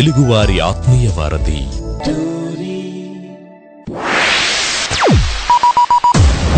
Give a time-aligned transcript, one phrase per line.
[0.00, 1.58] తెలుగువారి ఆత్మీయ వారధి.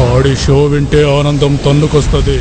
[0.05, 2.39] ఆడి షో వింటే ఆనందం తన్నుకొస్తది.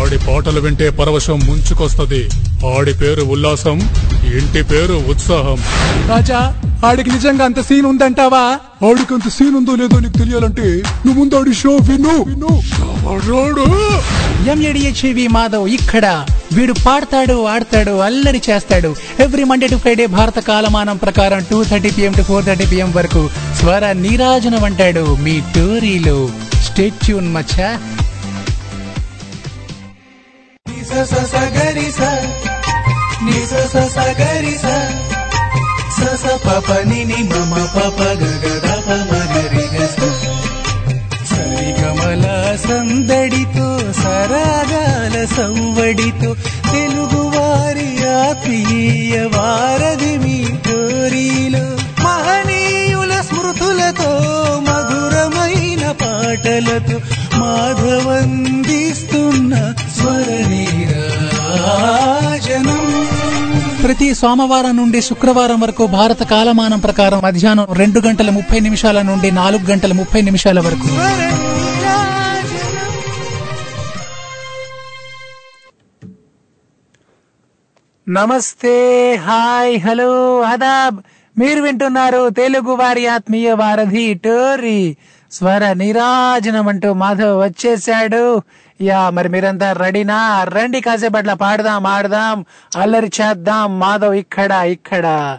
[0.00, 2.30] ఆడి పాటలు వింటే పరవశం ముంచుకొస్తది.
[2.76, 3.80] ఆడి పేరు ఉల్లాసం
[4.24, 5.58] ఇంటి పేరు ఉత్సాహం.
[6.08, 8.44] రాజా ఆడికి నిజంగా అంత సీన్ ఉందంటావా?
[8.88, 12.16] ఆడికి అంత సీన్ ఉందో లేదో నీకు తెలియాలంటే నువ్వు ముందు ఆడి షో విను.
[14.50, 16.26] M A D H V Madhav ఇక్కడ.
[16.52, 18.96] వీడు పాడతాడు ఆడతాడు అల్లరి చేస్తాడు.
[19.20, 23.30] ఎవ్రీ మండే టు ఫ్రైడే భారత కాలమానం ప్రకారం two thirty PM to four thirty PM వరకు
[23.60, 26.30] స్వర నీరాజనం అంటాడు మీ టోరీలో.
[26.62, 27.78] స్టేట్ ట్యూన్ మచ్చా.
[41.26, 46.30] సరిగమల సందడితో సరాగాల సవ్వడితో
[46.72, 51.64] తెలుగువారి ఆత్మీయ వారధి మీ టోరీలో
[52.04, 54.10] మహనీయుల స్మృతులతో
[54.68, 56.96] మధురమైన పాటలతో
[57.38, 58.32] మాధవందిస్తున్న
[59.96, 60.86] స్వరనీరాజనం
[63.82, 69.64] ప్రతి సోమవారం నుండి శుక్రవారం వరకు భారత కాలమానం ప్రకారం మధ్యాహ్నం రెండు గంటల ముప్పై నిమిషాల నుండి నాలుగు
[69.70, 70.88] గంటల ముప్పై నిమిషాల వరకు.
[78.10, 81.00] నమస్తే హాయ్ హలో ఆదాబ్.
[81.38, 84.96] మీరు వింటున్నారు తెలుగు వారి ఆత్మీయ వారధి టోరీ.
[85.32, 88.42] స్వర నిరాజనం అంటూ మాధవ్ వచ్చేసాడు
[88.80, 90.44] యా మరి మీరంతా రెడీనా?
[90.44, 92.44] రండి కాసేపట్ల పాడదాం ఆడదాం
[92.76, 95.38] అల్లరి చేద్దాం మాధవ్ ఇక్కడ ఇక్కడ.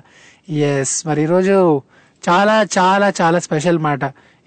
[0.49, 1.81] ఎస్ మరి ఈరోజు
[2.29, 3.99] చాలా చాలా చాలా స్పెషల్ మాట.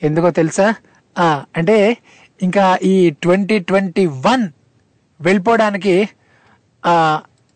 [0.02, 0.74] ఎందుకో తెలుసా?
[1.18, 1.96] ఆ, అంటే
[2.42, 4.48] ఇంకా ఈ ట్వంటీ ట్వంటీ వన్
[5.20, 6.08] వెళ్ళిపోవడానికి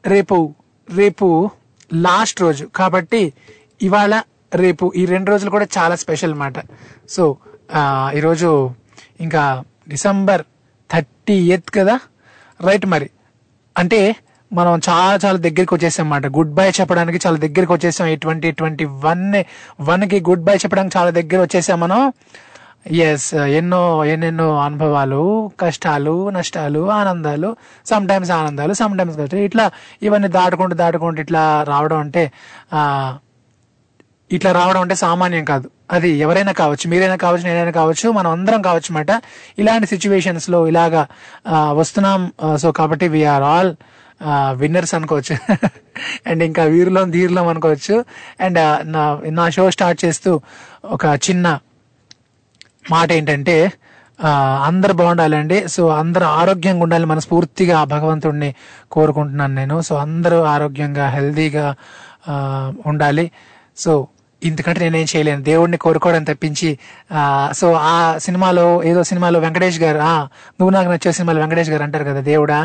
[0.07, 0.55] రేపు
[0.95, 1.51] రేపు
[1.93, 2.67] లాస్ట్ రోజు.
[2.67, 3.33] కాబట్టి
[3.83, 4.23] ఇవాళ
[4.55, 6.55] రేపు ఈ రెండు రోజులు కూడా చాలా స్పెషల్ మాట
[7.09, 7.37] సో
[8.15, 8.71] ఈరోజు
[9.21, 10.43] ఇంకా డిసెంబర్
[10.93, 12.01] థర్టీ ఎయిత్ కదా?
[12.61, 13.11] రైట్ మరి.
[13.79, 14.17] అంటే
[14.53, 16.37] మనం చాలా చాలా దగ్గరికి వచ్చేసాం అన్నమాట.
[16.37, 18.09] గుడ్ బై చెప్పడానికి చాలా దగ్గరికి వచ్చేసాం.
[18.09, 19.45] ఈ ట్వంటీ ట్వంటీ వన్
[19.81, 22.13] వన్కి గుడ్ బై చెప్పడానికి చాలా దగ్గర వచ్చేసాం మనం.
[22.89, 27.57] ఎస్ uh, ఎన్నో ఎన్నెన్నో అనుభవాలు కష్టాలు నష్టాలు ఆనందాలు
[27.87, 29.43] సమ్ టైమ్స్ ఆనందాలు సమ్ టైమ్స్ కష్టాలు.
[29.43, 29.65] ఇట్లా
[30.03, 32.23] ఇవన్నీ దాటుకుంటూ దాటుకుంటూ ఇట్లా రావడం అంటే
[34.31, 35.71] ఇట్లా రావడం అంటే సామాన్యం కాదు.
[35.91, 39.13] అది ఎవరైనా కావచ్చు మీరైనా కావచ్చు నేనైనా కావచ్చు మనం అందరం కావచ్చు అన్నమాట
[39.59, 41.07] ఇలాంటి సిచ్యువేషన్స్లో ఇలాగా
[41.73, 42.33] వస్తున్నాం.
[42.59, 43.73] సో కాబట్టి వీఆర్ ఆల్
[44.55, 45.35] విన్నర్స్ అనుకోవచ్చు.
[46.29, 48.05] అండ్ ఇంకా వీరులం ధీరులం అనుకోవచ్చు.
[48.41, 48.59] అండ్
[48.97, 49.05] నా
[49.41, 50.33] నా షో స్టార్ట్ చేస్తూ
[50.85, 51.59] ఒక చిన్న
[52.91, 53.57] మాట ఏంటంటే
[54.67, 55.59] అందరు బాగుండాలండి.
[55.69, 58.51] సో అందరూ ఆరోగ్యంగా ఉండాలి మనస్ఫూర్తిగా భగవంతుడిని
[58.93, 59.77] కోరుకుంటున్నాను నేను.
[59.89, 61.67] సో అందరూ ఆరోగ్యంగా హెల్దీగా
[62.91, 63.27] ఉండాలి.
[63.77, 63.93] సో
[64.43, 65.41] ఇంతకంటే నేనేం చేయలేను.
[65.43, 66.71] దేవుడిని కోరుకోవడం తప్పించి
[67.53, 70.13] సో ఆ సినిమాలో ఏదో సినిమాలో వెంకటేష్ గారు ఆ
[70.59, 72.61] నువ్వు నాకు నచ్చే సినిమాలో వెంకటేష్ గారు అంటారు కదా దేవుడా.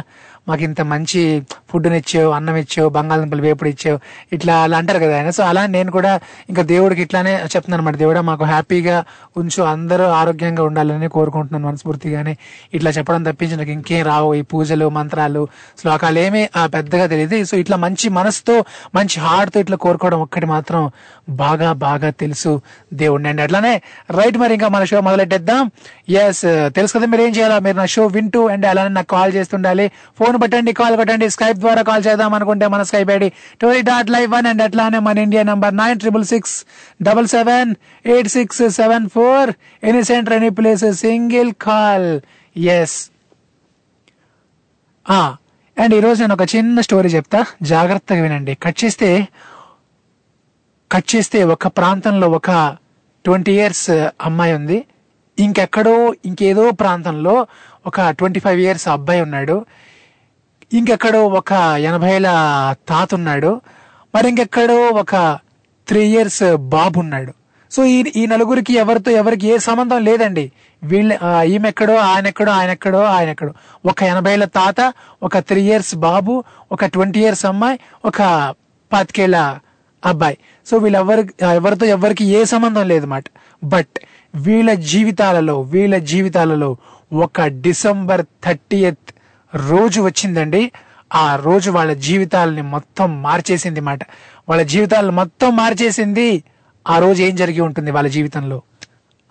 [0.47, 1.21] మాకు ఇంత మంచి
[1.69, 3.97] ఫుడ్ని ఇచ్చావు అన్నం ఇచ్చావు బంగాళదుంపలు వేపుడు ఇచ్చావు
[4.31, 5.29] ఇట్లా అలా అంటారు కదా ఆయన.
[5.29, 6.11] సో అలా నేను కూడా
[6.49, 8.97] ఇంకా దేవుడికి ఇట్లానే చెప్తున్నాను అనమాట దేవుడా మాకు హ్యాపీగా
[9.37, 12.33] ఉంచు అందరూ ఆరోగ్యంగా ఉండాలని కోరుకుంటున్నాను మనస్ఫూర్తిగానే.
[12.73, 14.33] ఇట్లా చెప్పడం తప్పించి నాకు ఇంకేం రావు.
[14.33, 15.43] ఈ పూజలు మంత్రాలు
[15.77, 17.21] శ్లోకాలు ఏమీ ఆ, పెద్దగా తెలియదు.
[17.45, 18.57] సో ఇట్లా మంచి మనసుతో
[18.95, 20.83] మంచి హార్ట్తో ఇట్లా కోరుకోవడం ఒక్కటి మాత్రం
[21.39, 22.51] బాగా బాగా తెలుసు
[22.93, 23.73] దేవుడిని అండి అట్లానే
[24.11, 25.63] రైట్ మరి ఇంకా మన షో మొదలెట్టేద్దాం.
[26.19, 27.59] ఎస్ తెలుసు కదా మీరు ఏం చేయాలా?
[27.59, 29.87] మీరు నా షో వింటూ అండ్ అలానే నాకు కాల్ చేస్తుండాలి.
[30.19, 34.31] ఫోన్ పట్టండి కాల్ కొట్టండి స్కైప్ ద్వారా కాల్ చేద్దాం అనుకుంటే మన Skype ID Tori dot live
[34.31, 36.66] one and అట్లానే మన India number nine triple six
[37.01, 39.51] double seven eight six seven four
[39.83, 42.22] any centre any place single call
[42.55, 43.09] S
[45.77, 47.45] and ఈరోజు నేను ఒక చిన్న స్టోరీ చెప్తా.
[47.61, 48.55] జాగ్రత్తగా వినండి.
[48.55, 49.27] కట్ చేస్తే
[50.91, 52.77] కట్ చేస్తే ఒక ప్రాంతంలో ఒక
[53.25, 54.85] ట్వంటీ ఇయర్స్ uh, అమ్మాయి ఉంది.
[55.39, 57.47] ఇంకెక్కడో ఇంకేదో ప్రాంతంలో
[57.85, 59.66] ఒక ట్వంటీ ఫైవ్ ఇయర్స్ అబ్బాయి ఉన్నాడు.
[60.71, 62.27] ఇంకెక్కడో ఒక ఎనభైల
[62.89, 63.61] తాత ఉన్నాడు
[64.15, 65.15] మరి ఇంకెక్కడో ఒక
[65.87, 67.31] త్రీ ఇయర్స్ బాబు ఉన్నాడు
[67.71, 70.51] సో ఈ ఈ నలుగురికి ఎవరితో ఎవరికి ఏ సంబంధం లేదండి.
[70.81, 73.53] వీళ్ళ ఆ, ఈమెక్కడో ఆయనెక్కడో ఆయన ఎక్కడో
[73.85, 74.93] ఒక ఎనభైల తాత
[75.23, 78.19] ఒక త్రీ ఇయర్స్ బాబు ఒక ట్వంటీ ఇయర్స్ అమ్మాయి ఒక
[78.91, 79.35] పాతికేళ్ళ
[80.03, 80.37] అబ్బాయి.
[80.67, 81.23] సో వీళ్ళెవరి
[81.55, 83.07] ఎవరితో ఎవరికి ఏ సంబంధం లేదు
[83.63, 83.99] బట్
[84.35, 86.77] వీళ్ళ జీవితాలలో వీళ్ళ జీవితాలలో
[87.13, 88.85] ఒక డిసెంబర్ థర్టీ
[89.55, 90.72] రోజు వచ్చిందండి.
[91.16, 94.00] ఆ రోజు వాళ్ళ జీవితాలని మొత్తం మార్చేసింది మాట.
[94.50, 96.44] వాళ్ళ జీవితాలను మొత్తం మార్చేసింది
[96.90, 98.61] ఆ రోజు ఏం జరిగి ఉంటుంది వాళ్ళ జీవితంలో.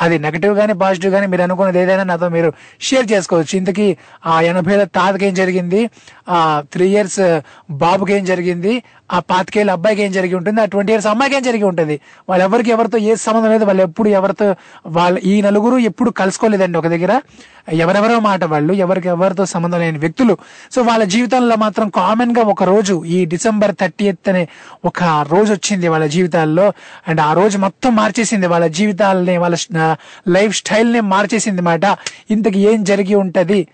[0.00, 3.56] అది నెగటివ్ గానీ పాజిటివ్ గానీ మీరు అనుకున్నది ఏదైనా నాతో మీరు షేర్ చేసుకోవచ్చు.
[3.56, 3.96] ఇంతకీ
[4.26, 5.90] ఆ ఎనభైల తాతకి ఏం జరిగింది?
[6.28, 7.40] ఆ త్రీ ఇయర్స్
[7.70, 8.82] బాబుకి ఏం జరిగింది?
[9.12, 10.60] ఆ పాతికేళ్ళ అబ్బాయికి ఏం జరిగి ఉంటుంది?
[10.60, 12.00] ఆ ట్వంటీ ఇయర్స్ అమ్మాయికి ఏం జరిగి ఉంటుంది?
[12.28, 14.54] వాళ్ళు ఎవరికి ఎవరితో ఏ సంబంధం లేదు వాళ్ళు ఎప్పుడు ఎవరితో
[14.86, 17.20] వాళ్ళ ఈ నలుగురు ఎప్పుడు కలుసుకోలేదండి ఒక దగ్గర.
[17.72, 20.36] ఎవరెవరో మాట వాళ్ళు ఎవరికి ఎవరితో సంబంధం లేని వ్యక్తులు.
[20.72, 24.48] సో వాళ్ళ జీవితంలో మాత్రం కామన్గా ఒక రోజు ఈ డిసెంబర్ థర్టీ అనే
[24.84, 26.72] ఒక రోజు వచ్చింది వాళ్ళ జీవితాల్లో.
[27.08, 29.56] అండ్ ఆ రోజు మొత్తం మార్చేసింది వాళ్ళ జీవితాలని వాళ్ళ
[30.28, 31.84] లైఫ్ స్టైల్ని మార్చేసింది మాట.
[32.30, 33.68] ఇంతకు ఏం జరిగి ఉంటది?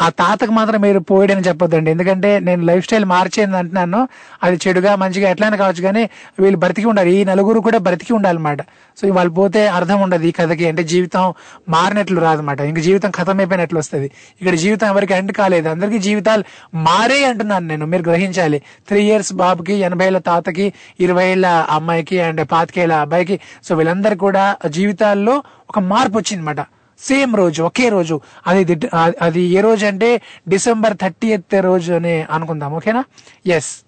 [0.00, 1.90] ఆ తాతకు మాత్రం మీరు పోయాడని చెప్పొద్దండి.
[1.90, 4.08] ఎందుకంటే నేను లైఫ్ స్టైల్ మార్చేది అంటున్నాను.
[4.42, 6.10] అది చెడుగా మంచిగా ఎట్లయినా కావచ్చు కానీ
[6.40, 7.14] వీళ్ళు బ్రతికి ఉండాలి.
[7.14, 8.62] ఈ నలుగురు కూడా బ్రతికి ఉండాలన్నమాట.
[8.96, 10.68] సో వాళ్ళు పోతే అర్థం ఉండదు ఈ కథకి.
[10.68, 11.34] అంటే జీవితం
[11.68, 12.60] మారినట్లు రాదన్నమాట.
[12.60, 14.06] ఇంక జీవితం ఖతం అయిపోయినట్లు వస్తుంది.
[14.40, 15.68] ఇక్కడ జీవితం ఎవరికి ఎండ్ కాలేదు.
[15.68, 16.44] అందరికీ జీవితాలు
[16.74, 17.86] మారే అంటున్నాను నేను.
[17.86, 18.62] మీరు గ్రహించాలి.
[18.88, 23.40] త్రీ ఇయర్స్ బాబుకి ఎనభై ఏళ్ళ తాతకి ఇరవై ఏళ్ళ అమ్మాయికి అండ్ పాతికేళ్ళ అబ్బాయికి.
[23.64, 26.66] సో వీళ్ళందరూ కూడా జీవితాల్లో ఒక మార్పు వచ్చిందన్నమాట.
[26.98, 28.20] సేమ్ రోజు ఒకే రోజు.
[28.46, 28.88] అది
[29.22, 33.04] అది ఏ రోజు అంటే డిసెంబర్ థర్టీ ఎత్ రోజు అని అనుకుందాం ఓకేనా?
[33.46, 33.84] ఎస్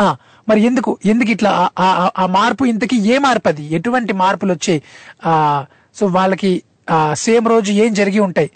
[0.00, 0.16] ఆ
[0.48, 3.74] మరి ఎందుకు ఎందుకు ఇట్లా ఆ- మార్పు ఇంతకి ఏ మార్పు అది?
[3.74, 4.82] ఎటువంటి మార్పులు వచ్చాయి?
[5.24, 5.64] ఆ
[5.94, 8.50] సో వాళ్ళకి ఆ సేమ్ రోజు ఏం జరిగి ఉంటాయి?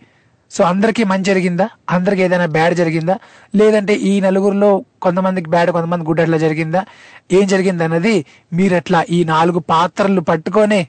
[0.50, 1.68] సో అందరికీ మంచి జరిగిందా?
[1.90, 3.18] అందరికి ఏదైనా బ్యాడ్ జరిగిందా?
[3.56, 6.84] లేదంటే ఈ నలుగురిలో కొంతమందికి బ్యాడ్ కొంతమంది గుడ్ అట్లా జరిగిందా?
[7.32, 10.88] ఏం జరిగింది అన్నది మీరు అట్లా ఈ నాలుగు పాత్రలు పట్టుకొనే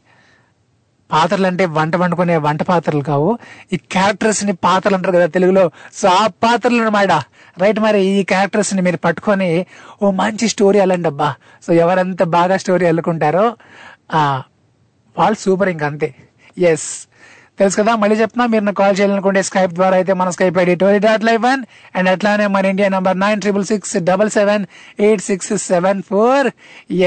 [1.11, 3.29] పాత్రలు అంటే వంట వండుకునే వంట పాత్రలు కావు.
[3.73, 5.65] ఈ క్యారెక్టర్స్ని పాత్రలు అంటారు కదా తెలుగులో.
[5.93, 7.11] సో ఆ పాత్రలు అనమాట
[7.63, 9.49] రైట్ మరి ఈ క్యారెక్టర్స్ని మీరు పట్టుకొని
[10.03, 11.29] ఓ మంచి స్టోరీ అల్లండి అబ్బా.
[11.67, 13.45] సో ఎవరంత బాగా స్టోరీ అల్లుకుంటారో
[15.17, 16.09] వాళ్ళు సూపర్ ఇంకా అంతే.
[16.57, 16.89] ఎస్
[17.59, 20.99] తెలుసు కదా మళ్ళీ చెప్తున్నా మీరు నాకు కాల్ చేయాలనుకుంటే స్కైప్ ద్వారా అయితే మన Skype ID Tori
[20.99, 21.61] dot live one
[21.95, 24.63] and అట్లానే మన India number nine triple six double seven
[24.99, 26.47] eight six seven four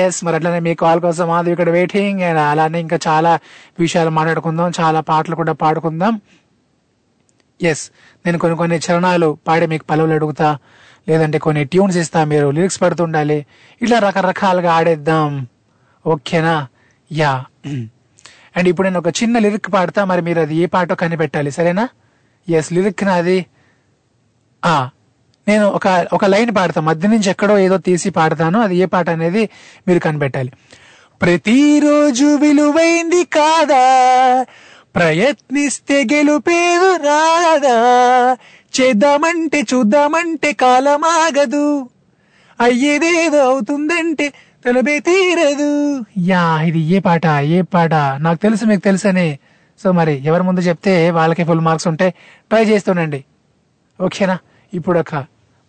[0.03, 3.33] S మరి అట్లానే మీ కాల్ కోసం మాది ఇక్కడ వెయిటింగ్ అండ్ అలానే ఇంకా చాలా
[3.85, 6.15] విషయాలు మాట్లాడుకుందాం చాలా పాటలు కూడా పాడుకుందాం.
[7.61, 7.85] ఎస్
[8.25, 10.49] నేను కొన్ని కొన్ని చరణాలు పాడి మీకు పలువులు అడుగుతా
[11.09, 13.39] లేదంటే కొన్ని ట్యూన్స్ ఇస్తా మీరు లిరిక్స్ పడుతుండాలి.
[13.81, 15.29] ఇట్లా రకరకాలుగా ఆడేద్దాం.
[16.05, 16.57] ఓకేనా
[17.11, 17.33] యా
[18.57, 21.89] అండ్ ఇప్పుడు నేను ఒక చిన్న లిరిక్ పాడతా మరి మీరు అది ఏ పాటో కనిపెట్టాలి సరేనా?
[22.49, 23.47] ఎస్ లిరిక్ నాది.
[24.65, 24.91] ఆ
[25.49, 29.49] నేను ఒక ఒక లైన్ పాడతా మధ్య నుంచి ఎక్కడో ఏదో తీసి పాడతాను అది ఏ పాట అనేది
[29.89, 30.53] మీరు కనిపెట్టాలి.
[31.23, 34.47] ప్రతిరోజు విలువైంది కాదా?
[34.97, 37.77] ప్రయత్నిస్తే గెలుపేదు రాదా?
[38.81, 41.89] చేద్దామంటే చూద్దామంటే కాలమాగదు.
[42.61, 44.33] అయ్యేదేదో అవుతుందంటే
[44.67, 46.05] తలబే తీరదు.
[46.19, 47.95] యా ఇది ఏ పాట ఏ పాట?
[47.95, 49.39] నాకు తెలుసు మీకు తెలుసని.
[49.83, 52.11] సో మరి ఎవరి ముందు చెప్తే వాళ్ళకి ఫుల్ మార్క్స్ ఉంటాయి
[52.51, 53.25] ట్రై చేస్తుండండి
[54.01, 54.39] ఓకేనా?
[54.75, 55.15] ఇప్పుడు ఒక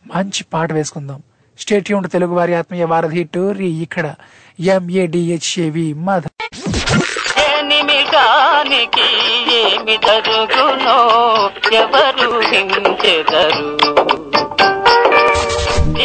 [0.06, 1.24] మంచి పాట వేసుకుందాం.
[1.60, 4.16] స్టేట్ యూన్ తెలుగు వారి ఆత్మీయ వారధి టూరి ఇక్కడ.
[4.60, 6.24] M A D H A V మధ.
[7.62, 9.08] నిమిషానికి
[9.56, 10.98] ఏమి జరుగునో
[11.74, 14.25] ఎవరు హించెదరు?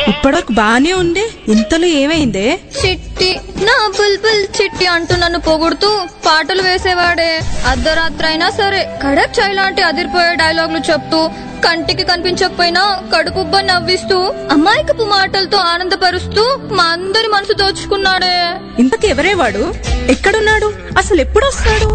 [0.00, 2.46] ఇప్పటివరకు బానే ఉండే ఇంతలో ఏమైందే?
[2.78, 3.30] చిట్టి
[3.62, 5.90] నా బుల్బుల్ చిట్టి అంటూ నన్ను పొగుడుతూ
[6.26, 7.30] పాటలు వేసేవాడే.
[7.66, 11.20] అర్ధరాత్రి అయినా సరే కడక్ చాయ్ లాంటి అదిరిపోయే డైలాగులు చెప్తూ
[11.64, 12.82] కంటికి కనిపించకపోయినా
[13.14, 14.18] కడుపుబ్బ నవ్విస్తూ
[14.50, 18.36] అమాయకపు మాటలతో ఆనందపరుస్తూ మా అందరి మనసు దోచుకున్నాడే.
[18.78, 19.64] ఇంతకు ఎవరే వాడు
[20.08, 20.70] ఎక్కడున్నాడు?
[20.98, 21.88] అసలు ఎప్పుడు వస్తాడు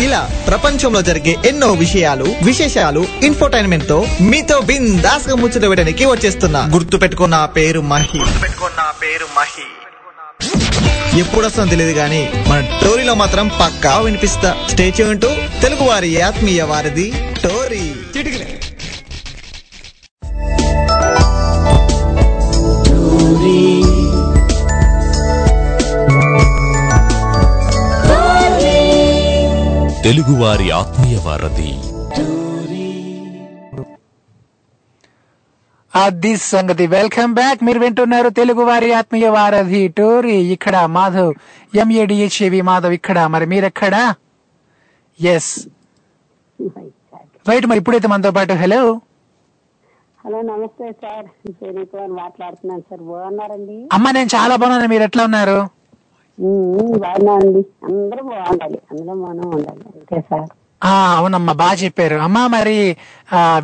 [0.00, 6.68] ఇలా ప్రపంచంలో జరిగే ఎన్నో విషయాలు విశేషాలు ఇన్ఫోటైన్మెంట్తో మీతో బిందాస్గా ముచ్చట పెట్టడానికి వచ్చేస్తున్నా.
[6.72, 8.40] గుర్తు పెట్టుకున్న పేరు మహి.
[8.42, 9.62] పెట్టుకున్న పేరు మహి.
[11.18, 14.56] ఎప్పుడు వస్తుందో తెలియదు కానీ మన టోరీలో మాత్రం పక్కా వినిపిస్తా.
[14.70, 15.28] స్టేచ్యూ అంటూ
[15.62, 17.12] తెలుగు వారి ఆత్మీయ వారిది
[17.44, 17.59] టోరీ
[30.04, 31.72] తెలుగువారి ఆత్మీయ వారధి.
[35.94, 36.86] అది సంగతి.
[36.86, 40.36] వెల్కమ్ బ్యాక్ మీరు వింటున్నారు తెలుగు వారి ఆత్మీయ వారధి టోరీ.
[40.52, 41.34] ఇక్కడ మాధవ్
[41.74, 43.26] ఎంఏడిహెచ్ఏవి మాధవ్ ఇక్కడ.
[43.26, 44.14] మరి మీరెక్కడా?
[45.20, 45.66] ఎస్
[47.48, 49.00] రైట్ మరి ఇప్పుడైతే మనతో పాటు హలో
[50.24, 51.26] హలో నమస్తే సార్.
[52.10, 53.00] మాట్లాడుతున్నాను సార్.
[53.00, 53.88] బాగున్నారండి?
[53.92, 54.88] అమ్మ నేను చాలా బాగున్నాను.
[54.88, 55.79] మీరు ఎట్లా ఉన్నారు?
[56.40, 56.68] ఉమ్,
[57.02, 58.78] బాగున్నానండి అందరూ బాగుండాలి.
[58.90, 59.82] అందరూ మనం ఉండాలి.
[59.90, 60.48] అంతే సార్.
[60.82, 62.16] ఆ అవునమ్మా బాగా చెప్పారు.
[62.26, 62.76] అమ్మా మరి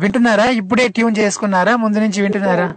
[0.01, 0.45] వింటున్నారా?
[0.59, 1.73] ఇప్పుడే ట్యూన్ చేసుకున్నారా?
[1.83, 2.67] ముందు నుంచి వింటున్నారా?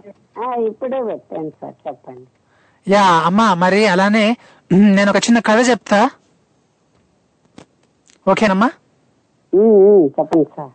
[0.69, 1.77] ఇప్పుడే పెట్టాను సార్.
[1.85, 2.27] చెప్పండి.
[2.87, 4.25] యా అమ్మా మరి అలానే
[4.91, 6.01] నేను ఒక చిన్న కథ చెప్తా.
[8.27, 8.69] ఓకేనమ్మా?
[10.17, 10.73] చెప్పండి సార్.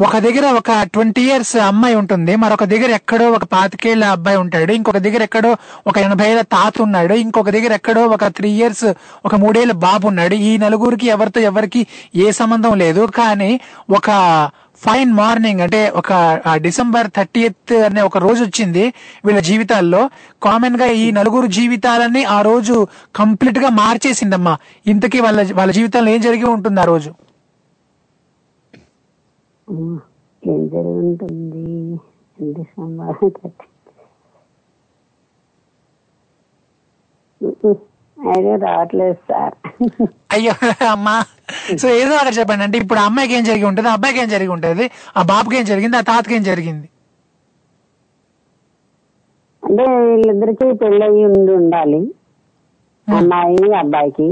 [0.00, 4.96] ఒక దగ్గర ఒక ట్వంటీ ఇయర్స్ అమ్మాయి ఉంటుంది మరొక దగ్గర ఎక్కడో ఒక పాతికేళ్ళ అబ్బాయి ఉంటాడు ఇంకొక
[4.96, 5.56] దగ్గర ఎక్కడో
[5.86, 8.94] ఒక ఎనభై ఏళ్ళ తాత ఉన్నాడు ఇంకొక దగ్గర ఎక్కడో ఒక త్రీ ఇయర్స్
[9.24, 10.34] ఒక మూడేళ్ళ బాబు ఉన్నాడు.
[10.34, 14.08] ఈ నలుగురికి ఎవరితో ఎవరికి ఏ సంబంధం లేదు కానీ ఒక
[14.84, 16.12] ఫైన్ మార్నింగ్ అంటే ఒక
[16.54, 17.48] డిసెంబర్ థర్టీ
[17.86, 18.92] అనే ఒక రోజు వచ్చింది
[19.24, 20.10] వీళ్ళ జీవితాల్లో.
[20.42, 24.58] కామన్గా ఈ నలుగురు జీవితాలన్నీ ఆ రోజు కంప్లీట్గా మార్చేసిందమ్మా.
[24.86, 27.12] ఇంతకీ వాళ్ళ వాళ్ళ జీవితంలో ఏం జరిగి ఉంటుంది ఆ రోజు?
[30.42, 31.64] ఏం జరిగి ఉంటుంది
[32.38, 33.68] డిసెంబర్ థర్టీ
[38.36, 39.54] ఐడియా రావట్లేదు సార్.
[40.32, 40.52] అయ్యో
[40.90, 41.14] అమ్మా.
[41.80, 42.64] సో ఏదో అక్కడ చెప్పండి.
[42.64, 46.00] అంటే ఇప్పుడు అమ్మాయికి ఏం జరిగి ఉంటుంది అబ్బాయికి ఏం జరిగి ఉంటుంది ఆ బాబుకి ఏం జరిగింది ఆ
[46.00, 46.88] తాతకి ఏం జరిగింది?
[49.62, 52.02] అంటే వీళ్ళిద్దరికి పెళ్ళయి ఉండి ఉండాలి.
[53.08, 54.28] అమ్మాయి అబ్బాయికి.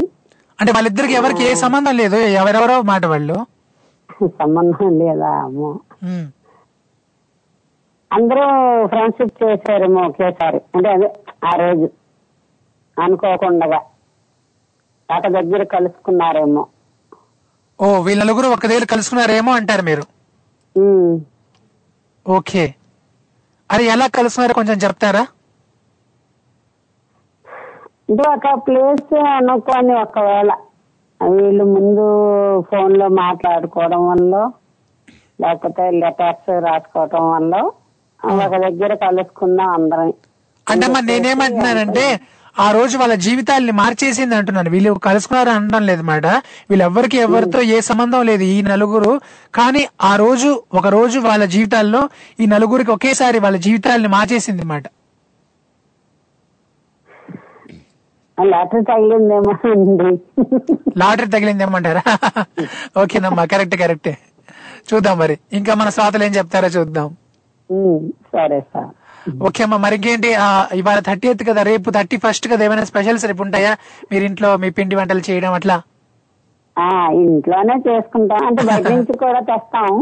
[0.61, 3.37] అంటే వాళ్ళిద్దరికి ఎవరికి ఏ సంబంధం లేదు ఎవరెవరో మాట వాళ్ళు.
[4.29, 5.81] సంబంధం లేదా అమ్మో.
[8.13, 8.45] అందరూ
[8.87, 10.57] ఫ్రెండ్షిప్ చేశారేమో ఒకేసారి.
[10.57, 11.91] అంటే అదే ఆ రోజు.
[13.03, 13.79] అనుకోకుండా
[15.11, 16.67] తాత దగ్గర కలుసుకున్నారేమో.
[17.81, 20.03] ఓ వీళ్ళ నలుగురు ఒక దగ్గర కలుసుకున్నారేమో అంటారు మీరు.
[22.29, 22.75] ఓకే.
[23.71, 25.27] అది ఎలా కలుసుకున్నారో కొంచెం చెప్తారా?
[28.11, 30.53] అంటే ఒక ప్లేస్ అనుకోని ఒకవేళ.
[31.29, 32.05] వీళ్ళు ముందు
[32.61, 34.51] ఫోన్లో మాట్లాడుకోవడం వల్ల
[35.41, 37.71] లేకపోతే లెటర్స్ రాసుకోవడం వల్ల
[38.27, 40.13] ఒక దగ్గర కలుసుకుందాం అందరం.
[40.71, 42.21] అంటే మరి నేనేమంటున్నానంటే
[42.59, 44.71] ఆ రోజు వాళ్ళ జీవితాల్ని మార్చేసింది అంటున్నాను.
[44.71, 46.27] వీళ్ళు కలుసుకున్నారు అనడం లేదు మాట.
[46.71, 49.21] వీళ్ళెవ్వరికి ఎవరితో ఏ సంబంధం లేదు ఈ నలుగురు.
[49.55, 52.09] కానీ ఆ రోజు ఒక రోజు వాళ్ళ జీవితాల్లో
[52.41, 54.83] ఈ నలుగురికి ఒకేసారి వాళ్ళ జీవితాల్ని మార్చేసింది మాట.
[58.45, 60.11] లెటర్ తగిలిందేమో అండి.
[60.99, 62.03] లాటరీ తగిలింది ఏమంటారా
[63.03, 64.15] ఓకేనమ్మా కరెక్ట్ కరెక్టే.
[64.93, 65.39] చూద్దాం మరి.
[65.53, 67.09] ఇంకా మన శ్రోతలు ఏం చెప్తారో చూద్దాం.
[68.33, 68.91] సరే సార్.
[69.43, 73.27] ఓకే అమ్మా మరి ఇంకేంటి ఆ, ఇవాళ థర్టీ ఎయిత్ కదా రేపు థర్టీ ఫస్ట్ కదా ఏమైనా స్పెషల్స్
[73.27, 73.73] రేపు ఉంటాయా
[74.13, 75.77] మీరు ఇంట్లో మీ పిండి వంటలు చేయడం అట్లా?
[76.77, 76.89] ఆ
[77.25, 78.47] ఇంట్లోనే చేసుకుంటాం.
[78.47, 79.93] అంటే బయట నుంచి కూడా తెస్తాం.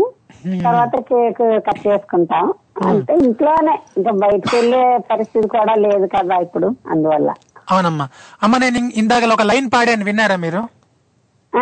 [0.65, 2.47] తర్వాత కేక్ కట్ చేసుకుంటాం.
[2.87, 3.75] అంటే ఇంట్లోనే.
[3.97, 7.31] ఇంకా బయటకు వెళ్ళే పరిస్థితి కూడా లేదు కదా ఇప్పుడు అందువల్ల.
[7.69, 8.09] అవునమ్మా.
[8.43, 10.69] అమ్మ నేను ఇందాక ఒక లైన్ పాడాను విన్నారా మీరు?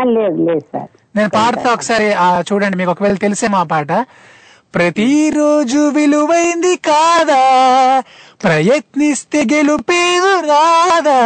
[0.07, 0.89] లేదు లేదు సార్.
[1.17, 3.93] నేను పాడుతా ఒకసారి ఆ, చూడండి మీకు ఒకవేళ తెలిసేమో ఆ పాట.
[4.75, 7.43] ప్రతిరోజు విలువైంది కాదా?
[8.45, 11.19] ప్రయత్నిస్తే గెలుపేదు రాదా?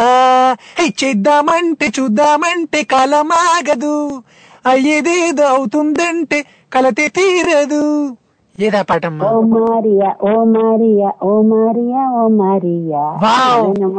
[1.05, 4.23] చేద్దామంటే చూద్దామంటే కలమాగదు.
[4.67, 8.17] అయ్యేదేదో అవుతుందంటే కలతే తీరదు.
[8.61, 9.25] ఏదా పాటమ్మా?
[9.29, 13.03] ఓ మారియా ఓ మారియా ఓ మారియా ఓ మారియా.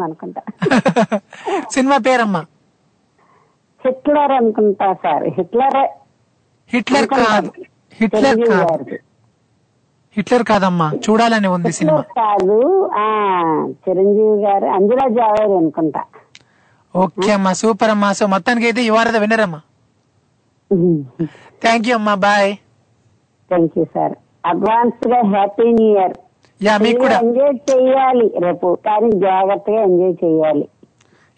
[0.05, 0.41] అనుకుంటా.
[1.75, 2.41] సినిమా పేరమ్మా?
[3.85, 5.25] హిట్లర్ అనుకుంటా సార్.
[5.37, 5.79] హిట్లర్.
[6.71, 7.49] హిట్లర్ కాదు.
[7.99, 8.83] హిట్లర్ కాదు.
[10.15, 10.87] హిట్లర్ కాదమ్మా.
[11.05, 12.01] చూడాలని ఉంది సినిమా.
[12.19, 12.57] కాదు.
[13.01, 13.05] ఆ
[13.83, 16.01] చిరంజీవి గారు అంజలా జావేరి అనుకుంటా.
[16.95, 18.09] ఓకే అమ్మా సూపర్ అమ్మా.
[18.13, 19.61] సో మొత్తానికి అయితే ఈ వారద వినరమ్మా
[21.63, 22.13] థ్యాంక్ యూ అమ్మా.
[22.25, 22.51] బాయ్
[23.51, 26.15] థ్యాంక్ యూ సార్ అడ్వాన్స్గా హ్యాపీ న్యూ ఇయర్
[26.61, 27.17] యా మీకు కూడా.
[27.19, 28.77] ఎంజాయ్ చేయాలి రేపు.
[28.85, 30.65] కానీ జాగ్రత్తగా ఎంజాయ్ చేయాలి.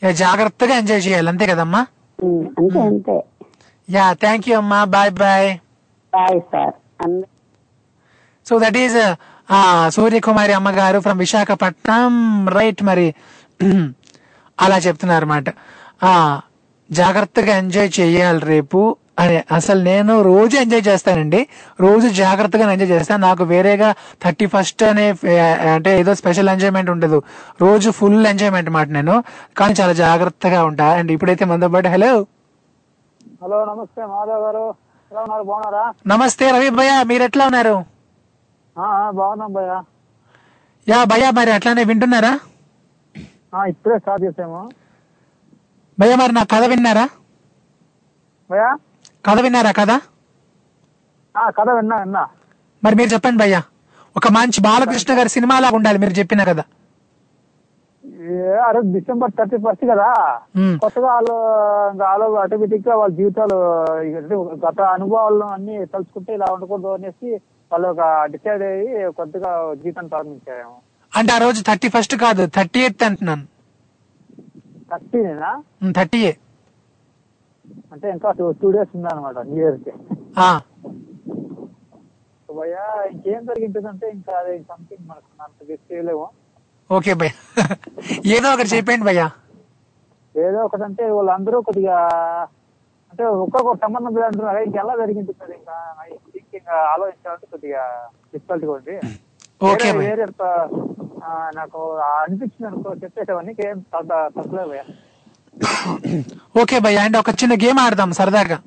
[0.02, 1.30] యా, జాగ్రత్తగా ఎంజాయ్ చేయాలి.
[1.30, 1.82] అంతే కదమ్మా?
[2.60, 3.18] అంతే అంతే.
[3.88, 4.80] యా థ్యాంక్ యూ అమ్మా.
[4.86, 5.50] Bye bye
[6.14, 6.74] bye sir
[8.46, 8.98] so that is
[9.90, 12.14] Suryakumari అమ్మగారు ఫ్రమ్ విశాఖపట్నం.
[12.50, 13.08] రైట్ మరి.
[14.58, 15.50] అలా చెప్తున్నారు అనమాట
[16.90, 18.80] జాగ్రత్తగా ఎంజాయ్ చేయాలి రేపు.
[19.20, 21.42] అని అసలు నేను రోజు ఎంజాయ్ చేస్తానండి.
[21.80, 23.90] రోజు జాగ్రత్తగా ఎంజాయ్ చేస్తాను నాకు వేరేగా
[24.24, 25.08] థర్టీ ఫస్ట్ అనే
[25.74, 27.20] అంటే ఏదో స్పెషల్ ఎంజాయ్మెంట్ ఉండదు.
[27.62, 29.24] రోజు ఫుల్ ఎంజాయ్మెంట్ మాట నేను.
[29.58, 30.88] కానీ చాలా జాగ్రత్తగా ఉంటా.
[31.00, 32.14] అండ్ ఇప్పుడైతే మనతో పాటు హలో.
[33.44, 34.66] హలో నమస్తే మాధవ్ గారు.
[35.12, 35.44] ఎలా ఉన్నారు?
[35.44, 35.86] బాగున్నారా?
[36.08, 37.76] నమస్తే రవి భయ్య మీరు ఎట్లా ఉన్నారు?
[39.20, 39.74] బాగున్నాం భయ్య.
[40.88, 42.34] యా భయ్య మరి అట్లానే వింటున్నారా?
[43.68, 44.62] ఇప్పుడే స్టార్ట్ చేసాము.
[46.00, 47.06] భయ్య మరి నా కథ విన్నారా?
[48.52, 48.66] భయ్య?
[49.26, 49.72] కథ విన్నారా
[51.36, 52.24] ఆ, కథ విన్నా విన్నా.
[52.84, 53.58] మరి మీరు చెప్పండి భయ్య.
[54.16, 56.64] ఒక మంచి బాలకృష్ణ గారి సినిమా లాగా ఉండాలి మీరు చెప్పిన కదా
[58.94, 60.10] డిసెంబర్ థర్టీ ఫస్ట్ కదా.
[60.82, 61.34] కొత్తగా వాళ్ళు
[62.38, 63.58] ఆటోమేటిక్గా వాళ్ళ జీవితాలు
[64.68, 67.30] గత అనుభవాలను అన్ని తలుచుకుంటే ఇలా ఉండకూడదు అనేసి
[67.72, 70.76] వాళ్ళు ఒక డిసైడ్ అయ్యి కొత్తగా జీవితాన్ని ప్రారంభించారేమో.
[71.14, 73.46] అంటే ఆ రోజు థర్టీ ఫస్ట్ కాదు థర్టీ ఎయిత్ అంటున్నాను.
[75.96, 76.34] థర్టీ ఏ
[77.94, 79.92] అంటే ఇంకా టూ టూ డేస్ ఉందన్నమాట న్యూ ఇయర్కి
[82.54, 86.30] భయ్య ఇంకేం జరిగింటుందంటే ఇంకా అదే సంథింగ్ మనకు అంత గెస్ట్ చేయలేము.
[86.92, 87.32] ఓకే భయ్య.
[88.26, 89.30] ఏదో ఒకటి చెప్పండి భయ్య.
[90.38, 91.98] ఏదో ఒకటి అంటే వాళ్ళందరూ కొద్దిగా
[93.12, 94.58] అంటే ఒక్కొక్క సంబంధం లేదు అంటున్నారు.
[94.58, 95.96] ఇంకా ఎలా జరిగింది సార్ ఇంకా?
[96.54, 98.98] ఇంకా ఆలోచించాలంటే కొద్దిగా డిఫికల్ట్గా ఉంది.
[99.72, 100.28] ఓకే వేరే-
[101.56, 104.84] నాకు అనిపించింది అనుకో చెప్పేసేవన్నీ ఏం తగ్గ- తగ్గలేదు భయ్య.
[106.62, 108.58] ఓకే భయ్య అంటే ఒక చిన్న గేమ్ ఆడదాం సరదాగా.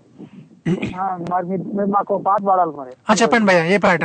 [1.94, 2.92] మాకు పాట పాడాలి మరి.
[3.20, 4.02] చెప్పండి భయ్య ఏ పాట?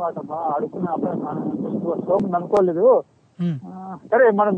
[0.00, 0.16] పాట?
[0.54, 0.90] అడుగుతున్నా
[2.38, 2.86] అనుకోలేదు.
[4.12, 4.54] సరే మనం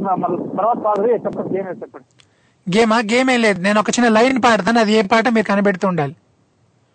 [0.59, 2.07] తర్వాత పాడదు చెప్పండి ఏం చెప్పండి?
[2.67, 2.99] గేమా?
[3.13, 3.59] గేమ్ ఏం లేదు.
[3.61, 6.15] నేను ఒక చిన్న లైన్ పాడతాను అది ఏ పాట మీరు కనిపెడుతూ ఉండాలి.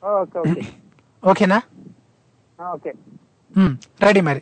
[0.04, 0.62] Okay okay.
[1.32, 1.60] ఓకేనా?
[2.74, 2.92] ఓకే.
[4.06, 4.42] రెడీ మరి.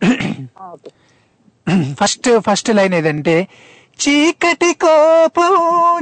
[2.00, 3.34] ఫస్ట్ ఫస్ట్ లైన్ ఏదంటే
[3.98, 5.54] చీకటి కోపం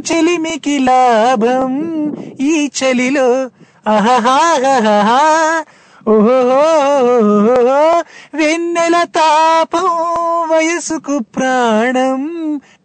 [0.09, 1.73] చెలిమికి లాభం.
[2.43, 3.29] ఈ చలిలో
[3.87, 5.21] అహహాహహా
[6.07, 6.39] ఓహో
[8.35, 9.89] వెన్నెల తాపం
[10.51, 12.23] వయసుకు ప్రాణం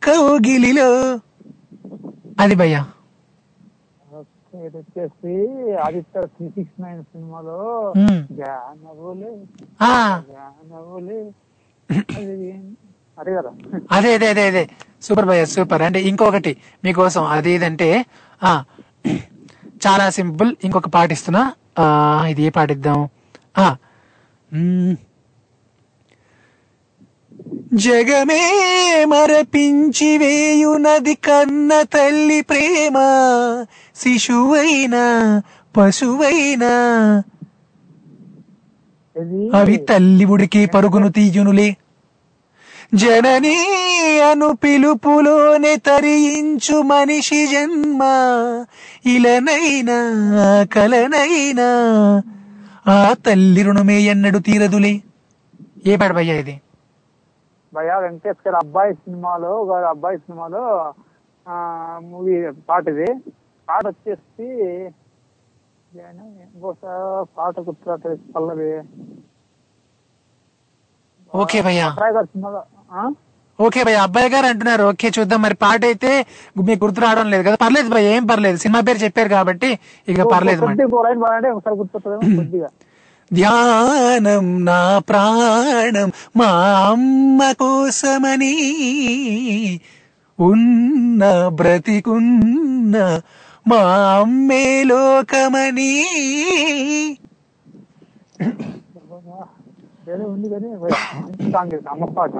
[0.03, 0.89] కౌగిలిలో.
[2.39, 2.81] అది భయ్యా.
[4.13, 4.29] ఓకే,
[4.67, 5.33] ఇది వచ్చేసి
[5.85, 7.59] ఆదిత్య త్రీ సిక్స్ నైన్ సినిమాలో
[7.97, 8.21] మ్మ్.
[8.39, 9.31] జానవులే
[9.81, 9.93] ఆ,
[10.31, 11.19] జానవులే
[12.13, 12.35] అది
[13.17, 13.51] అదే కదా.
[13.91, 14.63] అదే అదే అదే అదే.
[15.05, 18.05] సూపర్ భయ్య సూపర్ అంటే ఇంకొకటి మీకోసం అది ఏదంటే
[18.43, 18.63] ఆ
[19.87, 21.53] చాలా సింపుల్ ఇంకొక పాట ఇస్తున్నా.
[21.79, 23.09] ఆ, ఇది ఏ పాట ఇద్దాం.
[27.73, 28.43] జగమే
[29.05, 32.93] మరపించి వేయునది కన్న తల్లి ప్రేమ
[33.95, 35.41] శిశువైనా
[35.77, 37.23] పశువైనా.
[39.53, 41.75] అవి తల్లి ఉడికి పరుగును తీయునులే.
[42.93, 43.55] జనని
[44.19, 48.01] అను పిలుపులోనే తరించు మనిషి జన్మ.
[49.05, 49.97] ఇలనైనా
[50.75, 51.69] కలనైనా.
[52.87, 55.01] ఆ తల్లి రుణమే ఎన్నడు తీరదులే.
[55.85, 56.61] ఏ పాట భయ్యా ఇది?
[57.73, 60.93] భయ వెంకటేష్ గారి అబ్బాయి సినిమాలో ఒక అబ్బాయి సినిమాలో
[61.47, 61.57] ఆ
[62.03, 63.05] మూవీ పాట ఇది.
[63.69, 64.89] పాట వచ్చేసి
[67.37, 68.81] పాట గుర్తురాట్లేదు పల్లవి.
[71.35, 71.95] ఓకే భయ్యా.
[72.11, 72.63] గారి సినిమాలో?
[73.59, 74.83] ఓకే భయ్య అబ్బాయి గారు అంటున్నారు.
[74.91, 75.39] ఓకే చూద్దాం.
[75.45, 76.11] మరి పాట అయితే
[76.67, 77.57] మీకు గుర్తు రావడం లేదు కదా.
[77.63, 78.57] పర్లేదు భయ్య ఏం పర్లేదు.
[78.63, 79.69] సినిమా పేరు చెప్పారు కాబట్టి
[80.11, 80.61] ఇక పర్లేదు
[83.31, 86.49] ధ్యానం నా ప్రాణం మా
[86.89, 88.53] అమ్మ కోసమని
[90.39, 91.23] ఉన్న
[91.59, 92.95] బ్రతికున్న
[93.65, 93.79] మా
[94.19, 95.93] అమ్మే లోకమని
[100.05, 100.67] వేరే ఉంది కానీ
[101.15, 102.33] మంచి సాంగ్ ఇది అమ్మ పాట.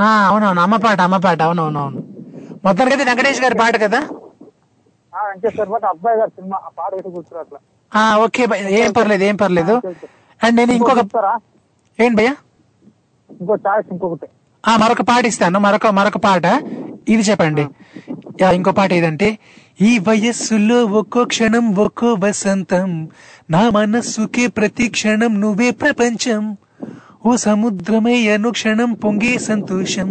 [0.00, 2.00] ఆ, అవునవును అమ్మ పాట అమ్మ పాట అవునవునవును.
[2.64, 4.00] మొత్తానికైతే వెంకటేష్ గారి పాట కదా?
[5.12, 7.10] వెంకటేష్ గారి పాట అబ్బాయి గారి సినిమా పాట అయితే
[8.24, 8.42] ఓకే
[8.78, 9.74] ఏం పర్లేదు ఏం పర్లేదు.
[10.40, 11.00] అండ్ నేను ఇంకొక
[11.98, 12.34] ఏంటి భయ్యా?
[13.30, 14.26] ఇంకో చాయిస్ ఇంకొకటి.
[14.64, 16.44] ఆ మరొక పాట ఇస్తాను మరొక మరొక పాట.
[17.08, 17.64] ఇది చెప్పండి.
[18.56, 19.28] ఇంకో పాట ఏదంటే
[19.80, 22.90] ఈ వయస్సులో ఒక్కో క్షణం ఒక్కో వసంతం
[23.50, 26.42] నా మనస్సుకే ప్రతి క్షణం నువ్వే ప్రపంచం
[27.44, 30.08] సముద్రమై అనుక్షణం పొంగి సంతోషం.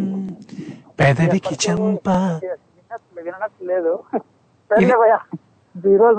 [0.99, 2.07] పెదవికి చంప
[3.27, 3.93] వినట్లేదు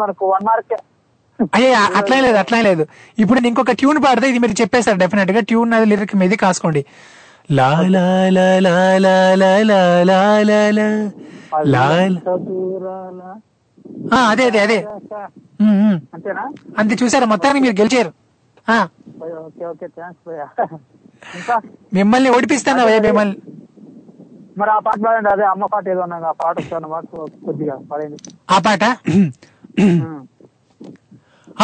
[0.02, 0.74] మనకు వన్ మార్క్
[1.56, 2.82] అయ్యా అట్లా లేదు అట్లా లేదు.
[3.18, 6.82] ఇప్పుడు నేను ఇంకొక ట్యూన్ పాడితే ఇది మీరు చెప్పేశారు డెఫినెట్గా ట్యూన్ అది లిరిక్ మీది కాసుకోండి.
[14.30, 14.78] అదే అదే అదే.
[16.80, 18.10] అంతే చూసారా మొత్తానికి మీరు గెలిచారు.
[19.40, 20.46] ఓకే ఓకే థ్యాంక్స్ భయ్యా.
[21.36, 21.56] ఇంకా?
[21.94, 23.36] మిమ్మల్ని ఓడిపిస్తాను భయ్య మిమ్మల్ని?
[24.56, 28.18] మరి ఆ పాట పాడండి అదే అమ్మ పాట ఏదో అన్నా ఆ పాట వస్తాను మాకు కొద్దిగా పాడండి.
[28.50, 28.84] ఆ పాట?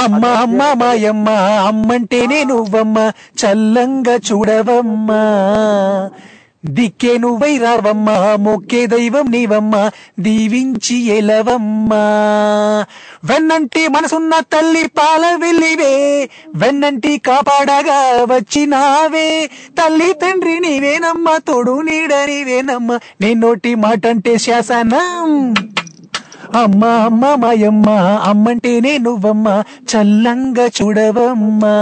[0.02, 1.28] అమ్మ అమ్మ మాయమ్మ
[1.68, 2.98] అమ్మంటేనే నువ్వమ్మ
[3.40, 5.22] చల్లంగా చూడవమ్మా.
[6.66, 11.94] దిక్కే నువ్వై రావమ్మ మొక్కే దైవం నీవమ్మ దీవించి ఎలవమ్మ.
[13.24, 19.50] వెన్నంటి మనసున్న తల్లి పాల వెళ్ళివే వెన్నంటి కాపాడగా వచ్చినావే.
[19.78, 22.98] తల్లి తండ్రి నీవేనమ్మ తోడు నీడ నీవేనమ్మ.
[23.20, 25.54] నీ నోటి మాట శాసనం
[26.54, 27.90] అమ్మ అమ్మ మాయమ్మ
[28.22, 29.62] అమ్మంటేనే నువ్వమ్మ
[29.92, 31.74] చల్లంగా చూడవమ్మా.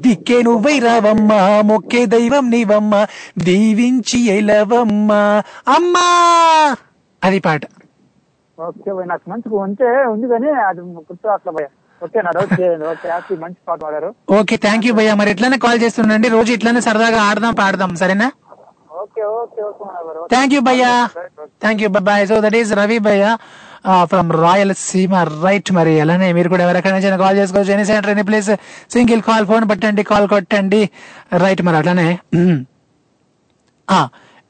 [0.00, 3.04] దిక్కే నువ్వై రావమ్మా మొక్కే దైవం నీవమ్మ
[3.38, 5.42] దీవించి ఎలవమ్మా.
[5.68, 6.06] అమ్మా!
[7.22, 7.62] అది పాట.
[8.58, 11.68] ఓకే నాకు మంచిగా ఉంటే ఉంది కానీ అది గుర్తు భయ్య.
[14.30, 15.14] ఓకే థ్యాంక్ యూ భయ్య.
[15.14, 16.28] మరి ఇట్లానే కాల్ చేస్తుండండి.
[16.28, 17.94] రోజు ఇట్లానే సరదాగా ఆడదాం పాడదాం.
[17.94, 18.28] సరేనా?
[20.32, 20.92] థ్యాంక్ యూ భయ్యా
[21.62, 23.24] thank you bye so that is Ravi భయ్య
[24.10, 25.14] ఫ్రమ్ రాయల్ సీమ
[25.44, 27.72] రైట్ మరి అలానే మీరు కూడా ఎవరికైనా చిన్న కాల్ చేసుకోవచ్చు.
[27.74, 28.50] Any centre any place
[28.94, 30.82] single call phone పట్టండి కాల్ కొట్టండి.
[31.44, 32.08] రైట్ మరి అట్లానే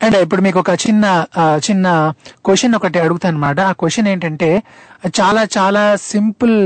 [0.00, 1.04] అండ్ ఇప్పుడు మీకు ఒక చిన్న
[1.66, 1.86] చిన్న
[2.46, 4.50] క్వశ్చన్ ఒకటి అడుగుతాను అనమాట ఆ క్వశ్చన్ ఏంటంటే
[5.18, 6.56] చాలా చాలా సింపుల్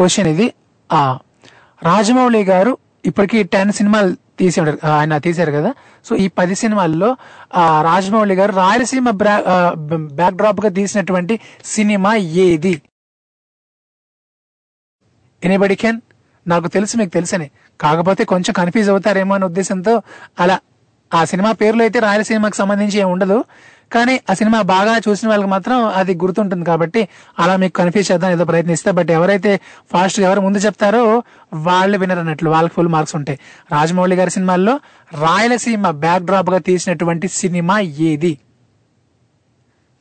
[0.00, 0.46] క్వశ్చన్ ఇది.
[0.90, 1.00] ఆ
[1.82, 2.72] రాజమౌళి గారు
[3.06, 5.70] ఇప్పటికీ టెన్ సినిమాలు తీసి ఉంటారు ఆయన తీశారు కదా.
[6.04, 7.16] సో ఈ పది సినిమాల్లో
[7.54, 9.10] ఆ రాజమౌళి గారు రాయలసీమ
[10.20, 12.74] బ్యాక్ డ్రాప్గా తీసినటువంటి సినిమా ఏది?
[15.42, 16.00] ఎనీబడి కెన్
[16.46, 17.50] నాకు తెలుసు మీకు తెలుసని.
[17.80, 20.02] కాకపోతే కొంచెం కన్ఫ్యూజ్ అవుతారేమో అనే ఉద్దేశంతో
[20.40, 20.56] అలా
[21.14, 23.44] ఆ సినిమా పేర్లు అయితే రాయలసీమకు సంబంధించి ఏమి ఉండదు.
[23.94, 28.44] కానీ ఆ సినిమా బాగా చూసిన వాళ్ళకి మాత్రం అది గుర్తుంటుంది కాబట్టి అలా మీకు కన్ఫ్యూజ్ చేద్దాం ఏదో
[28.44, 28.90] ప్రయత్నిస్తే.
[28.90, 29.60] బట్ ఎవరైతే
[29.92, 31.22] ఫాస్ట్ ఎవరు ముందు చెప్తారో
[31.54, 32.50] వాళ్ళు వినరు అన్నట్లు.
[32.50, 33.38] వాళ్ళకి ఫుల్ మార్క్స్ ఉంటాయి.
[33.72, 34.80] రాజమౌళి గారి సినిమాల్లో
[35.20, 38.38] రాయలసీమ బ్యాక్ డ్రాప్గా తీసినటువంటి సినిమా ఏది?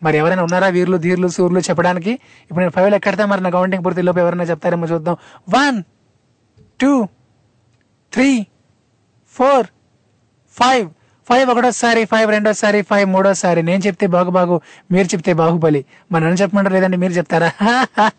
[0.04, 2.12] మరి ఎవరైనా ఉన్నారా వీర్లు ధీర్లు సూర్లు చెప్పడానికి?
[2.12, 5.18] ఇప్పుడు నేను ఫైవ్ ఎక్కడతా మరి నా కౌంటింగ్ పూర్తి లోపు ఎవరైనా చెప్తారేమో చూద్దాం.
[5.50, 5.84] One
[6.82, 7.08] two
[8.14, 8.46] three
[9.32, 9.68] four
[10.60, 10.90] five.
[11.30, 13.64] Five ఒకటోసారి ఫైవ్ రెండోసారి ఫైవ్ మూడోసారి.
[13.64, 15.86] నేను చెప్తే బాగు బాగు మీరు చెప్తే బాహుబలి.
[16.12, 17.52] మరి నన్ను చెప్పమంటారు లేదంటే మీరు చెప్తారా?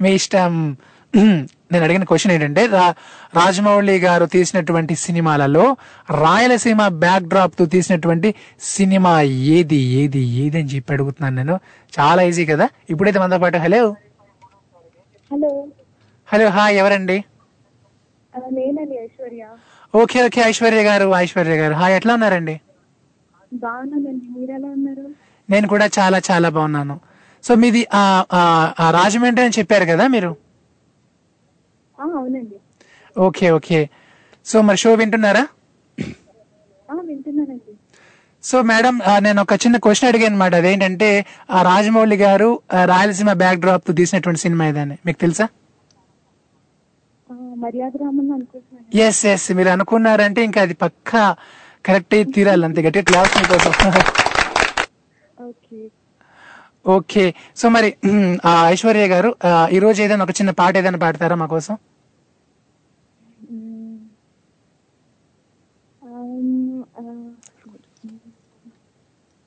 [0.00, 0.76] మీ ఇష్టం.
[1.72, 2.94] నేను అడిగిన క్వశ్చన్ ఏంటంటే రా-
[3.34, 5.76] రాజమౌళి గారు తీసినటువంటి సినిమాలలో
[6.10, 11.60] రాయలసీమ బ్యాక్ డ్రాప్తో తీసినటువంటి సినిమా ఏది ఏది ఏది అని చెప్పి అడుగుతున్నాను నేను.
[11.92, 12.68] చాలా ఈజీ కదా?
[12.90, 13.82] ఇప్పుడైతే మనతో పాటు హలో.
[15.30, 15.52] హలో.
[16.28, 17.18] హలో హాయ్ ఎవరండి?
[20.00, 21.74] ఓకే ఓకే ఐశ్వర్య గారు ఐశ్వర్య గారు.
[21.80, 22.54] హాయ్ ఎట్లా ఉన్నారండి?
[23.64, 24.26] బాగున్నానండి.
[24.36, 25.04] మీరు ఎలా ఉన్నారు?
[25.52, 26.96] నేను కూడా చాలా చాలా బాగున్నాను.
[27.44, 27.82] సో మీది
[28.98, 30.32] రాజమండ్రి అని చెప్పారు కదా మీరు?
[31.98, 32.56] అవునండి.
[33.26, 33.80] Okay okay.
[34.50, 35.44] సో మరి షో వింటున్నారా?
[37.10, 37.72] వింటున్నానండి.
[38.44, 38.94] సో మేడం
[39.26, 41.08] నేను ఒక చిన్న క్వశ్చన్ అడిగాను అనమాట అదేంటంటే
[41.56, 42.48] ఆ రాజమౌళి గారు
[42.92, 44.96] రాయలసీమ బ్యాక్ డ్రాప్ తీసినటువంటి సినిమా ఏదని.
[45.06, 45.46] మీకు తెలుసా?
[47.64, 48.30] మర్యాద రామన్
[48.90, 51.22] ఎస్ ఎస్ మీరు అనుకున్నారంటే ఇంకా అది పక్కా
[51.84, 53.72] కరెక్ట్ అయి తీరాలి అంతే గట్టి క్లాస్ మీకోసం
[56.86, 57.24] ఓకే
[57.56, 57.88] సో మరి
[58.72, 59.30] ఐశ్వర్య గారు
[59.72, 61.74] ఈ రోజు ఏదైనా ఒక చిన్న పాట ఏదైనా పాడతారా మా కోసం?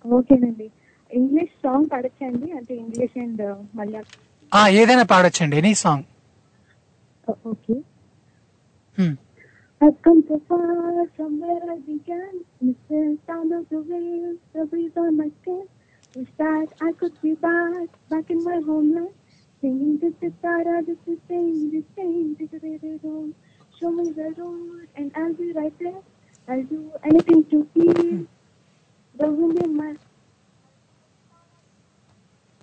[0.06, 0.68] ఓకేనండి.
[1.12, 3.44] ఇంగ్లీష్ సాంగ్ పాడచ్చండి అంటే ఇంగ్లీష్ అండ్
[3.78, 4.12] మలయాళం.
[4.52, 6.06] ఆ ఏదైనా పాడొచ్చండి any song.
[7.52, 7.76] Okay.
[9.80, 12.44] I've come so far from where I began.
[12.60, 15.68] Missing sound of the waves, the breeze on my skin.
[16.16, 19.14] Wish that I could be back, back in my homeland.
[19.62, 23.36] Singing this is Tara, this is same, this same, this is the road.
[23.80, 26.02] Show me the road and I'll be right there.
[26.48, 28.26] I'll do anything to feel
[29.20, 29.96] the wind in my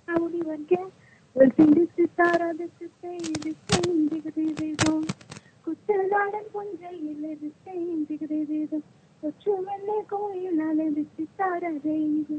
[0.07, 0.91] I would even care.
[1.33, 5.24] We'll sing this is Tara, this is same, this same, this is the.
[5.66, 8.82] കുത്തലാടൻ പൊഞ്ചയിലെ ദിശയും തികതേതേതും
[9.22, 12.36] കൊച്ചുവെള്ളെ കോയിലാലെ ദിശിത്താര ചെയ്തു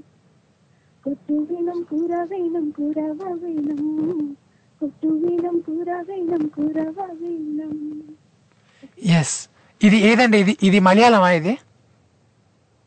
[1.06, 3.82] കൊട്ടുവീണം കൂര വീണം കൂരവ വീണം
[4.82, 7.74] കൊട്ടുവീണം കൂര വീണം കൂരവ വീണം
[9.16, 9.38] yes
[9.82, 11.54] ఇది ఏదండి ఇది ఇది మలయాళమా ఇది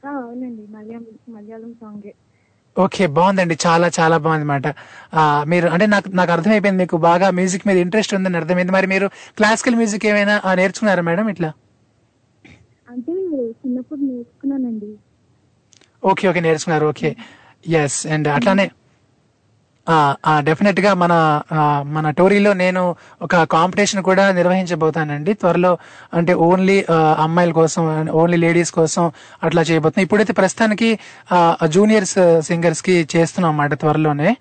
[0.02, 2.12] ఆ, అవునండి మలయాళం మలయాళం సాంగే
[2.83, 3.55] ఓకే బాగుందండి.
[3.65, 4.67] చాలా చాలా బాగుంది అనమాట
[5.51, 6.97] మీరు అంటే నాకు నాకు అర్థమైపోయింది మీకు.
[7.09, 8.73] బాగా మ్యూజిక్ మీద ఇంట్రెస్ట్ ఉందని అర్థమైంది.
[8.77, 9.07] మరి మీరు
[9.39, 11.49] క్లాసికల్ మ్యూజిక్ ఏమైనా నేర్చుకున్నారా మేడం ఇట్లా?
[12.87, 13.13] అంటే
[13.61, 14.91] చిన్నప్పుడు నేర్చుకున్నానండి.
[16.03, 16.85] ఓకే ఓకే నేర్చుకున్నారు.
[16.93, 17.09] ఓకే.
[17.79, 18.65] ఎస్ అండ్ అట్లానే
[20.39, 21.13] డెఫినెట్గా మన
[21.95, 22.83] మన టోరీలో నేను
[23.21, 25.33] ఒక కాంపిటీషన్ కూడా నిర్వహించబోతానండి.
[25.33, 25.71] త్వరలో
[26.13, 26.77] అంటే ఓన్లీ
[27.17, 29.11] అమ్మాయిల కోసం ఓన్లీ లేడీస్ కోసం
[29.43, 30.03] అట్లా చేయబోతున్నాం.
[30.03, 30.89] ఇప్పుడైతే ప్రస్తుతానికి
[31.67, 32.17] జూనియర్స్
[32.49, 34.31] సింగర్స్కి చేస్తున్నాం అన్నమాట త్వరలోనే.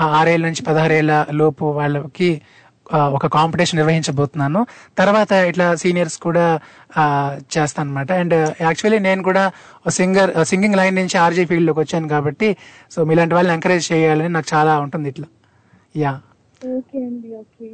[0.00, 2.30] ఆరేళ్ళ నుంచి పదహారేళ్ళ లోపు వాళ్ళకి
[3.16, 4.60] ఒక కాంపిటీషన్ నిర్వహించబోతున్నాను.
[4.98, 6.44] తర్వాత ఇట్లా సీనియర్స్ కూడా
[7.54, 8.34] చేస్తాను అనమాట అండ్
[8.66, 9.44] యాక్చువల్లీ నేను కూడా
[9.98, 12.48] సింగర్ సింగింగ్ లైన్ నుంచి ఆర్జే ఫీల్డ్లోకి వచ్చాను కాబట్టి
[12.94, 15.28] సో మీలాంటి వాళ్ళని ఎంకరేజ్ చేయాలని నాకు చాలా ఉంటుంది ఇట్లా.
[15.96, 16.12] యా.
[16.76, 17.68] ఓకే అండి ఓకే.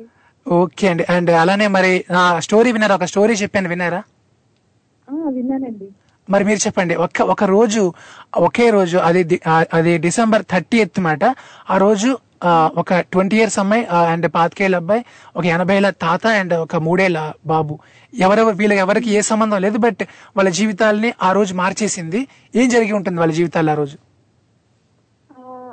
[0.46, 1.04] ఓకే అండి.
[1.14, 2.94] అండ్ అలానే మరి నా స్టోరీ విన్నారా?
[2.94, 4.02] ఒక స్టోరీ చెప్పాను విన్నారా?
[5.36, 5.88] విన్నానండి.
[6.28, 6.94] మరి మీరు చెప్పండి.
[7.04, 7.82] ఒక్క ఒక రోజు
[8.46, 9.22] ఒకే రోజు అది
[9.74, 11.22] అది డిసెంబర్ థర్టీ ఎత్ మాట.
[11.70, 12.10] ఆ రోజు
[12.76, 15.04] ఒక ట్వంటీ ఇయర్స్ అమ్మాయి అండ్ పాతికేళ్ళ అబ్బాయి
[15.36, 17.78] ఒక ఎనభైల తాత అండ్ ఒక మూడేళ్ళ బాబు.
[18.14, 20.02] ఎవరెవరు వీళ్ళకి ఎవరికి ఏ సంబంధం లేదు బట్
[20.36, 22.28] వాళ్ళ జీవితాల్ని ఆ రోజు మార్చేసింది.
[22.54, 23.96] ఏం జరిగి ఉంటుంది వాళ్ళ జీవితాలు ఆ రోజు?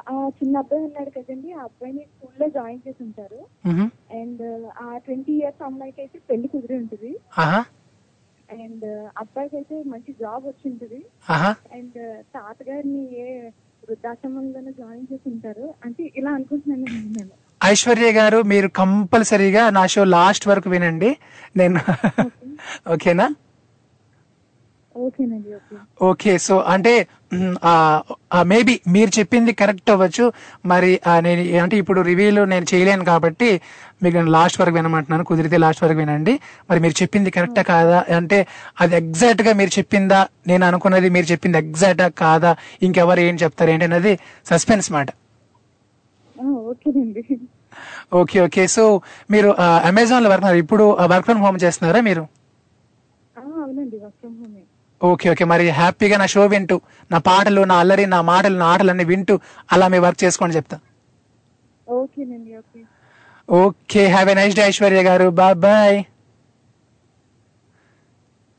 [0.09, 3.69] ఆ, చిన్న అబ్బాయి ఉన్నాడు కదండి ఆ అబ్బాయిని స్కూల్లో జాయిన్ చేసి ఉంటారు.
[4.13, 7.19] అండ్ ఆ ట్వంటీ ఇయర్స్ అమ్మాయికి అయితే పెళ్ళి కుదిరి ఉంటుంది.
[7.37, 7.65] ఆహా.
[8.51, 11.05] అండ్ అబ్బాయికి అయితే మంచి జాబ్ వచ్చి ఉంటుంది.
[11.29, 11.55] ఆహా.
[11.73, 13.49] అండ్ తాతగారిని ఏ
[13.89, 15.65] వృద్ధాశ్రమంలోనే జాయిన్ చేసి ఉంటారు.
[15.85, 16.85] అంటే ఇలా అనుకుంటున్నాను
[17.17, 17.33] నేను.
[17.63, 21.11] ఐశ్వర్య గారు మీరు కంపల్సరీగా నా షో లాస్ట్ వరకు వినండి.
[21.57, 21.79] నేను
[22.93, 23.27] ఓకేనా?
[24.95, 25.23] ఓకే.
[26.09, 26.91] ఓకే సో అంటే
[28.51, 30.25] మేబీ మీరు చెప్పింది కరెక్ట్ అవ్వచ్చు.
[30.71, 33.49] మరి నేను అంటే ఇప్పుడు రివ్యూలు నేను చేయలేను కాబట్టి
[34.05, 35.23] మీకు నేను లాస్ట్ వరకు వినమంటున్నాను.
[35.29, 36.33] కుదిరితే లాస్ట్ వరకు వినండి.
[36.69, 37.99] మరి మీరు చెప్పింది కరెక్టా కాదా?
[38.19, 38.39] అంటే
[38.83, 40.19] అది ఎగ్జాక్ట్గా మీరు చెప్పిందా?
[40.51, 42.51] నేను అనుకున్నది మీరు చెప్పింది ఎగ్జాక్టా కాదా?
[42.87, 44.13] ఇంకెవరు ఏం చెప్తారు ఏంటి అనేది
[44.51, 45.09] సస్పెన్స్ మాట
[48.19, 48.63] ఓకే ఓకే.
[48.75, 48.83] సో
[49.33, 49.49] మీరు
[49.89, 52.23] అమెజాన్లో వర్క్ ఇప్పుడు వర్క్ ఫ్రమ్ హోమ్ చేస్తున్నారా మీరు?
[55.01, 55.45] Okay okay.
[55.53, 56.75] మరి హ్యాపీగా నా షో వింటూ
[57.11, 59.35] నా పాటలు నా అల్లరి నా మాటలు నా ఆటలు అన్ని వింటూ
[59.73, 60.77] అలా మీ వర్క్ చేసుకోండి చెప్తా.
[61.87, 62.51] ఓకేనండి
[63.49, 66.03] okay have a nice day Aishwarya గారు bye bye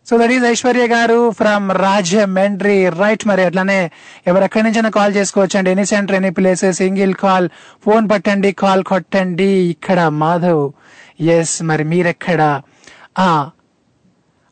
[0.07, 3.90] so that is Aishwarya గారు ఫ్రమ్ రాజమండ్రి రైట్ మరి అట్లానే
[4.27, 7.49] ఎవరెక్కడి నుంచైనా కాల్ చేసుకోవచ్చు అండి any centre any place single call
[7.85, 9.44] phone పట్టండి కాల్ కొట్టండి.
[9.44, 10.70] ఇక్కడ మాధవ్.
[11.20, 12.62] ఎస్ మరి మీరెక్కడ?
[13.18, 13.51] ఆ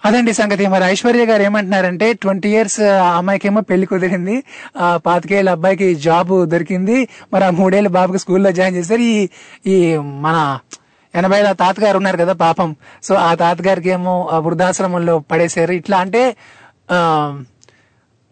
[0.04, 0.66] అదండి సంగతి.
[0.66, 2.80] మరి ఐశ్వర్య గారు ఏమంటున్నారంటే ట్వంటీ ఇయర్స్
[3.16, 4.42] అమ్మాయికేమో పెళ్ళి కుదిరింది.
[4.76, 7.08] ఆ పాతికేళ్ళ అబ్బాయికి జాబ్ దొరికింది.
[7.32, 9.00] మరి ఆ మూడేళ్ళ బాబుకి స్కూల్లో జాయిన్ చేశారు.
[9.00, 9.28] ఈ
[9.66, 10.58] ఈ మన
[11.14, 12.76] ఎనభై ఐదు తాతగారు ఉన్నారు కదా పాపం.
[13.02, 15.72] సో ఆ తాతగారికి ఏమో ఆ వృద్ధాశ్రమంలో పడేశారు.
[15.72, 16.36] ఇట్లా అంటే
[16.90, 16.98] ఆ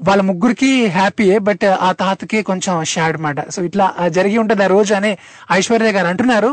[0.00, 3.38] వాళ్ళ ముగ్గురికి హ్యాపీయే బట్ ఆ తాతకి కొంచెం షాడ్ మాట.
[3.55, 5.12] సో ఇట్లా జరిగి ఉంటుంది ఆ రోజు అని
[5.59, 6.50] ఐశ్వర్య గారు అంటున్నారు.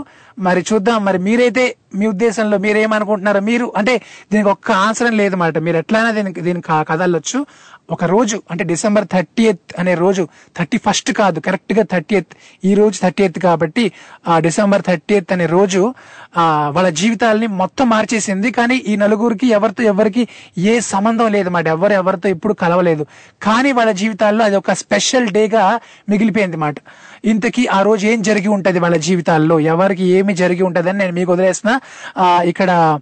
[0.48, 1.64] మరి చూద్దాం మరి మీరైతే
[2.00, 3.96] మీ ఉద్దేశంలో మీరేమనుకుంటున్నారో మీరు అంటే
[4.32, 7.40] దీనికి ఒక్క ఆన్సర్ లేదు మాట మీరు ఎట్లయినా దీనికి దీనికి కదలొచ్చు.
[7.92, 12.22] ఒక రోజు అంటే డిసెంబర్ థర్టీ అనే రోజు థర్టీ ఫస్ట్ కాదు కరెక్ట్గా థర్టీ
[12.66, 13.92] ఈ రోజు థర్టీ కాబట్టి
[14.28, 15.94] ఆ డిసెంబర్ థర్టీ అనే రోజు
[16.38, 18.52] ఆ వాళ్ళ జీవితాలని మొత్తం మార్చేసింది.
[18.52, 21.68] కానీ ఈ నలుగురికి ఎవరితో ఎవరికి ఏ సంబంధం లేదు మాట.
[21.68, 23.06] ఎవరు ఎవరితో ఎప్పుడు కలవలేదు.
[23.42, 26.76] కానీ వాళ్ళ జీవితాల్లో అది ఒక స్పెషల్ డేగా మిగిలిపోయింది మాట.
[27.26, 29.60] ఇంతకీ ఆ రోజు ఏం జరిగి ఉంటది వాళ్ళ జీవితాల్లో?
[29.60, 31.80] ఎవరికి ఏమి జరిగి ఉంటదని నేను మీకు వదిలేసిన
[32.46, 33.00] ఇక్కడ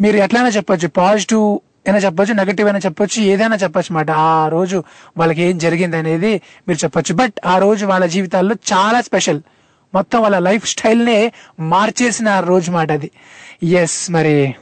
[0.00, 0.88] మీరు ఎట్లైనా చెప్పొచ్చు.
[0.88, 1.58] పాజిటివ్
[1.88, 4.10] అయినా చెప్పొచ్చు నెగటివ్ అయినా చెప్పొచ్చు ఏదైనా చెప్పొచ్చు మాట.
[4.10, 4.84] ఆ రోజు
[5.16, 7.14] వాళ్ళకి ఏం జరిగింది అనేది మీరు చెప్పొచ్చు.
[7.14, 9.40] బట్ ఆ రోజు వాళ్ళ జీవితాల్లో చాలా స్పెషల్
[9.94, 13.10] మొత్తం వాళ్ళ లైఫ్ స్టైల్నే మార్చేసిన ఆ రోజు మాట అది.
[13.62, 14.54] ఎస్ మరి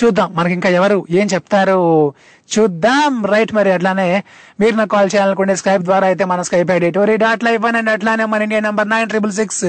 [0.00, 0.28] చూద్దాం.
[0.38, 1.80] మనకి ఇంకా ఎవరు ఏం చెప్తారు?
[2.54, 3.12] చూద్దాం.
[3.32, 4.06] రైట్ మరి అట్లానే
[4.60, 7.90] మీరు నాకు కాల్ చేయాలనుకుంటే స్కైప్ ద్వారా అయితే మన Skype ID Tori dot live one and
[7.94, 9.60] అట్లానే మన India number nine triple six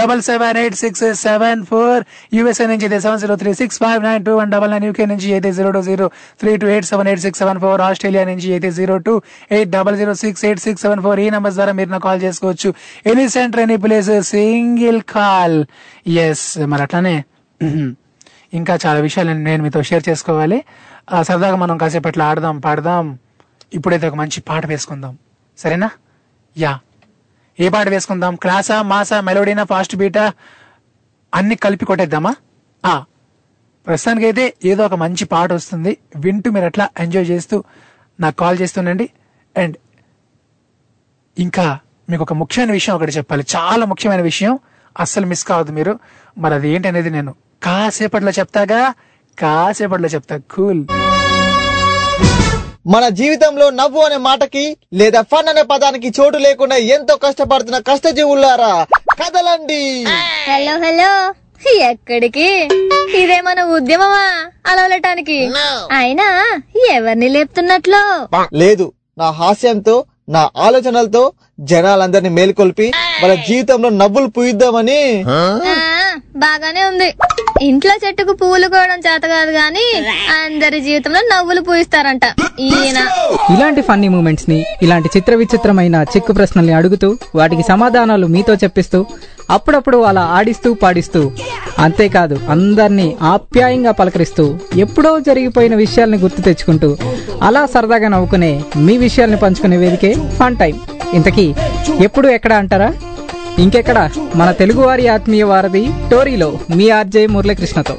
[0.00, 2.02] double seven eight six seven four
[2.36, 5.28] USA నుంచి అయితే seven zero three six five nine two one double nine UK నుంచి
[5.36, 6.08] అయితే zero two zero
[6.42, 9.14] three two eight seven eight six seven four Australia నుంచి అయితే zero two
[9.58, 11.20] eight double zero six eight six seven four.
[11.20, 12.70] ఈ number ద్వారా మీరు నాకు call చేసుకోవచ్చు.
[13.12, 15.58] Any centre any place single call.
[16.26, 17.16] Yes మరి అట్లానే
[18.54, 20.64] ఇంకా చాలా విషయాలు నేను మీతో షేర్ చేసుకోవాలి.
[21.22, 23.18] సరదాగా మనం కాసేపట్లో ఆడదాం పాడదాం.
[23.74, 25.18] ఇప్పుడైతే ఒక మంచి పాట వేసుకుందాం.
[25.58, 25.90] సరేనా?
[26.58, 26.80] యా.
[27.60, 28.34] ఏ పాట వేసుకుందాం?
[28.34, 30.32] క్లాసా మాసా మెలోడీనా ఫాస్ట్ బీటా?
[31.34, 32.34] అన్ని కలిపి కొట్టేద్దామా?
[32.86, 33.04] ఆ.
[33.86, 35.98] ప్రస్తుతానికి అయితే ఏదో ఒక మంచి పాట వస్తుంది.
[36.16, 37.64] వింటూ మీరు అట్లా ఎంజాయ్ చేస్తూ
[38.20, 39.10] నాకు కాల్ చేస్తుండండి.
[39.58, 39.76] అండ్
[41.38, 41.78] ఇంకా
[42.10, 43.44] మీకు ఒక ముఖ్యమైన విషయం ఒకటి చెప్పాలి.
[43.56, 44.58] చాలా ముఖ్యమైన విషయం.
[45.00, 45.98] అస్సలు మిస్ కావద్దు మీరు.
[46.38, 48.94] మరి అది ఏంటనేది నేను కాసేపట్లో చెప్తాగా
[49.38, 50.36] కాసేపట్లో చెప్తా.
[50.36, 50.84] కూల్.
[52.86, 60.04] మన జీవితంలో నవ్వు అనే మాటకి లేదా ఫన్ అనే పదానికి చోటు లేకుండా ఎంతో కష్టపడుతున్న కష్టజీవులారా కదలండి.
[60.50, 61.34] Hello hello.
[61.70, 62.68] ఎక్కడికి?
[63.16, 64.50] ఇదే మన ఉద్యమమా?
[64.66, 65.50] అలవలటానికి?
[65.92, 68.28] అయినా ఎవరిని లేపుతున్నట్లు?
[68.56, 72.92] లేదు నా హాస్యంతో నా ఆలోచనలతో జనాలందరినీ మేల్కొల్పి
[73.22, 75.24] వాళ్ళ జీవితంలో నవ్వులు పూయిద్దామని.
[75.28, 77.14] ఆ, బాగానే ఉంది.
[77.66, 79.84] ఇంట్లో చెట్టుకు పువ్వులు కోవడం చేత కాదు గాని
[80.36, 82.24] అందరి జీవితంలో నవ్వులు పూయిస్తారంట.
[82.68, 82.98] ఈయన
[83.54, 89.00] ఇలాంటి ఫన్నీ మూమెంట్స్ని ఇలాంటి చిత్ర విచిత్రమైన చిక్కు ప్రశ్నల్ని అడుగుతూ వాటికి సమాధానాలు మీతో చెప్పిస్తూ
[89.50, 91.20] అప్పుడప్పుడు అలా ఆడిస్తూ పాడిస్తూ
[91.78, 94.44] అంతేకాదు అందరినీ ఆప్యాయంగా పలకరిస్తూ
[94.76, 96.90] ఎప్పుడో జరిగిపోయిన విషయాల్ని గుర్తు తెచ్చుకుంటూ
[97.42, 98.52] అలా సరదాగా నవ్వుకునే
[98.86, 100.76] మీ విషయాల్ని పంచుకునే వేదికే ఫన్ టైం.
[101.14, 101.46] ఇంతకీ
[102.04, 102.90] ఎప్పుడు ఎక్కడ అంటారా?
[103.60, 104.10] ఇంకెక్కడ?
[104.34, 107.96] మన తెలుగువారి ఆత్మీయ వారధి టోరీలో మీ ఆర్జే మురళీకృష్ణతో.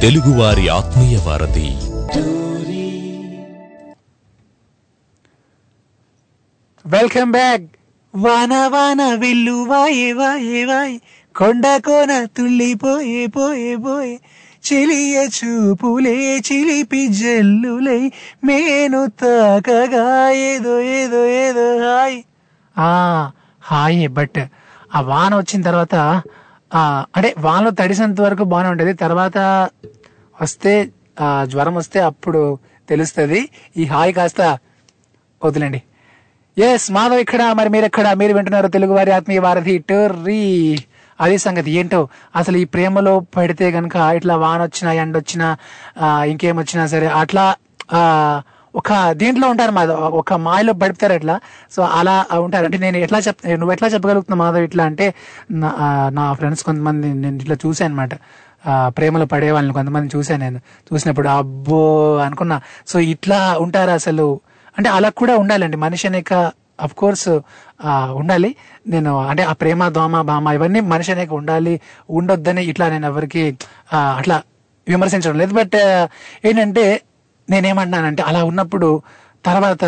[0.00, 1.68] తెలుగువారి ఆత్మీయ వారధి.
[6.86, 7.62] వెల్కమ్ బ్యాక్
[8.14, 11.00] వాన వాన విల్లు వాయే వాయే వాయే.
[11.36, 14.14] కొండ కోన తుళ్ళిపోయే పోయే పోయే
[14.64, 18.02] చిలియ చూపులే చిలిపి జల్లులై.
[18.44, 22.18] మేను తాకగా ఏదో ఏదో ఏదో హాయ్.
[22.78, 22.90] ఆ
[23.62, 24.40] హాయ్ బట్
[24.94, 25.94] ఆ వాన వచ్చిన తర్వాత
[26.74, 26.82] ఆ
[27.16, 28.92] అంటే వానలో తడిసినంత వరకు బాగానే ఉంటది.
[28.94, 29.38] తర్వాత
[30.42, 30.74] వస్తే
[31.20, 33.40] ఆ జ్వరం వస్తే అప్పుడు తెలుస్తుంది.
[33.76, 34.58] ఈ హాయ్ కాస్త
[35.44, 35.82] వదిలేండి.
[36.56, 40.42] ఎస్ మాధవ్ ఇక్కడ మరి మీరు ఎక్కడ మీరు వింటున్నారు తెలుగు వారి ఆత్మీయ వారధి టోర్రీ.
[41.22, 42.08] అదే సంగతి ఏంటో?
[42.36, 45.56] అసలు ఈ ప్రేమలో పడితే గనక ఇట్లా వాన వచ్చినా ఎండ వచ్చినా
[46.02, 47.54] ఇంకేమొచ్చినా ఇంకేం వచ్చినా సరే అట్లా
[48.74, 50.00] ఒక దీంట్లో ఉంటారు మాధవ్.
[50.00, 51.40] ఒక మాయలో పడిపోతారు అట్లా.
[51.70, 52.64] సో అలా ఉంటారు.
[52.64, 55.14] అంటే నేను ఎట్లా చెప్ నువ్వు ఎట్లా చెప్పగలుగుతున్నావు మాధవ్ ఇట్లా అంటే
[55.50, 58.14] నా- నా ఫ్రెండ్స్ కొంతమంది నేను ఇట్లా చూసాను అనమాట
[58.96, 60.60] ప్రేమలో పడే వాళ్ళని కొంతమంది చూసాను నేను.
[60.92, 62.60] చూసినప్పుడు అబ్బో అనుకున్నా.
[62.86, 64.40] సో ఇట్లా ఉంటారు అసలు?
[64.78, 65.76] అంటే అలా కూడా ఉండాలండి.
[65.76, 67.28] మనిషి అనేక అఫ్ కోర్స్
[68.20, 68.50] ఉండాలి.
[68.86, 71.74] నేను అంటే ఆ ప్రేమ దోమ బామ ఇవన్నీ మనిషి అనేక ఉండాలి.
[72.10, 73.42] ఉండొద్దని ఇట్లా నేను ఎవరికి
[74.18, 74.42] అట్లా
[74.88, 75.52] విమర్శించడం లేదు.
[75.54, 75.76] బట్
[76.44, 76.84] ఏంటంటే
[77.50, 79.02] నేనేమన్నానంటే అలా ఉన్నప్పుడు
[79.46, 79.84] తర్వాత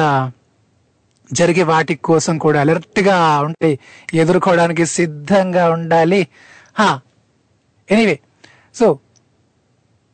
[1.33, 3.79] జరిగే వాటి కోసం కూడా అలర్ట్గా ఉండి
[4.15, 6.21] ఎదుర్కోవడానికి సిద్ధంగా ఉండాలి.
[7.91, 8.19] ఎనీవే
[8.75, 8.87] సో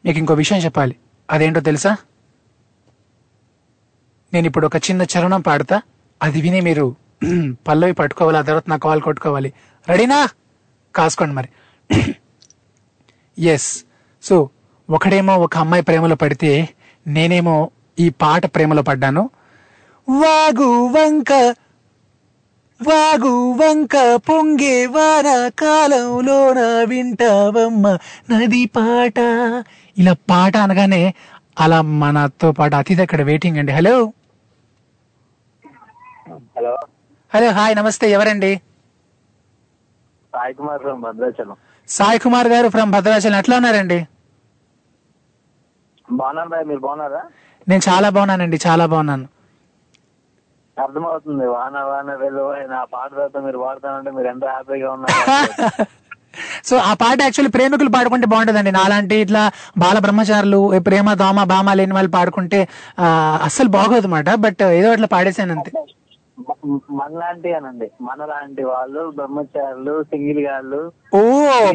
[0.04, 0.94] మీకు ఇంకో విషయం చెప్పాలి.
[1.30, 1.96] అదేంటో తెలుసా?
[4.32, 5.76] నేను ఇప్పుడు ఒక చిన్న చరణం పాడతా.
[6.22, 6.96] అది విని మీరు
[7.68, 9.52] పల్లవి పట్టుకోవాలి ఆ తర్వాత నా కాల్ కొట్టుకోవాలి.
[9.88, 10.28] రెడీనా?
[10.94, 11.48] కాసుకోండి మరి.
[13.38, 13.84] ఎస్
[14.22, 14.50] సో
[14.90, 16.68] ఒకడేమో ఒక అమ్మాయి ప్రేమలో పడితే
[17.06, 19.30] నేనేమో ఈ పాట ప్రేమలో పడ్డాను.
[20.08, 21.32] వాగు వంక
[22.88, 27.98] వాగు వంక పొంగే వాన కాలంలోన వింటావమ్మ
[28.30, 29.18] నది పాట.
[29.98, 31.14] ఇలా పాట అనగానే
[31.60, 33.72] అలా మనతో పాటు అతిథి అక్కడ వెయిటింగ్ అండి.
[33.72, 34.12] Hello
[36.60, 36.72] hello.
[37.32, 38.50] హలో హాయ్ నమస్తే ఎవరండి?
[40.32, 41.56] సాయి కుమార్ ఫ్రమ్ భద్రాచలం.
[41.88, 43.36] సాయి కుమార్ గారు ఫ్రమ్ భద్రాచలం.
[43.42, 43.98] ఎట్లా ఉన్నారండి?
[46.08, 47.22] బాగున్నాను బాయ్ మీరు బాగున్నారా?
[47.66, 49.26] నేను చాలా బాగున్నానండి చాలా బాగున్నాను.
[50.76, 52.44] అర్థమవుతుంది వాన వాన వెళ్ళు
[52.74, 55.16] నా పాట తర్వాత మీరు పాడుతానంటే మీరు ఎంత హ్యాపీగా ఉన్నారు.
[56.68, 58.72] సో ఆ పాట యాక్చువల్లీ ప్రేమికులు పాడుకుంటే బాగుంటుందండి.
[58.72, 59.40] నాలాంటి ఇట్లా
[59.78, 62.60] బాల బ్రహ్మచారులు ప్రేమ దోమ బామ లేని వాళ్ళు పాడుకుంటే
[63.48, 65.72] అస్సలు బాగోదు అనమాట బట్ ఏదో అట్లా పాడేశాను అంతే.
[66.98, 70.80] మనలాంటి అనండి మనలాంటి వాళ్ళు బ్రహ్మచారులు సింగిల్ గాళ్ళు
[71.14, 71.20] ఓ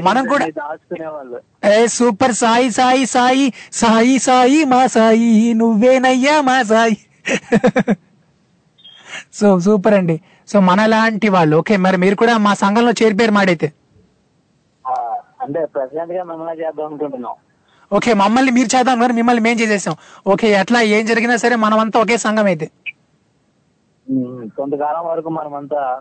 [0.07, 1.39] మనం కూడా దాచుకునే వాళ్ళు
[1.73, 3.45] ఏ సూపర్ సాయి సాయి సాయి
[3.81, 5.29] సాయి సాయి మా సాయి
[5.61, 6.97] నువ్వేనయ్యా మా సాయి.
[9.39, 10.15] సో సూపర్ అండి.
[10.47, 11.55] సో మనలాంటి వాళ్ళు.
[11.61, 13.67] ఓకే మరి మీరు కూడా మా సంఘంలో చేరిపోయారు మాడైతే.
[15.43, 17.35] అంటే ప్రెసిడెంట్గా మిమ్మల్ని చేద్దాం అనుకుంటున్నాం.
[17.91, 19.95] ఓకే మమ్మల్ని మీరు చేద్దాం కానీ మిమ్మల్ని మేము చేసేసాం.
[20.33, 22.67] ఓకే ఎట్లా ఏం జరిగినా సరే మనమంతా ఒకే సంఘం అయితే.
[24.57, 25.99] కొంతకాలం వరకు మనమంతా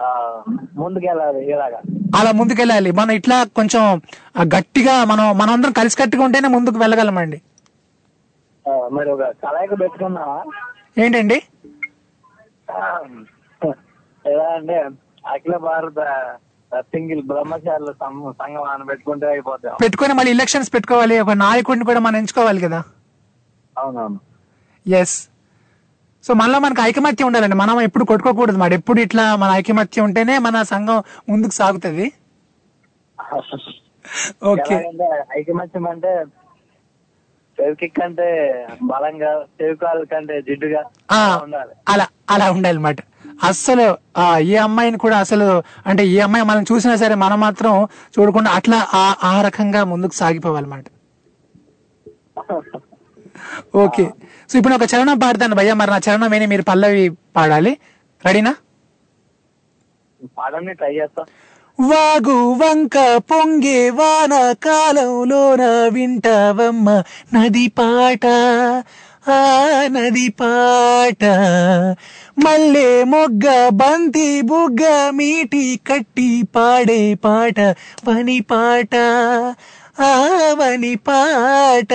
[0.00, 0.42] ఆ,
[0.74, 1.80] ముందుకెళ్ళాలి ఇలాగా.
[2.16, 2.92] అలా ముందుకెళ్ళాలి.
[2.92, 4.00] మనం ఇట్లా కొంచెం
[4.42, 7.40] గట్టిగా మనం మనందరం కలిసి కట్టుగా ఉంటేనే ముందుకు వెళ్ళగలమండి.
[8.92, 10.44] మరి ఒక కలయిక పెట్టుకున్నావా
[10.98, 11.42] ఏంటండి?
[14.26, 14.88] ఎలా అంటే
[15.26, 16.00] అఖిల భారత
[16.80, 17.92] సింగిల్ బ్రహ్మచారుల
[18.32, 19.74] సంఘం అని పెట్టుకుంటే అయిపోతాం.
[19.82, 21.20] పెట్టుకొని మళ్ళీ ఎలక్షన్స్ పెట్టుకోవాలి.
[21.20, 22.82] ఒక నాయకుడిని కూడా మనం ఎంచుకోవాలి కదా.
[23.78, 24.20] అవునవును.
[24.86, 25.29] ఎస్
[26.24, 27.56] సో మనలో మనకు ఐకమత్యం ఉండాలండి.
[27.56, 32.06] మనం ఎప్పుడు కొట్టుకోకూడదు మాట ఎప్పుడు ఇట్లా మన ఐకమత్యం ఉంటేనే మన సంఘం ముందుకు సాగుతుంది.
[34.44, 34.76] ఓకే.
[35.38, 36.12] ఐకమత్యం అంటే
[37.96, 38.26] కంటే
[38.82, 39.30] బలంగా
[40.10, 40.80] కంటే జిడ్డుగా
[41.12, 41.72] ఆ, ఉండాలి.
[41.88, 43.00] అలా అలా ఉండాలి అనమాట
[43.42, 45.46] అస్సలు ఆ, ఏ అమ్మాయిని కూడా అసలు
[45.86, 47.74] అంటే ఏ అమ్మాయి మనం చూసినా సరే మనం మాత్రం
[48.16, 50.86] చూడకుండా అట్లా ఆ ఆ రకంగా ముందుకు సాగిపోవాలన్నమాట.
[53.74, 54.04] ఓకే.
[54.50, 55.74] సో ఇప్పుడు ఒక చరణం పాడతాను భయ్య.
[55.74, 57.78] మరి నా చరణం విని మీరు పల్లవి పాడాలి.
[58.26, 58.54] రెడీనా
[60.38, 61.26] పాడని ట్రై చేస్తాం.
[61.88, 67.02] వాగు వంక పొంగే వాన కాలంలోన వింటావమ్మ.
[67.34, 68.26] నది పాట
[69.30, 71.24] ఆ నది పాట.
[72.38, 77.60] మల్లె మొగ్గ బంతి బుగ్గ మీటి కట్టి పాడే పాట
[78.08, 78.96] వని పాట.
[80.00, 80.12] ఆ
[80.52, 81.92] వని పాట.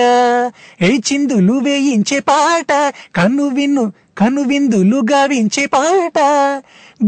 [0.82, 6.18] ఏ చిందులు వేయించే పాట కన్ను విన్ను కను విందులు గావించే పాట.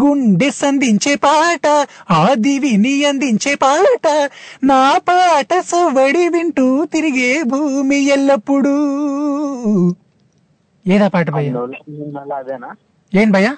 [0.03, 4.31] గుండె సంధించే పాట ఆదివిని అందించే పాట.
[4.65, 8.75] నా పాట సవడి వింటూ తిరిగే భూమి ఎల్లప్పుడూ.
[10.87, 11.51] ఏదా పాట భయ్య?
[12.35, 12.71] అదేనా?
[13.15, 13.57] ఏం భయ్య?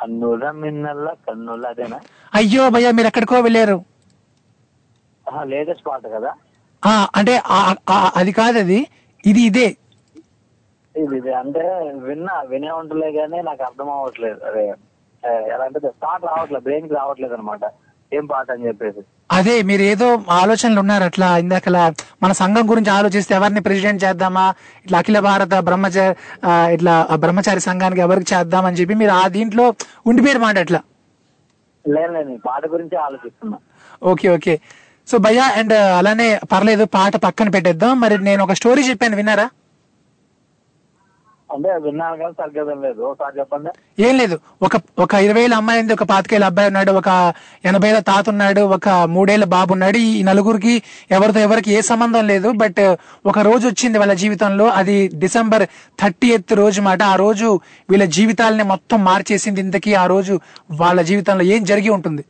[0.00, 2.00] కన్నుల మిన్నల్ల కన్నుల అదేనా?
[2.34, 3.93] అయ్యో భయ్య మీరు ఎక్కడికో వెళ్ళారు.
[5.52, 6.30] లేటెస్ట్ పాట కదా?
[6.82, 7.34] ఆ అంటే
[8.20, 8.80] అది కాదు అది.
[9.24, 9.68] ఇది ఇదే.
[10.94, 11.30] ఇది ఇది.
[11.42, 11.62] అంటే
[12.08, 14.40] విన్నా వినే ఉంటలే కానీ నాకు అర్థం అవ్వట్లేదు.
[14.48, 14.64] అదే
[15.54, 17.64] ఎలా అంటే థాట్ రావట్లేదు బ్రెయిన్కి రావట్లేదు అనమాట.
[18.12, 19.00] ఏం పాట అని చెప్పేసి.
[19.36, 20.06] అదే మీరు ఏదో
[20.40, 21.84] ఆలోచనలు ఉన్నారు అట్లా ఇందాకలా.
[22.22, 24.44] మన సంఘం గురించి ఆలోచిస్తే ఎవరిని ప్రెసిడెంట్ చేద్దామా?
[24.84, 26.14] ఇట్లా అఖిల భారత బ్రహ్మచారి
[26.74, 26.94] ఇట్లా
[27.24, 29.64] బ్రహ్మచారి సంఘానికి ఎవరికి చేద్దామని చెప్పి మీరు ఆ దీంట్లో
[30.06, 30.80] ఉండిపోయారు మాట అట్లా.
[31.84, 33.58] లేదు పాట గురించి ఆలోచిస్తున్నా.
[34.02, 34.54] Okay okay.
[35.08, 38.00] సో భయ్యా అండ్ అలానే పర్లేదు పాట పక్కన పెట్టేద్దాం.
[38.00, 39.46] మరి నేను ఒక స్టోరీ చెప్పాను విన్నారా?
[41.52, 43.02] అంటే విన్నాను కానీ సరిగ్గా వినలేదు.
[43.02, 43.70] ఒకసారి చెప్పండి.
[44.02, 44.38] ఏం లేదు.
[44.62, 47.08] ఒక ఒక ఇరవై ఏళ్ళ అమ్మాయి ఉంది ఒక పాతికేళ్ళ అబ్బాయి ఉన్నాడు ఒక
[47.64, 49.96] ఎనభై ఏళ్ళ తాత ఉన్నాడు ఒక మూడేళ్ళ బాబు ఉన్నాడు.
[49.96, 52.50] ఈ నలుగురికి ఎవరితో ఎవరికి ఏ సంబంధం లేదు.
[52.52, 52.96] బట్
[53.26, 54.66] ఒక రోజు వచ్చింది వాళ్ళ జీవితంలో.
[54.80, 55.66] అది డిసెంబర్
[56.02, 57.02] థర్టీ ఎత్ రోజు మాట.
[57.02, 60.40] ఆ రోజు వీళ్ళ జీవితాలని మొత్తం మార్చేసింది ఇంతకీ ఆ రోజు
[60.70, 62.24] వాళ్ళ జీవితంలో ఏం జరిగి ఉంటుంది?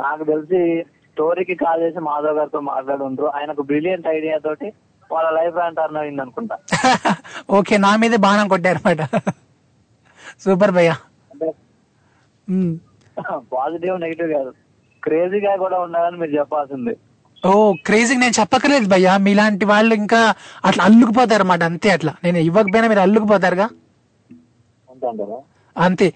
[0.00, 0.60] నాకు తెలిసి
[1.08, 3.26] స్టోరీకి కాల్ చేసి మాధవ్ గారితో మాట్లాడుండ్రు.
[3.36, 4.68] ఆయనకు బ్రిలియంట్ ఐడియా తోటి
[5.10, 6.56] వాళ్ళ లైఫ్ టర్న్ అయింది అనుకుంటా
[7.56, 9.02] ఓకే నా మీదే బాణం కొట్టారన్నమాట.
[10.44, 10.92] సూపర్ భయ్య.
[13.54, 14.50] పాజిటివ్ నెగిటివ్ కాదు.
[15.02, 16.94] క్రేజీగా కూడా ఉండాలని మీరు చెప్పాల్సింది.
[17.42, 17.50] ఓ
[17.86, 19.08] క్రేజీ నేను చెప్పక్కర్లేదు భయ్య.
[19.18, 20.20] మీలాంటి వాళ్ళు ఇంకా
[20.64, 22.12] అట్లా అల్లుకుపోతారు అన్నమాట అంతే అట్లా.
[22.24, 23.66] నేను ఇవ్వకపోయినా మీరు అల్లుకుపోతారుగా?
[24.88, 25.38] అంటారా?
[25.76, 26.06] అంతే.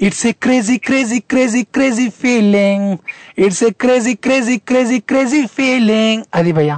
[0.00, 2.90] It's a crazy crazy crazy crazy feeling
[3.38, 6.72] it's a crazy crazy crazy crazy feeling అది భయ్య?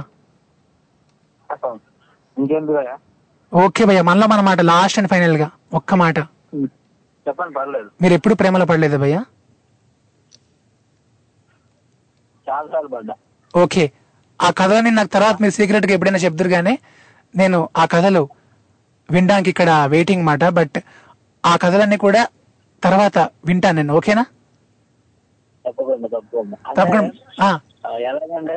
[3.51, 5.47] ఓకే భయ్య మనలో మన మాట లాస్ట్ అండ్ ఫైనల్గా.
[5.73, 6.17] ఒక్క మాట.
[7.25, 7.89] చెప్పండి పర్లేదు.
[8.01, 9.17] మీరు ఎప్పుడు ప్రేమలో పడలేదు భయ్య?
[13.53, 13.83] ఓకే.
[14.39, 16.73] ఆ కథని నాకు తర్వాత మీరు సీక్రెట్గా ఎప్పుడైనా చెప్తారు గానీ
[17.33, 18.23] నేను ఆ కథలు
[19.09, 20.77] వినడానికి ఇక్కడ వెయిటింగ్ మాట బట్
[21.43, 22.21] ఆ కథలన్నీ కూడా
[22.83, 24.23] తర్వాత వింటాను నేను ఓకేనా?
[25.65, 26.07] తప్పకుండా
[26.69, 27.49] తప్పకుండా.
[28.09, 28.55] ఎలాగంటే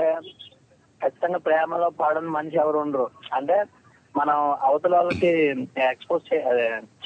[1.01, 3.07] ఖచ్చితంగా ప్రేమలో పడని మనిషి ఎవరు ఉండరు.
[3.35, 3.57] అంటే
[4.15, 5.31] మనం అవతల వాళ్ళకి
[5.91, 6.25] ఎక్స్పోజ్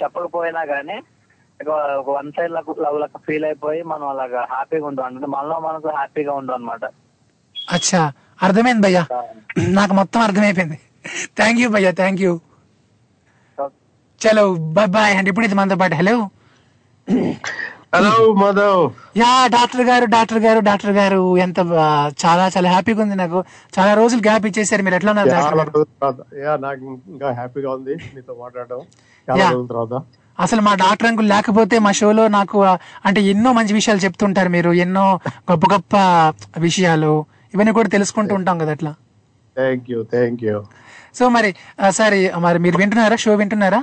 [0.01, 0.97] చెప్పకపోయినా గానీ
[1.61, 1.69] ఇక
[2.01, 5.07] ఒక వన్ సైడ్ లవ్ లెక్క ఫీల్ అయిపోయి మనం అలాగా హ్యాపీగా ఉంటాం.
[5.07, 6.85] అంటే మనలో మనకు హ్యాపీగా ఉంటాం అనమాట
[7.57, 8.03] అచ్చా.
[8.43, 9.03] అర్థమైంది భయ్యా.
[9.69, 10.79] నాకు మొత్తం అర్థమైపోయింది.
[11.37, 12.33] థ్యాంక్ యూ భయ్యా థ్యాంక్ యూ
[14.21, 14.45] చలో
[14.77, 16.15] బాయ్ బాయ్ అండ్ ఇప్పుడు ఇది మనతో పాటు hello
[17.95, 18.81] hello Madhav
[19.19, 21.21] yeah doctor గారు డాక్టర్ గారు డాక్టర్ గారు.
[21.37, 21.59] ఎంత
[22.25, 23.39] చాలా చాలా హ్యాపీగా ఉంది నాకు.
[23.77, 24.83] చాలా రోజులు గ్యాప్ ఇచ్చేసారు.
[24.83, 25.31] మీరు ఎట్లా ఉన్నారు
[26.45, 28.81] యా నాకు ఇంకా హ్యాపీగా ఉంది మీతో మాట్లాడడం.
[29.29, 29.49] చాలా యా.
[29.51, 29.95] రోజుల తర్వాత.
[30.39, 32.59] అసలు మా డాక్టర్ అంకుల్ లేకపోతే మా షోలో నాకు
[33.07, 34.73] అంటే ఎన్నో మంచి విషయాలు చెప్తుంటారు మీరు.
[34.85, 35.07] ఎన్నో
[35.51, 35.95] గొప్ప గొప్ప
[36.59, 37.13] విషయాలు.
[37.55, 38.93] ఇవన్నీ కూడా తెలుసుకుంటూ ఉంటాం కదా అట్లా.
[39.57, 40.57] Thank you thank you
[41.15, 41.51] so మరి
[41.91, 43.17] సరే మరి మీరు వింటున్నారా?
[43.17, 43.81] షో వింటున్నారా?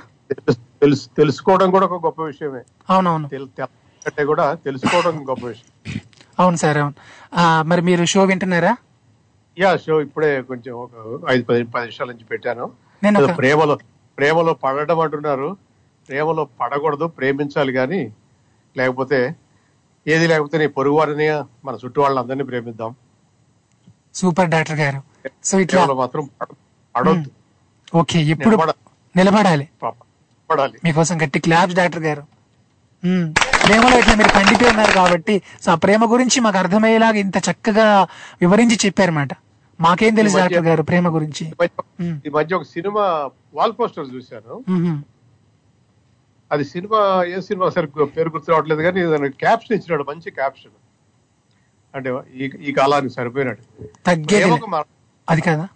[0.85, 2.59] తెలుసు తెలుసుకోవడం కూడా ఒక గొప్ప విషయమే.
[2.89, 3.29] అవునవును.
[4.05, 5.99] అంటే కూడా తెలుసుకోవడం గొప్ప విషయం.
[6.39, 6.93] అవును సార్ అవును.
[7.63, 8.77] మరి మీరు షో వింటున్నారా?
[9.59, 10.89] యా షో ఇప్పుడే కొంచెం ఒక
[11.29, 12.71] ఐదు పది పది నిమిషాల నుంచి పెట్టాను.
[13.03, 13.77] నేను ప్రేమలో
[14.17, 15.57] ప్రేమలో పడడం అంటున్నారు.
[16.09, 18.13] ప్రేమలో పడకూడదు ప్రేమించాలి కానీ
[18.77, 19.35] లేకపోతే
[20.07, 21.29] ఏది లేకపోతే నీ పొరుగు వారిని
[21.65, 22.95] మన చుట్టూ వాళ్ళందరినీ ప్రేమిద్దాం.
[24.15, 25.27] సూపర్ డాక్టర్ గారు.
[25.43, 26.55] సో ఇట్లా మాత్రం పడ-
[26.95, 27.31] పడొద్దు.
[27.97, 29.69] ఓకే ఎప్పుడు నిలబడ- నిలబడాలి.
[30.49, 32.21] పడాలి మీకోసం గట్టి క్లాప్స్ డాక్టర్ గారు.
[33.67, 38.03] ప్రేమలో ఇట్లా మీరు పండిపోయి ఉన్నారు కాబట్టి సో ఆ ప్రేమ గురించి మాకు అర్థమయ్యేలాగా ఇంత చక్కగా
[38.41, 39.29] వివరించి చెప్పారన్నమాట.
[39.79, 41.51] మాకేం తెలుసు డాక్టర్ గారు ప్రేమ గురించి?
[42.25, 44.63] ఈ మధ్య- ఒక సినిమా వాల్ పోస్టర్ చూశాను.
[46.51, 50.71] అది సినిమా ఏ సినిమా సరి పేరు గుర్తు రావట్లేదు కానీ దానికి క్యాప్షన్ ఇచ్చినాడు మంచి క్యాప్షన్.
[51.95, 53.83] అంటే ఈ ఈ కాలానికి సరిపోయినాడు.
[54.05, 54.43] తగ్గేది
[55.29, 55.67] అది కదా?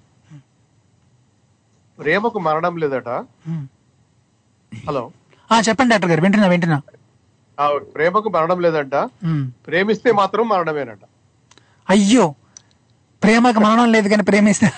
[2.00, 3.10] ప్రేమకు మరణం లేదట.
[4.76, 5.12] హలో.
[5.52, 6.82] ఆ చెప్పండి డాక్టర్ గారు వింటున్నా వింటున్నా.
[7.96, 8.96] ప్రేమకు మరణం లేదంట.
[9.68, 11.00] ప్రేమిస్తే మాత్రం మరణమేనంట.
[11.90, 12.36] అయ్యో
[13.24, 14.72] ప్రేమకు మరణం లేదు కానీ ప్రేమిస్తే.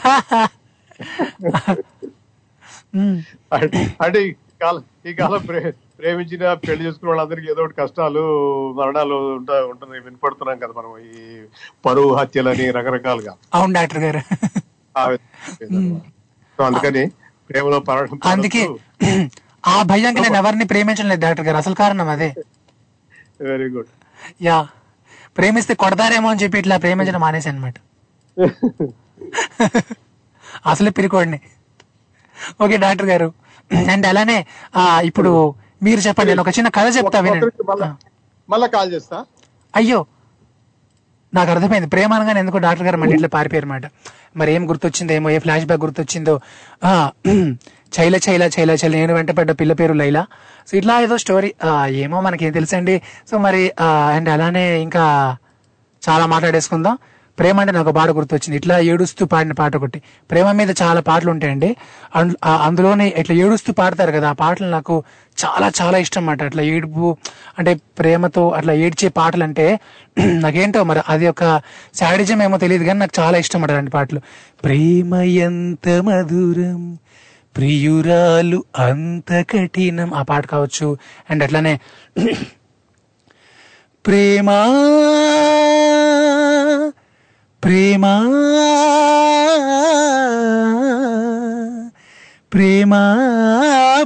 [4.02, 4.32] అంటే-
[5.10, 5.46] ఈ కాలం
[6.00, 8.22] ప్రేమించిన పెళ్ళి చేసుకున్న వాళ్ళందరికీ ఏదో ఒకటి కష్టాలు
[8.74, 11.46] మరణాలు ఉంటా ఉంటున్నాయి వినపడుతున్నాం కదా మనం ఈ
[11.86, 13.36] పరువు హత్యలని రకరకాలుగా.
[13.54, 14.20] అవును డాక్టర్ గారు.
[16.64, 17.10] అందుకని
[17.50, 18.68] ప్రేమలో పడడం అందుకే
[19.64, 21.58] ఆ భయంకి నేను ఎవరిని ప్రేమించడం లేదు డాక్టర్ గారు.
[21.58, 22.30] అసలు కారణం అదే.
[23.50, 23.90] Very good
[24.48, 24.58] yeah.
[25.38, 27.76] ప్రేమిస్తే కొడతారేమో అని చెప్పి ఇట్లా ప్రేమించడం మానేసి అనమాట
[30.66, 31.40] అసలే పిరికోడిని.
[32.64, 33.28] ఓకే డాక్టర్ గారు.
[33.90, 34.38] అండ్ అలానే
[34.76, 35.32] ఆ, ఇప్పుడు
[35.82, 37.46] మీరు చెప్పండి నేను ఒక చిన్న కథ చెప్తా వినండి.
[38.50, 39.18] మళ్ళా కాల్ చేస్తా?
[39.74, 40.00] అయ్యో
[41.34, 41.88] నాకు అర్థమైంది.
[41.88, 43.86] ప్రేమ అనగానే ఎందుకో డాక్టర్ గారు మళ్ళీ ఇట్లా పారిపోయారు అనమాట
[44.38, 46.34] మరి ఏం గుర్తొచ్చిందో ఏమో ఏ ఫ్లాష్ బ్యాక్ గుర్తొచ్చిందో.
[47.92, 50.24] చైల చైల చైల చైల నేను వెంటపడ్డ పిల్ల పేరు లైలా.
[50.68, 51.50] సో ఇట్లా ఏదో స్టోరీ
[52.04, 52.96] ఏమో మనకేం తెలుసండి.
[53.30, 53.64] సో మరి
[54.18, 55.06] అండ్ అలానే ఇంకా
[56.04, 56.96] చాలా మాట్లాడేసుకుందాం.
[57.38, 58.56] ప్రేమ అంటే నాకు పాట గుర్తొచ్చింది.
[58.60, 60.00] ఇట్లా ఏడుస్తూ పాడిన పాట ఒకటి.
[60.32, 61.70] ప్రేమ మీద చాలా పాటలు ఉంటాయండి.
[62.68, 64.96] అందులోనే ఇట్లా ఏడుస్తూ పాడతారు కదా ఆ పాటలు నాకు
[65.38, 67.06] చాలా చాలా ఇష్టం అన్నమాట అట్లా ఏడుపు
[67.60, 69.66] అంటే ప్రేమతో అట్లా ఏడ్చే పాటలు అంటే
[70.46, 71.44] నాకేంటో మరి అది ఒక
[72.00, 74.20] శాడిజం ఏమో తెలియదు కానీ నాకు చాలా ఇష్టం అన్నమాట అలాంటి పాటలు.
[74.64, 75.12] ప్రేమ
[75.48, 76.82] ఎంత మధురం
[77.58, 80.14] ప్రియురాలు అంత కఠినం.
[80.14, 80.98] ఆ పాట కావచ్చు.
[81.30, 81.80] అండ్ అట్లానే
[84.06, 84.60] ప్రేమా
[87.64, 88.14] ప్రేమా
[92.54, 92.94] ప్రేమ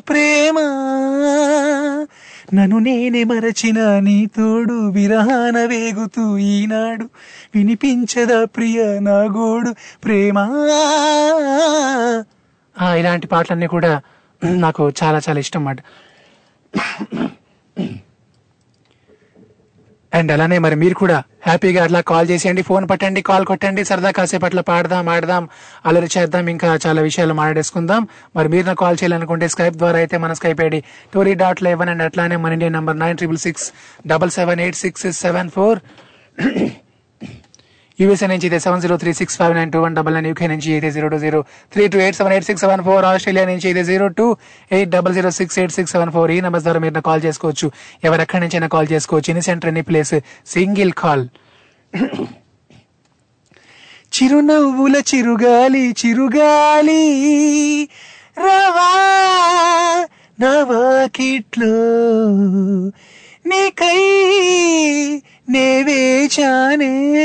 [0.10, 0.58] ప్రేమ
[2.54, 7.06] నన్ను నేనే మరచిన నీ తోడు విరహాన వేగుతూ ఈనాడు
[7.56, 9.72] వినిపించదా ప్రియ నా గోడు.
[10.04, 10.38] ప్రేమ
[13.00, 14.02] ఇలాంటి పాటలన్నీ కూడా
[14.42, 15.80] నాకు చాలా చాలా ఇష్టం అన్నమాట
[20.14, 24.46] అండ్ అలానే మరి మీరు కూడా హ్యాపీగా అట్లా కాల్ చేసేయండి ఫోన్ పట్టండి కాల్ కొట్టండి సరదా కాసేపు
[24.46, 25.50] అట్లా పాడదాం ఆడదాం
[25.86, 28.08] అలరి చేద్దాం ఇంకా చాలా విషయాలు మాట్లాడేసుకుందాం.
[28.36, 32.04] మరి మీరు నాకు కాల్ చేయాలనుకుంటే స్కైప్ ద్వారా అయితే మన Skype ID Tori dot eleven and
[32.04, 33.74] అట్లానే మన India number nine triple six
[34.08, 35.80] double seven eight six seven four.
[38.00, 40.70] USA నుంచి అయితే seven zero three six five nine two one double nine UK నుంచి
[40.76, 41.40] అయితే zero two zero
[41.74, 44.26] three two eight seven eight six seven four Australia నుంచి అయితే zero two
[44.78, 47.70] eight double zero six eight six seven four ఈ number ద్వారా మీరు call చేసుకోవచ్చు.
[48.04, 49.30] ఎవరెక్కడి నుంచైనా call చేసుకోవచ్చు.
[49.34, 50.16] ఎన్ని centre any place
[50.56, 51.26] single call.
[54.16, 57.04] చిరునవ్వుల చిరుగాలి చిరుగాలి.
[58.46, 58.92] రవా
[60.40, 61.74] నవాకిట్లో
[63.50, 64.00] నీకై
[65.50, 67.16] నేవేచానే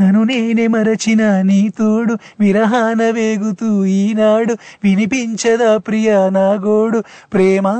[0.00, 4.56] నన్ను నేనే మరచిన నీ తోడు విరహాన వేగుతూ ఈనాడు.
[4.84, 7.02] వినిపించదా ప్రియ నా గోడు.
[7.32, 7.74] ప్రేమా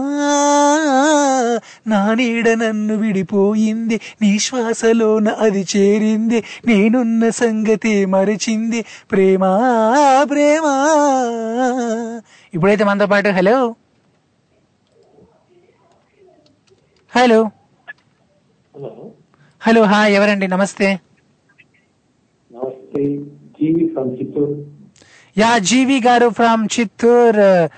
[1.86, 4.00] నా నీడ నన్ను విడిపోయింది.
[4.22, 6.44] నీ శ్వాసలోన అది చేరింది.
[6.66, 8.84] నేనున్న సంగతి మరచింది.
[9.12, 9.58] ప్రేమా
[10.30, 10.74] ప్రేమా.
[12.54, 13.74] ఇప్పుడైతే మనతో పాటు హలో.
[17.16, 17.50] హలో.
[19.60, 20.48] హలో హాయ్ ఎవరండి?
[20.48, 21.00] నమస్తే.
[22.52, 23.04] నమస్తే
[23.60, 24.66] GV from Chittoor.
[25.38, 27.68] Yeah GV గారు ఫ్రమ్ చిత్తూర్.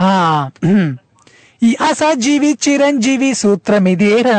[0.00, 0.50] ఆ,
[1.62, 4.38] ఈ అసజీవి చిరంజీవి సూత్రం ఇదేరా.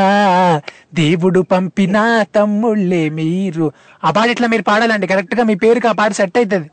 [0.94, 3.72] దేవుడు పంపిన తమ్ముళ్ళే మీరు.
[4.04, 5.08] ఆ పాట ఇట్లా మీరు పాడాలండి?
[5.08, 6.70] కరెక్ట్గా మీ పేరుకి ఆ పాట సెట్ అవుతుంది.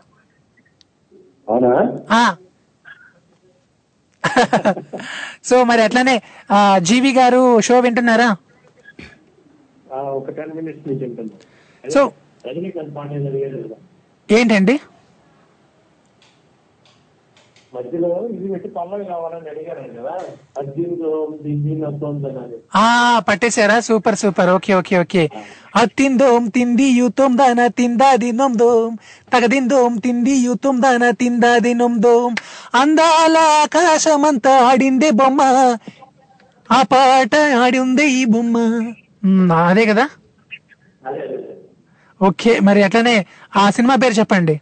[5.45, 8.37] సో మరి అట్లానే ఆ, జీవి గారు షో వింటున్నారా?
[10.18, 11.34] ఒక టెన్ మినిట్స్ నుంచి ఉంటుంది.
[11.84, 12.01] సో
[12.45, 13.76] రజనీకాంత్ పాండే జరిగేది కదా.
[14.28, 14.76] ఏంటండి?
[17.72, 20.12] మధ్యలో ఇది పెట్టి పల్లవి కావాలని అడిగారు కదా.
[20.61, 21.11] అర్జున్తో
[21.43, 22.84] దీని వస్తుందని ఆ
[23.28, 23.76] పట్టేశారా?
[23.80, 24.51] Super super.
[24.57, 25.24] Okay okay okay.
[25.82, 28.93] అత్తిందోం తింది యూతోం దాన తిందాది నొందోం
[29.32, 32.30] తగదిందోం తింది యూతోం దాన తిందాది నొందోం
[32.82, 35.41] అందాల ఆకాశమంతా ఆడిందే బొమ్మ
[36.70, 38.57] ఆ పాట ఆడి ఉంది ఈ బొమ్మ.
[39.70, 40.05] అదే కదా?
[42.20, 43.14] ఓకే మరి అట్లనే
[43.61, 44.55] ఆ సినిమా పేరు చెప్పండి.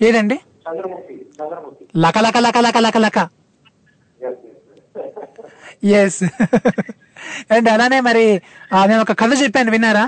[0.00, 0.36] ఏదండి?
[2.04, 3.18] లక లక లక లక లక లక.
[6.00, 6.22] ఎస్
[7.54, 8.24] అండ్ అలానే మరి
[8.90, 10.04] నేను ఒక కథ చెప్పాను విన్నారా?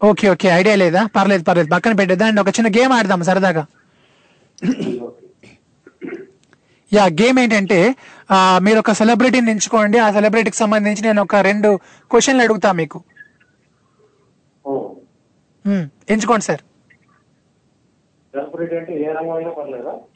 [0.00, 1.00] ఓకే ఓకే ఐడియా లేదా?
[1.16, 2.26] పర్లేదు పర్లేదు పక్కన పెట్టేద్దా.
[2.30, 3.62] అండ్ ఒక చిన్న గేమ్ ఆడదాం సరదాగా.
[6.92, 7.78] యా గేమ్ ఏంటంటే
[8.66, 11.70] మీరు ఒక సెలబ్రిటీని ఎంచుకోండి ఆ సెలబ్రిటీకి సంబంధించి నేను ఒక రెండు
[12.10, 12.98] క్వశ్చన్లు అడుగుతా మీకు.
[16.14, 16.62] ఎంచుకోండి సార్.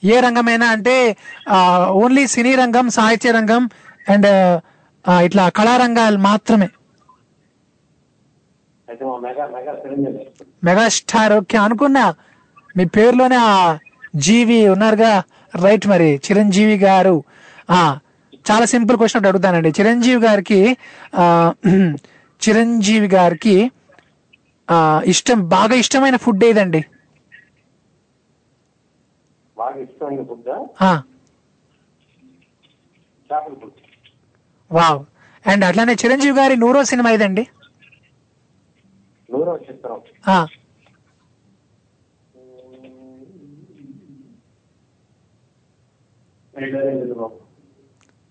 [0.05, 0.95] ఏ రంగమైనా అంటే
[2.03, 3.63] ఓన్లీ సినీ రంగం సాహిత్య రంగం
[4.09, 4.29] అండ్
[5.27, 6.69] ఇట్లా కళారంగాలు మాత్రమే.
[10.69, 12.05] మెగాస్టార్ ఓకే అనుకున్నా.
[12.77, 13.39] మీ పేరులోనే
[14.15, 15.13] జీవి ఉన్నారుగా?
[15.55, 16.11] రైట్ మరి.
[16.27, 17.17] చిరంజీవి గారు.
[17.69, 17.81] ఆ
[18.45, 19.71] చాలా సింపుల్ క్వశ్చన్ ఒకటి అడుగుతానండి.
[19.79, 20.61] చిరంజీవి గారికి
[21.17, 21.27] ఆ
[22.41, 23.57] చిరంజీవి గారికి
[24.69, 24.79] ఆ
[25.13, 26.81] ఇష్టం బాగా ఇష్టమైన ఫుడ్ ఏదండి?
[34.71, 35.01] వావ్.
[35.45, 37.45] అండ్ అట్లానే చిరంజీవి గారి నూరో సినిమా ఏదండి
[39.29, 39.99] నూరో చిత్రం
[40.29, 40.37] ఆ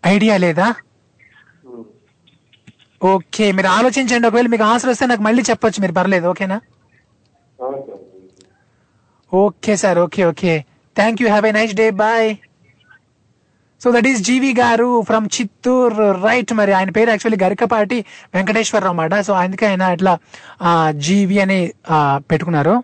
[0.03, 0.67] ఐడియా లేదు
[3.01, 6.57] ఓకే మీరు ఆలోచించండి ఒకవేళ మీకు ఆన్సర్ వస్తే నాకు మళ్ళీ చెప్పొచ్చు మీరు పర్లేదు ఓకేనా?
[9.31, 9.73] Okay.
[9.81, 10.53] Sir okay okay.
[10.95, 12.29] Thank you have a nice day bye
[13.81, 15.93] so that is GV గారు ఫ్రమ్ చిత్తూర్
[16.25, 17.97] రైట్ మరి ఆయన పేరు యాక్చువల్లీ గరికపాటి
[18.35, 19.21] వెంకటేశ్వరరావు అన్నమాట.
[19.27, 20.13] సో అందుకే ఆయన ఇట్లా
[21.07, 21.59] జీవి అని
[22.31, 22.75] పెట్టుకున్నారు.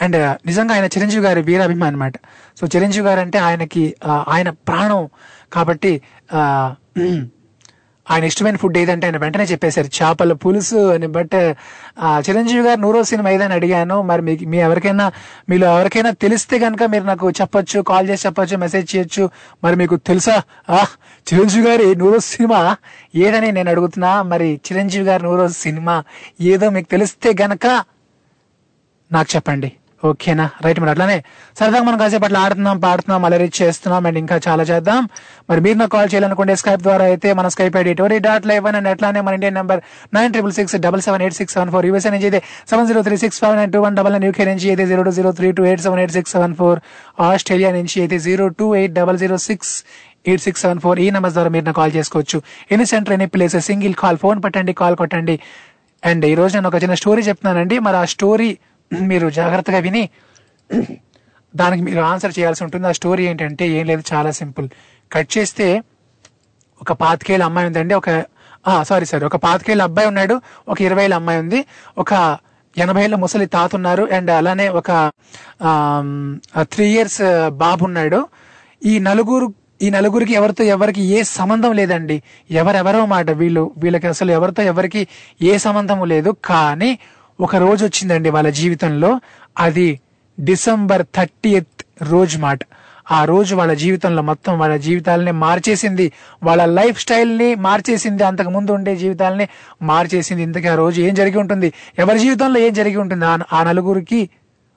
[0.00, 0.16] అండ్
[0.48, 2.16] నిజంగా ఆయన చిరంజీవి గారి వీరాభిమాని అనమాట
[2.60, 3.94] సో చిరంజీవి గారు అంటే ఆయనకి
[4.28, 5.08] ఆయన ప్రాణం.
[5.52, 6.00] కాబట్టి
[8.10, 9.86] ఆయన ఇష్టమైన ఫుడ్ ఏదంటే ఆయన వెంటనే చెప్పేశారు.
[9.86, 11.06] చేపల పులుసు అని.
[11.06, 11.34] బట్
[12.28, 14.02] చిరంజీవి గారు నూరో సినిమా ఏదని అడిగాను.
[14.02, 15.12] మరి మీకు మీ ఎవరికైనా
[15.48, 19.30] మీలో ఎవరికైనా తెలిస్తే కనుక మీరు నాకు చెప్పొచ్చు కాల్ చేసి చెప్పొచ్చు మెసేజ్ చేయొచ్చు.
[19.64, 20.42] మరి మీకు తెలుసా?
[20.70, 20.92] ఆహ్
[21.32, 22.76] చిరంజీవి గారి నూరో సినిమా
[23.14, 24.22] ఏదని నేను అడుగుతున్నా.
[24.22, 26.04] మరి చిరంజీవి గారి నూరో సినిమా
[26.40, 27.66] ఏదో మీకు తెలిస్తే గనక
[29.12, 29.72] నాకు చెప్పండి.
[30.04, 30.46] ఓకేనా?
[30.64, 31.16] రైట్ మరి అట్లానే
[31.58, 35.08] సరదాగా మనం కాసేపు అట్లా ఆడుతున్నాం పాడుతున్నాం అలరీ చేస్తున్నాం అండ్ ఇంకా చాలా చేద్దాం.
[35.50, 38.88] మరి మీరు నాకు కాల్ చేయాలనుకుంటే స్కైప్ ద్వారా అయితే మన Skype ID Tori dot live and
[38.92, 39.80] అట్లానే మన Indian number
[40.16, 42.40] nine triple six double seven eight six seven four USA నుంచి అయితే
[42.70, 45.14] seven zero three six five nine two one double nine UK నుంచి అయితే zero two
[45.20, 46.80] zero three two eight seven eight six seven four.
[47.28, 49.72] Australia నుంచి అయితే zero two eight double zero six
[50.28, 51.00] eight six seven four.
[51.00, 52.42] ఈ number ద్వారా మీరు నాకు call చేసుకోవచ్చు.
[52.72, 55.36] Any centre any place single call phone పట్టండి call కొట్టండి.
[56.04, 57.78] And ఈ రోజు నేను ఒక చిన్న స్టోరీ చెప్తున్నానండి.
[57.78, 58.58] మరి ఆ స్టోరీ
[58.92, 60.02] మీరు జాగ్రత్తగా విని
[61.56, 62.86] దానికి మీరు ఆన్సర్ చేయాల్సి ఉంటుంది.
[62.86, 64.66] ఆ స్టోరీ ఏంటంటే ఏం లేదు చాలా సింపుల్.
[65.12, 65.82] కట్ చేస్తే
[66.80, 67.94] ఒక పాతికేళ్ళ అమ్మాయి ఉందండి.
[67.94, 68.10] ఒక
[68.82, 70.34] సారీ సారీ ఒక పాతికేళ్ళ అబ్బాయి ఉన్నాడు.
[70.68, 71.60] ఒక ఇరవై ఏళ్ళ అమ్మాయి ఉంది.
[71.98, 72.12] ఒక
[72.76, 74.04] ఎనభై ఏళ్ళ ముసలి తాత ఉన్నారు.
[74.16, 74.90] అండ్ అలానే ఒక
[76.72, 78.20] త్రీ ఇయర్స్ బాబు ఉన్నాడు.
[78.84, 79.46] ఈ నలుగురు
[79.82, 82.22] ఈ నలుగురికి ఎవరితో ఎవరికి ఏ సంబంధం లేదండి.
[82.50, 85.06] ఎవరెవరో మాట వీళ్ళు వీళ్ళకి అసలు ఎవరితో ఎవరికి
[85.42, 86.30] ఏ సంబంధం లేదు.
[86.44, 86.98] కానీ
[87.40, 89.20] ఒక రోజు వచ్చిందండి వాళ్ళ జీవితంలో.
[89.58, 90.00] అది
[90.40, 91.62] డిసెంబర్ థర్టీ
[92.02, 92.58] రోజు మాట.
[93.12, 96.12] ఆ రోజు వాళ్ళ జీవితంలో మొత్తం వాళ్ళ జీవితాలని మార్చేసింది.
[96.42, 98.24] వాళ్ళ లైఫ్ స్టైల్ని మార్చేసింది.
[98.24, 99.48] అంతకు ముందు ఉండే జీవితాలని
[99.82, 100.42] మార్చేసింది.
[100.42, 101.72] ఇంతకీ ఆ రోజు ఏం జరిగి ఉంటుంది?
[101.98, 103.24] ఎవరి జీవితంలో ఏం జరిగి ఉంటుంది?
[103.24, 104.30] ఆ- ఆ నలుగురికి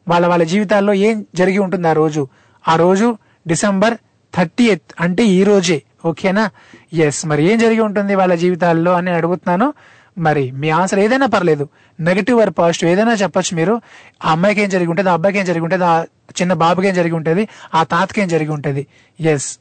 [0.08, 2.28] వాళ్ళ వాళ్ళ జీవితాల్లో ఏం జరిగి ఉంటుంది ఆ రోజు?
[2.68, 3.94] ఆ రోజు డిసెంబర్
[4.36, 5.84] థర్టీ అంటే ఈ రోజే.
[6.06, 6.50] ఓకేనా?
[6.94, 9.74] ఎస్ మరి ఏం జరిగి ఉంటుంది వాళ్ళ జీవితాల్లో అని అడుగుతున్నాను.
[10.18, 11.70] మరి మీ ఆన్సర్ ఏదైనా పర్లేదు.
[12.00, 13.82] నెగిటివ్ ఆర్ పాజిటివ్ ఏదైనా చెప్పొచ్చు మీరు.
[14.26, 16.04] ఆ అమ్మాయికి ఏం జరిగి ఉంటుంది ఆ అబ్బాయికి ఏం జరిగి ఉంటుంది ఆ
[16.42, 18.88] చిన్న బాబుకి ఏం జరిగి ఉంటుంది ఆ తాతకి ఏం జరిగి ఉంటుంది.
[19.20, 19.60] ఎస్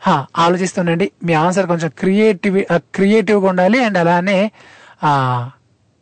[0.00, 1.10] హా, ఆలోచిస్తుండండి.
[1.24, 4.50] మీ ఆన్సర్ కొంచెం క్రియేటివ్ క్రియేటివ్గా ఉండాలి అండ్ అలానే
[5.02, 5.50] ఇందాకలా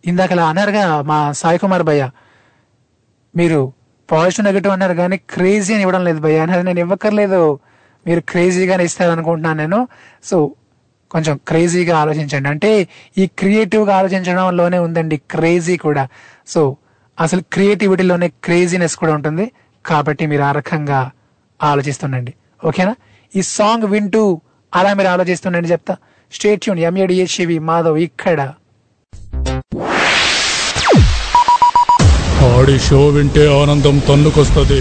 [0.05, 2.11] ఇందాక అలా అన్నారుగా మా సాయి కుమార్ భయ్య.
[3.37, 3.73] మీరు
[4.13, 6.39] పాజిటివ్ నెగిటివ్ అన్నారు కానీ క్రేజీ అని ఇవ్వడం లేదు భయ్య.
[6.39, 7.59] అనేది నేను ఇవ్వక్కర్లేదు.
[8.07, 9.89] మీరు క్రేజీగానే ఇస్తారనుకుంటున్నాను నేను.
[10.25, 10.55] సో
[11.13, 12.49] కొంచెం క్రేజీగా ఆలోచించండి.
[12.49, 12.89] అంటే
[13.19, 16.09] ఈ క్రియేటివ్గా ఆలోచించడంలోనే ఉందండి క్రేజీ కూడా.
[16.47, 16.77] సో
[17.21, 19.53] అసలు క్రియేటివిటీలోనే క్రేజీనెస్ కూడా ఉంటుంది.
[19.87, 21.11] కాబట్టి మీరు ఆ రకంగా
[21.63, 22.35] ఆలోచిస్తుండండి.
[22.65, 22.95] ఓకేనా?
[23.37, 24.41] ఈ సాంగ్ వింటూ
[24.75, 25.97] అలా మీరు ఆలోచిస్తుండండి చెప్తా.
[26.33, 28.53] స్టేట్ యూన్ ఎంఏడిహెచ్వి మాధవ్ ఇక్కడ.
[32.53, 34.81] ఆడి షో వింటే ఆనందం తన్నుకొస్తుంది.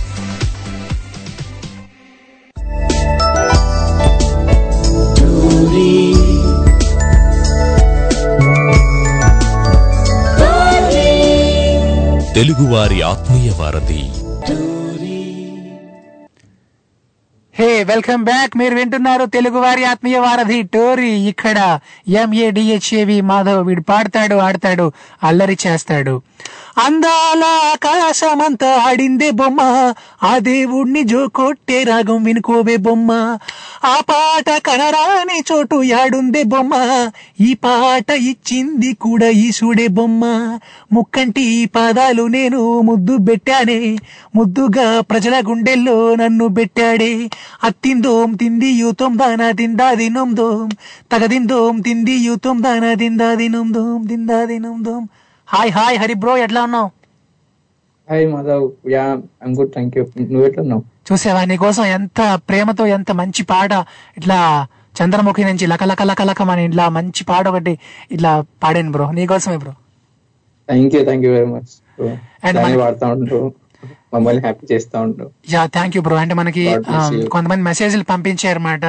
[12.41, 14.03] తెలుగువారి ఆత్మీయ వారధి.
[17.55, 18.57] Hey welcome back.
[18.57, 21.11] మీరు వింటున్నారు తెలుగు వారి ఆత్మీయ వారధి టోరీ.
[21.11, 24.91] ఇక్కడ ఎంఏడిహెచ్ఏవి మాధవ్ వీడు పాడతాడు ఆడతాడు
[25.23, 26.21] అల్లరి చేస్తాడు.
[26.77, 29.93] అందాల ఆకాశమంతా ఆడిందే బొమ్మ.
[30.23, 33.11] ఆ దేవుణ్ణి జో కొట్టే రాగం వినుకోవే బొమ్మ.
[33.85, 36.71] ఆ పాట కనరాని చోటు యాడుందే బొమ్మ.
[37.39, 40.25] ఈ పాట ఇచ్చింది కూడా ఈశుడే బొమ్మ.
[40.93, 43.97] ముక్కంటి పాదాలు నేను ముద్దు పెట్టానే.
[44.35, 47.29] ముద్దుగా ప్రజల గుండెల్లో నన్ను పెట్టాడే.
[47.63, 50.69] అత్తిందోం తింది యూతోం దానా తిందా దినం దోం.
[51.11, 55.09] తగదిందోం తింది యూతోం దానా తిందా దినం దోం తిందా దినం దోం.
[55.51, 56.89] హాయ్ హాయ్ హరి బ్రో ఎట్లా ఉన్నావు?
[58.07, 58.65] Hi Madhav.
[58.91, 59.03] Yeah
[59.43, 60.83] I'm good thank you నువ్వు ఎట్లా ఉన్నావు?
[61.07, 63.71] చూసావా నీకోసం ఎంత ప్రేమతో ఎంత మంచి పాట
[64.17, 64.37] ఇట్లా
[64.95, 67.73] చంద్రముఖి నుంచి లక లక లక లకమని ఇట్లా మంచి పాట ఒకటి
[68.11, 68.31] ఇట్లా
[68.63, 69.11] పాడాను బ్రో.
[69.11, 69.73] నీకోసమే bro.
[70.69, 71.71] Thank you thank you very much
[72.55, 73.47] మన- వాడుతూ ఉంటావు
[74.13, 77.29] మమ్మల్ని హ్యాపీ చేస్తూ ఉంటావు యా థ్యాంక్ యూ బ్రో అంటే మనకి you.
[77.29, 78.85] కొంతమంది మెసేజ్లు పంపించారన్నమాట.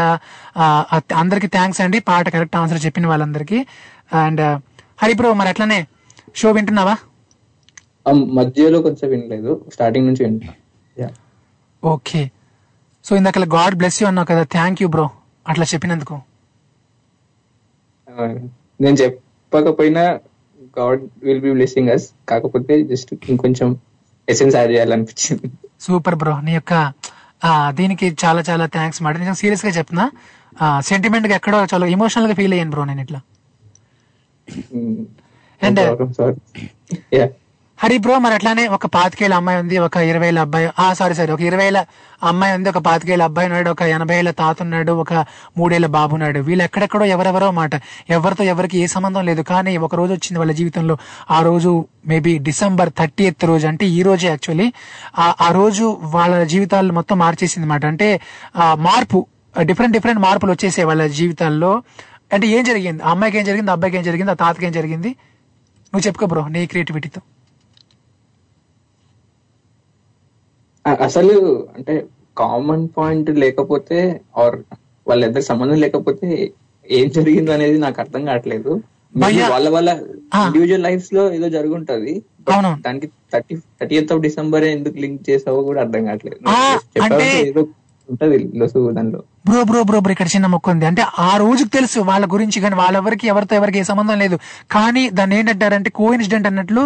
[1.17, 1.99] అందరికి థ్యాంక్స్ అండి.
[2.01, 3.59] పాట కరెక్ట్ ఆన్సర్ చెప్పిన వాళ్ళందరికీ.
[4.17, 4.43] అండ్
[5.03, 5.79] హరి బ్రో మరి అట్లనే
[6.37, 6.95] షో వింటున్నావా?
[8.39, 9.53] మధ్యలో కొంచెం వినలేదు.
[9.73, 10.53] స్టార్టింగ్ నుంచి వింటా
[10.99, 11.09] యా
[11.85, 12.23] ఓకే.
[13.05, 15.07] సో ఇందాక గాడ్ బ్లెస్ యూ అన్నావు కదా థ్యాంక్ యూ బ్రో.
[15.49, 16.17] అట్లా చెప్పినందుకు.
[18.81, 20.05] నేను చెప్పకపోయినా
[20.79, 23.69] God will be blessing us కాకపోతే జస్ట్ ఇంకొంచెం
[24.29, 25.47] ఎసెన్స్ యాడ్ చేయాలనిపించింది.
[25.81, 26.35] Super bro.
[26.47, 26.75] నీ యొక్క
[27.79, 29.01] దీనికి చాలా చాలా థ్యాంక్స్.
[29.03, 30.07] మాట నిజం సీరియస్గా చెప్తున్నా
[30.91, 33.21] సెంటిమెంట్గా ఎక్కడో చాలా ఎమోషనల్గా ఫీల్ అయ్యాను బ్రో నేను ఇట్లా.
[37.19, 37.27] యా
[37.79, 40.67] హరి బ్రో మరి అట్లానే ఒక పాతికేళ్ళ అమ్మాయి ఉంది ఒక ఇరవైల అబ్బాయి.
[40.79, 41.79] ఆ సారీ సారీ ఒక ఇరవైల
[42.31, 45.13] అమ్మాయి ఉంది ఒక పాతికేళ్ళ అబ్బాయి ఉన్నాడు ఒక ఎనభై ఏళ్ళ తాత ఉన్నాడు ఒక
[45.59, 46.41] మూడేళ్ళ బాబు ఉన్నాడు.
[46.41, 47.73] వీళ్ళు ఎక్కడెక్కడో ఎవరెవరో మాట.
[48.11, 49.43] ఎవరితో ఎవరికి ఏ సంబంధం లేదు.
[49.43, 50.97] కానీ ఒక రోజు వచ్చింది వాళ్ళ జీవితంలో.
[51.31, 51.73] ఆ రోజు
[52.13, 54.69] మేబీ డిసెంబర్ థర్టీ ఎత్ రోజు అంటే ఈ రోజే యాక్చువల్లీ
[55.47, 58.21] ఆ రోజు వాళ్ళ జీవితాలు మొత్తం మార్చేసింది అనమాట అంటే
[58.57, 59.27] ఆ మార్పు
[59.61, 61.83] డిఫరెంట్ డిఫరెంట్ మార్పులు వచ్చేసాయి వాళ్ళ జీవితాల్లో.
[62.33, 63.03] అంటే ఏం జరిగింది?
[63.03, 63.71] ఆ అమ్మాయికి ఏం జరిగింది?
[63.71, 64.31] అబ్బాయికి ఏం జరిగింది?
[64.31, 65.11] ఆ తాతకి ఏం జరిగింది?
[65.93, 67.21] నువ్వు చెప్పుకో బ్రో నీ క్రియేటివిటీతో.
[71.07, 71.35] అసలు
[71.77, 71.95] అంటే
[72.39, 73.99] కామన్ పాయింట్ లేకపోతే
[74.43, 74.57] ఆర్
[75.09, 76.29] వాళ్ళిద్దరికి సంబంధం లేకపోతే
[76.99, 78.73] ఏం జరిగిందో అనేది నాకు అర్థం కావట్లేదు.
[79.53, 79.91] వాళ్ళ వాళ్ళ
[80.47, 82.15] ఇండివిజువల్ లైఫ్లో ఏదో జరుగుంటది.
[82.87, 86.41] దానికి thirty thirty eighth of December ఎందుకు లింక్ చేసావో కూడా అర్థం కావట్లేదు.
[88.13, 89.21] ఉంటది లొసు దానిలో.
[89.49, 90.85] బ్రో బ్రో బ్రో బ్రో ఇక్కడ చిన్న మొక్క ఉంది.
[90.87, 94.37] అంటే ఆ రోజుకు తెలుసు వాళ్ళ గురించి కానీ వాళ్ళెవరికి ఎవరితో ఎవరికి ఏ సంబంధం లేదు.
[94.71, 96.83] కానీ దాన్ని ఏంటంటారంటే కో ఇన్సిడెంట్ అన్నట్లు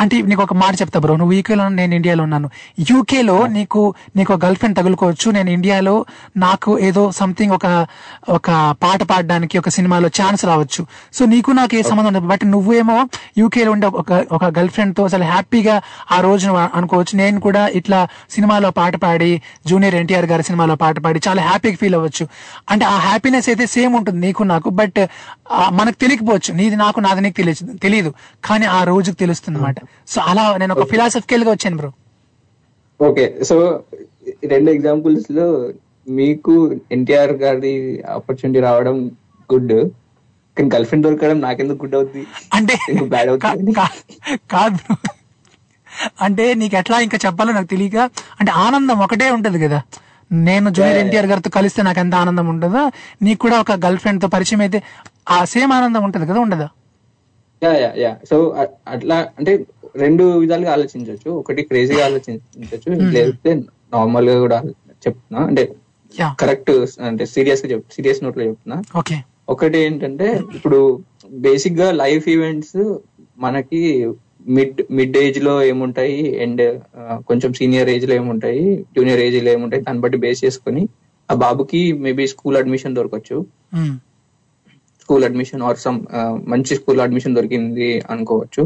[0.00, 1.16] అంటే నీకు ఒక మాట చెప్తా బ్రో.
[1.16, 2.50] నువ్వు యూకేలో నేను ఇండియాలో ఉన్నాను.
[2.90, 5.30] యూకేలో నీకు నీకు గర్ల్ ఫ్రెండ్ తగులుకోవచ్చు.
[5.30, 6.04] నేను ఇండియాలో
[6.36, 7.86] నాకు ఏదో సంథింగ్ ఒక
[8.28, 8.48] ఒక
[8.82, 10.86] పాట పాడడానికి ఒక సినిమాలో ఛాన్స్ రావచ్చు.
[11.12, 12.98] సో నీకు నాకు ఏ సంబంధం ఉండదు బట్ నువ్వేమో
[13.38, 15.82] యూకేలో ఉండే ఒక ఒక గర్ల్ ఫ్రెండ్తో అసలు హ్యాపీగా
[16.12, 17.16] ఆ రోజు అనుకోవచ్చు.
[17.18, 21.94] నేను కూడా ఇట్లా సినిమాలో పాట పాడి జూనియర్ ఎన్టీఆర్ గారి సినిమాలో పాట పాడి చాలా హ్యాపీగా ఫీల్
[21.94, 22.28] అవ్వచ్చు.
[22.70, 24.70] అంటే ఆ హ్యాపీనెస్ అయితే సేమ్ ఉంటుంది నీకు నాకు.
[24.70, 25.06] బట్
[25.72, 26.54] మనకు తెలియకపోవచ్చు.
[26.54, 27.76] నీది నాకు నాది నీకు తెలియదు.
[27.78, 28.14] తెలియదు.
[28.44, 29.76] కానీ ఆ రోజుకి తెలుస్తుంది అనమాట
[30.08, 31.90] సో అలా నేను ఒక ఫిలాసఫికల్గా వచ్చాను బ్రో
[33.00, 33.56] ఓకే సో
[34.52, 35.46] రెండు ఎగ్జాంపుల్స్లో
[36.06, 36.54] మీకు
[36.96, 37.74] ఎన్టీఆర్ గారి
[38.14, 38.96] ఆపర్చునిటీ రావడం
[39.50, 39.74] గుడ్
[40.56, 42.24] కానీ గర్ల్ ఫ్రెండ్ దొరకడం నాకెందుకు గుడ్ అవుతుంది
[42.56, 42.74] అంటే
[43.12, 43.72] బ్యాడ్ అవుతుంది
[44.54, 44.80] కాదు.
[46.26, 47.96] అంటే నీకు ఎట్లా ఇంకా చెప్పాలో నాకు తెలియక
[48.38, 49.78] అంటే ఆనందం ఒకటే ఉంటది కదా.
[50.30, 52.82] నేను జూనియర్ ఎన్టీఆర్ గారితో కలిస్తే నాకు ఎంత ఆనందం ఉంటుందో
[53.22, 54.78] నీకు కూడా ఒక గర్ల్ ఫ్రెండ్తో పరిచయం అయితే
[55.28, 56.68] ఆ సేమ్ ఆనందం ఉంటది కదా ఉండదా?
[57.62, 58.36] యా యా యా సో
[58.94, 59.52] అట్లా అంటే
[59.96, 63.12] రెండు విధాలుగా ఆలోచించవచ్చు ఒకటి క్రేజీగా ఆలోచించవచ్చు Hmm.
[63.12, 63.54] లేకపోతే
[63.94, 64.58] నార్మల్గా కూడా
[65.06, 65.46] చెప్తున్నా.
[65.46, 65.72] అంటే
[66.38, 66.70] కరెక్ట్
[67.00, 68.82] అంటే సీరియస్గా సీరియస్ నోట్లో చెప్తున్నా
[69.48, 72.94] ఒకటి ఏంటంటే ఇప్పుడు బేసిక్గా లైఫ్ ఈవెంట్స్
[73.38, 74.10] మనకి
[74.48, 76.42] మిడ్ మిడ్ ఏజ్లో ఏముంటాయి?
[76.42, 76.80] అండ్
[77.26, 78.84] కొంచెం సీనియర్ ఏజ్లో ఏముంటాయి?
[78.96, 79.82] జూనియర్ ఏజ్లో ఏముంటాయి?
[79.82, 80.88] దాన్ని బట్టి బేస్ చేసుకొని
[81.30, 83.46] ఆ బాబుకి మేబీ స్కూల్ అడ్మిషన్ దొరకచ్చు.
[85.02, 86.06] స్కూల్ అడ్మిషన్ ఆర్ సమ్
[86.48, 88.62] మంచి స్కూల్ అడ్మిషన్ దొరికింది అనుకోవచ్చు.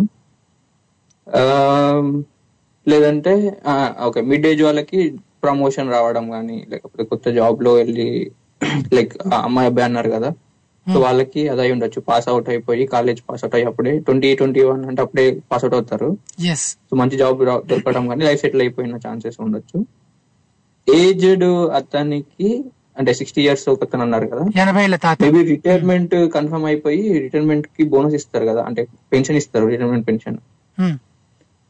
[2.87, 3.33] లేదంటే
[4.07, 5.01] ఓకే మిడ్ ఏజ్ వాళ్ళకి
[5.43, 8.09] ప్రమోషన్ రావడం కానీ లేకపోతే కొత్త జాబ్లో వెళ్ళి
[8.97, 9.14] లైక్
[9.47, 10.31] అమ్మాయి అబ్బాయి అన్నారు కదా
[10.87, 12.01] సో వాళ్ళకి అది ఉండొచ్చు.
[12.09, 15.75] పాస్ అవుట్ అయిపోయి కాలేజ్ పాస్ అవుట్ అయ్యి అప్పుడే ట్వంటీ ట్వంటీ వన్ అంటే అప్పుడే పాస్ అవుట్
[15.75, 16.09] అవుతారు.
[16.89, 17.39] సో మంచి జాబ్
[17.70, 19.79] దొరకడం కానీ లైఫ్ సెటిల్ అయిపోయిన ఛాన్సెస్ ఉండొచ్చు.
[20.89, 21.47] ఏజ్డ్
[21.79, 22.49] అతనికి
[22.99, 24.45] అంటే సిక్స్టీ ఇయర్స్ ఒకతను అన్నారు కదా
[25.25, 30.39] మేబీ రిటైర్మెంట్ కన్ఫర్మ్ అయిపోయి రిటైర్మెంట్కి బోనస్ ఇస్తారు కదా అంటే పెన్షన్ ఇస్తారు రిటైర్మెంట్ పెన్షన్
[30.79, 30.95] Hmm.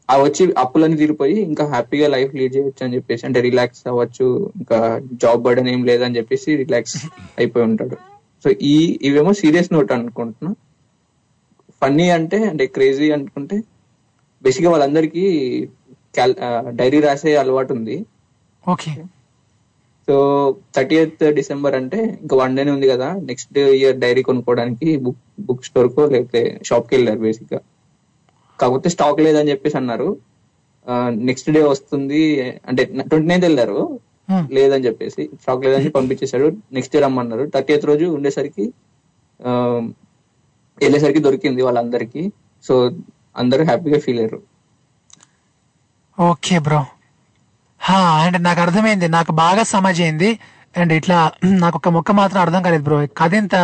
[0.09, 4.27] ఆ వచ్చి అప్పులన్నీ తీరిపోయి ఇంకా హ్యాపీగా లైఫ్ లీడ్ చేయొచ్చు అని చెప్పేసి అంటే రిలాక్స్ అవ్వచ్చు
[4.59, 4.77] ఇంకా
[5.23, 6.97] జాబ్ బర్డన్ ఏం లేదని చెప్పేసి రిలాక్స్
[7.37, 7.97] అయిపోయి ఉంటాడు.
[8.43, 10.51] సో ఈ ఇవేమో సీరియస్ నోట్ అనుకుంటున్నా.
[11.81, 13.57] ఫన్నీ అంటే అంటే క్రేజీ అనుకుంటే
[14.43, 15.25] బేసిక్గా వాళ్ళందరికీ
[16.79, 17.95] డైరీ రాసే అలవాటు ఉంది.
[18.63, 18.91] Okay.
[20.07, 20.15] So
[20.75, 23.07] thirty eighth December అంటే ఇంకా వన్ డేనే ఉంది కదా.
[23.29, 27.59] నెక్స్ట్ ఇయర్ డైరీ కొనుక్కోవడానికి బుక్ బుక్ స్టోర్ కో లేకపోతే షాప్కి వెళ్ళారు బేసిక్గా
[28.61, 30.17] కాకపోతే స్టాక్ లేదని చెప్పేసి అన్నారు.
[31.09, 32.41] నెక్స్ట్ డే వస్తుంది.
[32.67, 33.99] అంటే ట్వంటీ నైన్త్ వెళ్ళారు.
[34.31, 34.53] Hmm.
[34.53, 35.29] లేదని చెప్పేసి.
[35.41, 37.45] స్టాక్ లేదని చెప్పి పంపించేశారు నెక్స్ట్ డే రమ్మన్నారు.
[37.55, 38.73] థర్టీ రోజు ఉండేసరికి
[40.81, 42.31] వెళ్ళేసరికి దొరికింది వాళ్ళందరికీ.
[42.63, 42.91] సో
[43.37, 44.41] అందరూ హ్యాపీగా ఫీల్ అయ్యారు.
[46.19, 46.85] Okay bro.
[47.89, 49.07] అండ్ నాకు అర్థమైంది.
[49.07, 50.39] నాకు బాగా సమాజ్ అయింది
[50.75, 51.17] అండ్ ఇట్లా
[51.63, 52.97] నాకు ఒక మొక్క మాత్రం అర్థం కాలేదు బ్రో.
[53.19, 53.55] కథ ఇంత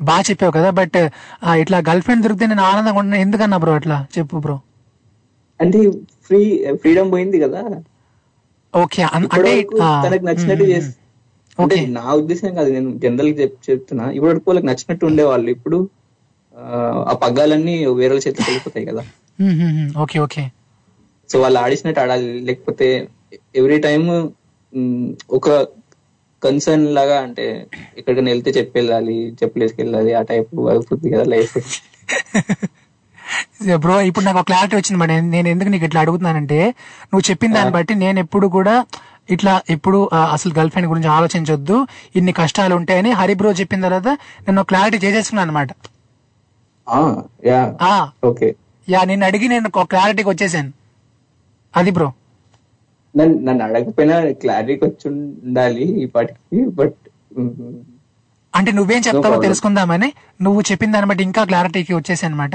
[0.00, 0.98] బాగా చెప్పావు కదా బట్
[1.62, 4.56] ఇట్లా గర్ల్ ఫ్రెండ్ దొరికితే నేను ఆనందంగా ఉన్నా ఎందుకన్నా బ్రో అట్లా చెప్పు బ్రో.
[5.60, 5.78] అంటే
[6.26, 6.40] ఫ్రీ
[6.80, 7.62] ఫ్రీడమ్ పోయింది కదా.
[8.74, 9.52] ఓకే అంటే
[10.04, 10.92] తనకు నచ్చినట్టు చేసి
[11.58, 13.32] అంటే నా ఉద్దేశం కాదు నేను జనరల్
[13.66, 14.04] చెప్తున్నా.
[14.26, 15.48] వరకు వాళ్ళకి నచ్చినట్టు ఉండేవాళ్ళు.
[15.56, 15.78] ఇప్పుడు
[16.54, 16.64] ఆ,
[17.22, 19.02] పగ్గాలన్నీ వేరే వాళ్ళ చేతికి వెళ్ళిపోతాయి కదా.
[20.02, 20.42] Okay okay.
[21.30, 22.26] సో వాళ్ళు ఆడిసినట్టు ఆడాలి.
[22.48, 22.86] లేకపోతే
[23.60, 24.08] ఎవ్రీ టైమ్
[25.38, 25.46] ఒక
[26.42, 27.44] కన్సర్న్ లాగా అంటే
[27.98, 31.54] ఎక్కడికైనా వెళ్తే చెప్పి వెళ్ళాలి చెప్పలేసుకు వెళ్ళాలి ఆ టైప్ అవుతుంది కదా లైఫ్
[33.76, 35.12] బ్రో ఇప్పుడు నాకు క్లారిటీ వచ్చింది మరి.
[35.14, 36.58] నేను- నేను ఎందుకు నీకు ఇట్లా అడుగుతున్నానంటే
[37.10, 38.74] నువ్వు చెప్పిన దాన్ని బట్టి నేను ఎప్పుడు కూడా
[39.28, 39.98] ఇట్లా ఎప్పుడు
[40.32, 41.76] అసలు గర్ల్ ఫ్రెండ్ గురించి ఆలోచించొద్దు.
[42.16, 44.08] ఇన్ని కష్టాలు ఉంటాయని హరి బ్రో చెప్పిన తర్వాత
[44.46, 45.70] నేను క్లారిటీ చేసేసుకున్నాను అనమాట
[47.46, 47.92] యా ఆ.
[48.24, 48.48] ఓకే
[48.88, 50.70] యా నిన్ను అడిగి నేను క్లారిటీకి వచ్చేసాను.
[51.74, 52.08] అది బ్రో
[53.14, 56.98] నన్ను నన్ను అడగకపోయినా క్లారిటీకి వచ్చి ఉండాలి ఈ పాటికి బట్
[58.54, 59.36] అంటే నువ్వేం చెప్తావో.
[59.44, 60.08] తెలుసుకుందామని
[60.42, 62.54] నువ్వు చెప్పిన దాన్ని బట్టి ఇంకా క్లారిటీకి వచ్చేసి అనమాట.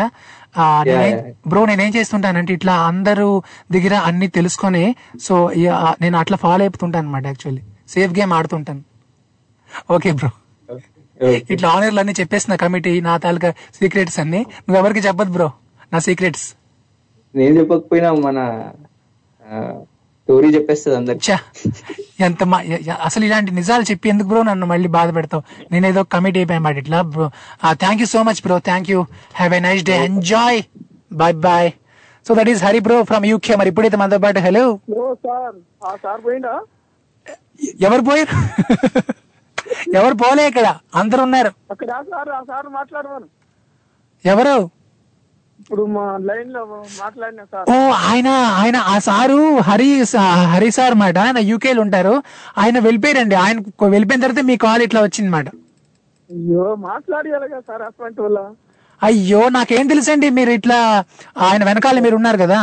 [1.47, 3.27] బ్రో నేనేం చేస్తుంటానంటే ఇట్లా అందరూ
[3.71, 4.83] దగ్గర అన్ని తెలుసుకొని
[5.25, 5.35] సో
[6.01, 8.83] నేను అట్లా ఫాలో అయిపోతుంటాను అనమాట యాక్చువల్లీ సేఫ్ గేమ్ ఆడుతుంటాను
[9.89, 10.29] ఓకే బ్రో
[11.49, 14.41] ఇట్లా ఆనర్లు అన్ని చెప్పేసిన కమిటీ నా తాలూకా సీక్రెట్స్ అన్ని.
[14.65, 15.49] నువ్వు ఎవరికి చెప్పదు బ్రో
[15.93, 16.45] నా సీక్రెట్స్
[17.35, 18.37] నేను చెప్పకపోయినా మన
[20.27, 21.35] స్టోరీ చెప్పేస్తుంది అందరికి.
[22.27, 22.41] ఎంత
[23.07, 25.43] అసలు ఇలాంటి నిజాలు చెప్పి ఎందుకు బ్రో నన్ను మళ్ళీ బాధ పెడతావు.
[25.71, 27.27] నేనేదో కమిటీ అయిపోయాను మాట ఇట్లా bro.
[27.83, 29.01] Thank you so much bro thank you
[29.39, 30.59] have a nice day enjoy
[31.21, 31.69] bye bye
[32.25, 34.65] so that is Hari bro from UK మరి ఇప్పుడైతే మనతో పాటు హలో
[34.97, 35.55] ఓ సార్
[35.87, 36.55] ఆ సార్ పోయిందా
[37.87, 38.33] ఎవరు పోయారు?
[39.99, 40.67] ఎవరు పోలే ఇక్కడ.
[40.95, 41.51] అందరు ఉన్నారు.
[44.25, 44.57] ఎవరు?
[45.69, 46.61] ఇప్పుడు మా లైన్లో
[46.99, 47.65] మాట్లాడిన సార్.
[47.69, 47.77] ఓ
[48.09, 49.89] ఆయన ఆయన ఆ సారు హరి
[50.51, 51.15] హరి సార్ మాట.
[51.25, 52.13] ఆయన యూకేలో ఉంటారు.
[52.57, 53.35] ఆయన వెళ్ళిపోయారండి.
[53.45, 53.57] ఆయన
[53.93, 55.47] వెళ్ళిపోయిన తర్వాత మీ కాల్ ఇట్లా వచ్చింది మాట
[56.29, 58.39] అయ్యో మాట్లాడియాలిగా సార్ అటువంటి వల్ల
[59.01, 60.77] అయ్యో నాకేం తెలుసండి మీరు ఇట్లా
[61.47, 62.59] ఆయన వెనకాల మీరు ఉన్నారు కదా.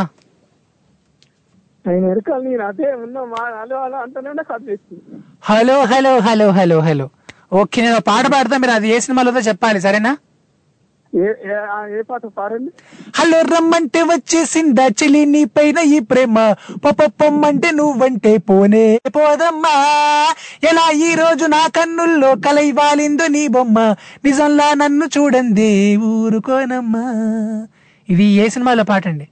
[1.85, 3.21] ఆయన వెనకాల నేను అదే ఉన్నా
[3.55, 5.03] హలో హలో అంటేనే కట్ చేస్తుంది
[5.49, 7.07] hello hello hello hello hello.
[7.61, 10.13] Okay నేను పాట పాడతా మీరు అది ఏ సినిమాలో చెప్పాలి సరేనా?
[11.17, 12.23] ఏ పాట
[13.17, 16.55] హలో రమ్మంటే వచ్చేసిందా చెలి నీ పైన ఈ ప్రేమ.
[16.85, 19.75] పొప్పమ్మంటే నువ్వంటే పోనే పోదమ్మా.
[20.71, 23.79] ఎలా ఈ రోజు నా కన్నుల్లో కలై వాలిందో నీ బొమ్మ.
[24.25, 27.05] నిజంలా నన్ను చూడండి ఊరుకోనమ్మా.
[28.09, 29.29] ఇది ఏ సినిమాలో పాట అండి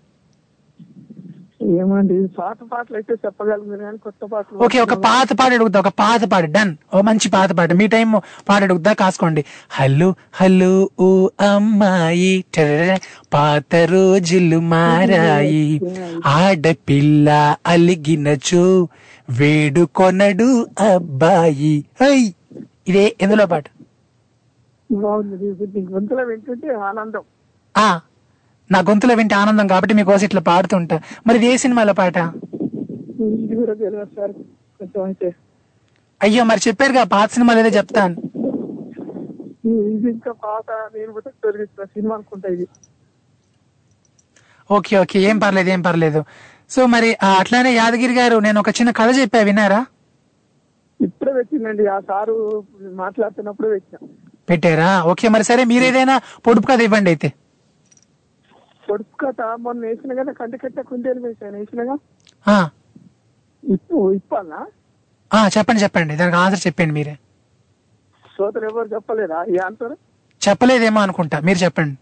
[1.62, 2.26] ఏమండి?
[2.26, 6.44] పాత పాటలు అయితే చెప్పగలను కానీ కొత్త పాటలు ఓకే ఒక పాత పాట అడుగుతా ఒక పాత పాట
[6.44, 6.76] డన్.
[6.94, 7.72] ఓ మంచి పాత పాట.
[7.72, 9.44] మీ టైం పాట అడుగుతా కాసుకోండి.
[9.70, 12.44] హలో హలో ఓ అమ్మాయి
[13.32, 15.80] పాత రోజులు మారాయి.
[16.26, 18.88] ఆడపిల్ల అలిగినచో
[19.30, 21.84] వేడుకొనడు అబ్బాయి.
[22.88, 23.64] ఇదే ఎందులో పాట?
[24.90, 25.36] బాగుంది
[26.30, 27.24] వింటుంటే ఆనందం.
[28.74, 30.96] నా గొంతులో వింటే ఆనందం కాబట్టి మీకోసం ఇట్లా పాడుతుంటా
[31.26, 32.18] మరి ఇది ఏ సినిమాలో పాట?
[36.20, 37.28] అయ్యో మరి చెప్పారుగా పాత
[37.62, 38.16] ఏదో చెప్తాను.
[39.94, 40.68] ఇది ఇంకా పాత
[41.94, 42.66] సినిమా అనుకుంటా ఇది.
[44.70, 45.18] Okay okay.
[45.28, 46.20] ఏం పర్లేదు ఏం పర్లేదు.
[46.74, 47.08] సో మరి
[47.40, 49.80] అట్లానే యాదగిరి గారు నేను ఒక చిన్న కథ చెప్పా విన్నారా?
[51.00, 52.34] ఇప్పుడే పెట్టిందండి ఆ సారు
[53.02, 53.70] మాట్లాడుతున్నప్పుడే
[54.50, 54.90] పెట్టారా?
[55.12, 56.14] ఓకే మరి సరే మీరు ఏదైనా
[56.46, 57.28] పొడుపు కథ ఇవ్వండి అయితే.
[58.82, 61.96] పొడుపు కథ మొన్న వేసిన కదా కంటి కట్ట కుందేలు వేసాను వేసినగా?
[63.62, 64.60] ఇప్పు ఇప్పాలనా
[65.30, 66.16] ఆ, చెప్పండి చెప్పండి.
[66.16, 67.14] దానికి ఆన్సర్ చెప్పండి మీరే.
[68.24, 69.44] శ్రోతలు ఎవరు చెప్పలేదా?
[69.44, 69.94] ఈ ఆన్సర్?
[70.42, 71.40] చెప్పలేదేమో అనుకుంటా.
[71.40, 71.96] మీరు చెప్పండి.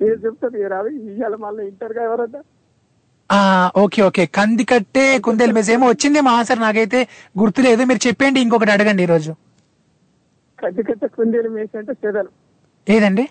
[0.00, 0.92] ఏం చెప్తారు రావి?
[1.10, 2.40] ఇవాళ మళ్ళీ ఇంటర్గా ఎవరన్నా?
[3.76, 4.26] Okay okay.
[4.26, 6.98] కంది కట్టే కుందేలు బేస్ ఏమో వచ్చిందేమో ఆన్సర్ నాకైతే
[7.38, 7.84] గుర్తులేదు.
[7.84, 9.32] మీరు చెప్పండి ఇంకొకటి అడగండి ఈరోజు.
[10.58, 12.30] కంటి కట్ట కుందేలు వేసి అంటే చెదలు.
[12.86, 13.24] ఏదండి?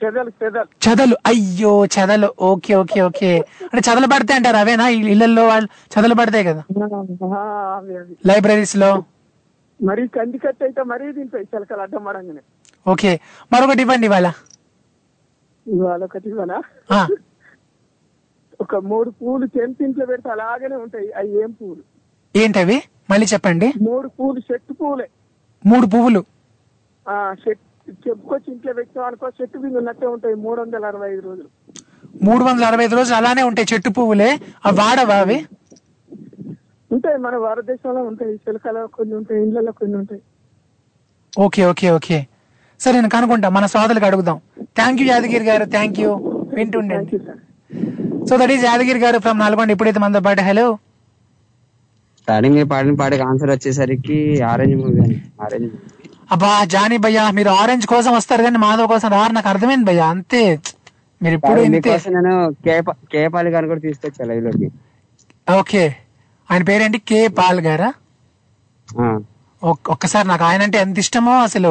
[0.00, 2.28] చెదలు అయ్యో చదలు.
[2.48, 3.30] Okay okay okay.
[3.64, 4.86] అంటే చదలు పడితే అంటారు అవేనా?
[5.12, 6.62] ఇళ్ళలో వాళ్ళు చదలు పడతాయి కదా?
[8.26, 8.90] లైబ్రరీస్లో
[9.80, 12.42] మరి కంది కట్ట అయితే మరీ దీంట్లో చిలకలు అడ్డం పడంగానే
[12.86, 13.10] ఓకే.
[13.52, 14.26] మరొకటి ఇవ్వండి ఇవాళ.
[15.66, 16.58] ఇవాళ ఒకటి ఇవ్వనా?
[16.90, 17.00] ఆ,
[18.60, 21.08] ఒక మూడు పూలు తెంపి ఇంట్లో పెడితే అలాగనే ఉంటాయి.
[21.12, 21.82] అవి ఏం పూలు?
[22.34, 22.76] ఏంటవి?
[23.10, 23.68] మళ్ళీ చెప్పండి.
[23.82, 25.06] మూడు పూలు చెట్టు పూలే.
[25.64, 26.22] మూడు పువ్వులు.
[27.06, 31.48] ఆ చెట్టు చెప్పుకొచ్చి ఇంట్లో పెట్టాం అనుకో చెట్టు మీద ఉన్నట్టే ఉంటాయి మూడు వందల అరవై ఐదు రోజులు.
[32.22, 34.40] మూడు వందల అరవై ఐదు రోజులు అలానే ఉంటాయి చెట్టు పువ్వులే.
[34.66, 35.46] అవి వాడవా అవి?
[36.90, 38.34] ఉంటాయి మన భారతదేశంలో ఉంటాయి.
[38.34, 40.20] చిలకలో కొన్ని ఉంటాయి ఇళ్ళలో కొన్ని ఉంటాయి.
[41.38, 42.26] Okay okay okay.
[42.80, 43.48] సరే నేను కనుక్కుంటా.
[43.48, 44.40] మన సోదరులకు అడుగుదాం.
[44.76, 45.64] థ్యాంక్ యూ యాదగిరి గారు.
[45.64, 46.10] థ్యాంక్ యూ
[46.54, 47.18] వింటుండండి.
[48.28, 49.70] సో దట్ ఈస్ యాదగిరి గారు ఫ్రమ్ నల్గొండ.
[49.70, 50.78] ఇప్పుడైతే మనతో పాటు హలో
[52.20, 55.70] స్టార్టింగ్ పాడిన పాటకి ఆన్సర్ వచ్చేసరికి ఆరెంజ్ మూవీ ఆరెంజ్
[56.28, 60.42] అబ్బా జానీ భయ్యా మీరు ఆరెంజ్ కోసం వస్తారు కానీ మాధవ్ కోసం రారు నాకు అర్థమైంది భయ్యా అంతే.
[61.20, 61.92] మీరు ఇప్పుడు ఇంతే.
[62.16, 62.32] నేను
[62.64, 64.68] కేప కేపాలి గారిని కూడా తీసుకొచ్చా లైవ్లోకి
[65.46, 65.84] ఓకే.
[66.50, 66.98] ఆయన పేరేంటి?
[67.08, 67.88] కే పాల్ గారా?
[69.86, 71.70] ఒక్కసారి నాకు ఆయన అంటే ఎంత ఇష్టమో అసలు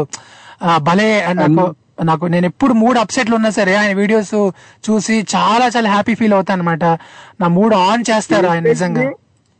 [0.82, 1.64] భలే నాకు
[2.04, 4.34] నాకు నేను ఎప్పుడు మూడు అప్సెట్లు ఉన్నా సరే ఆయన వీడియోస్
[4.84, 6.86] చూసి చాలా చాలా హ్యాపీ ఫీల్ అవుతాను అనమాట
[7.42, 9.06] నా మూడ్ ఆన్ చేస్తారు ఆయన నిజంగా.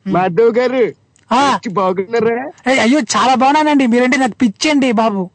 [0.06, 0.84] మాధవ్ గారు.
[1.32, 2.52] బాగున్నారా?
[2.68, 3.88] అయ్యో చాలా బాగున్నానండి.
[3.88, 5.30] మీరంటే నాకు పిచ్చండి బాబు.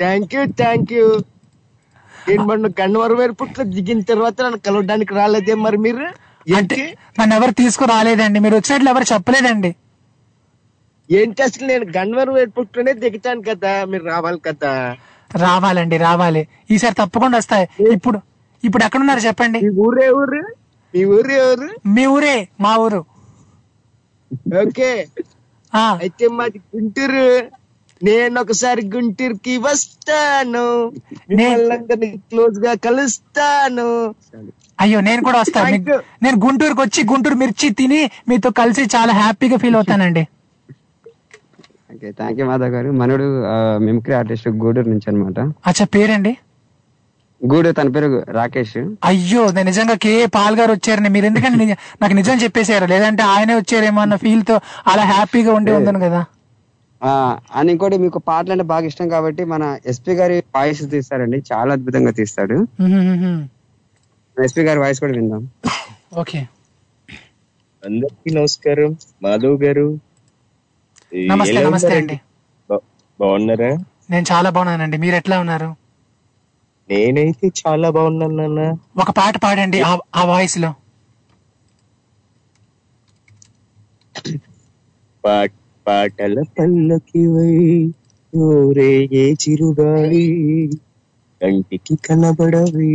[0.00, 1.22] థ్యాంక్ యూ థ్యాంక్ యూ
[2.28, 6.06] నేను మొన్న గన్నవరం ఎయిర్పోర్ట్లో దిగిన తర్వాత నన్ను కలవడానికి రాలేదే మరి మీరు?
[6.56, 8.40] అంటే నన్ను ఎవరు తీసుకురాలేదండి.
[8.40, 9.74] మీరు వచ్చినట్లు ఎవరు చెప్పలేదండి.
[11.10, 13.84] ఏంటి అసలు నేను గన్నవరం ఎయిర్పోర్ట్లోనే దిగుతాను కదా?
[13.84, 14.96] మీరు రావాలి కదా?
[15.30, 16.48] రావాలండి రావాలి.
[16.70, 18.20] ఈసారి తప్పకుండా వస్తాయి ఇప్పుడు
[18.64, 19.58] ఇప్పుడు ఎక్కడున్నారు చెప్పండి?
[19.78, 20.42] ఊరే ఊరు?
[20.94, 23.04] మీ ఊరు ఎవరు మీ ఊరే మా ఊరు.
[24.62, 24.90] ఓకే.
[25.72, 25.84] ఆ.
[26.00, 27.28] అయితే మాది గుంటూరు.
[28.00, 30.66] నేను ఒకసారి గుంటూరుకి వస్తాను.
[32.28, 33.88] క్లోజ్గా కలుస్తాను.
[34.80, 35.76] అయ్యో నేను కూడా వస్తాను
[36.22, 40.24] నేను గుంటూరుకి వచ్చి గుంటూరు మిర్చి తిని మీతో కలిసి చాలా హ్యాపీగా ఫీల్ అవుతానండి.
[41.94, 42.90] ఓకే థ్యాంక్ యూ మాధవ్ గారు.
[42.92, 43.26] మనోడు
[43.78, 46.32] మిమిక్రీ ఆర్టిస్ట్ గూడూరు నుంచి అనమాట అచ్చా పేరండి
[47.52, 48.76] గూడూరు తన పేరు రాకేష్.
[49.04, 52.84] అయ్యో నేను నిజంగా కే పాల్ గారు వచ్చారని మీరు ఎందుకంటే నాకు నిజం చెప్పేశారు.
[52.86, 56.24] లేదంటే ఆయనే వచ్చారేమో అన్న ఫీల్తో అలా హ్యాపీగా ఉండి ఉందను కదా.
[57.04, 61.42] ఆ, అని ఇంకోటి మీకు పాటలు అంటే బాగా ఇష్టం కాబట్టి మన ఎస్పీ గారి వాయిస్ తీస్తారండి.
[61.52, 62.66] చాలా అద్భుతంగా తీస్తాడు.
[64.44, 65.48] ఎస్పీ గారి వాయిస్ కూడా విందాం.
[66.18, 66.48] ఓకే.
[67.84, 68.96] అందరికీ నమస్కారం.
[69.22, 69.98] మాధవ్ గారు.
[71.26, 71.96] నమస్తే నమస్తే?
[71.96, 72.20] అండి.
[73.20, 73.78] బాగున్నారా?
[74.10, 74.96] నేను చాలా బాగున్నానండి.
[74.96, 75.83] మీరు ఎట్లా ఉన్నారు?
[76.90, 78.76] నేనైతే చాలా బాగున్నాను నాన్న.
[79.00, 80.74] ఒక పాట పాడండి ఆ- వాయిస్లో
[85.24, 85.52] పాట
[85.86, 87.92] పాటల పల్లకివై
[88.36, 90.70] ఊరేగే చిరుగాలి.
[91.42, 92.92] కంటికి కనబడవి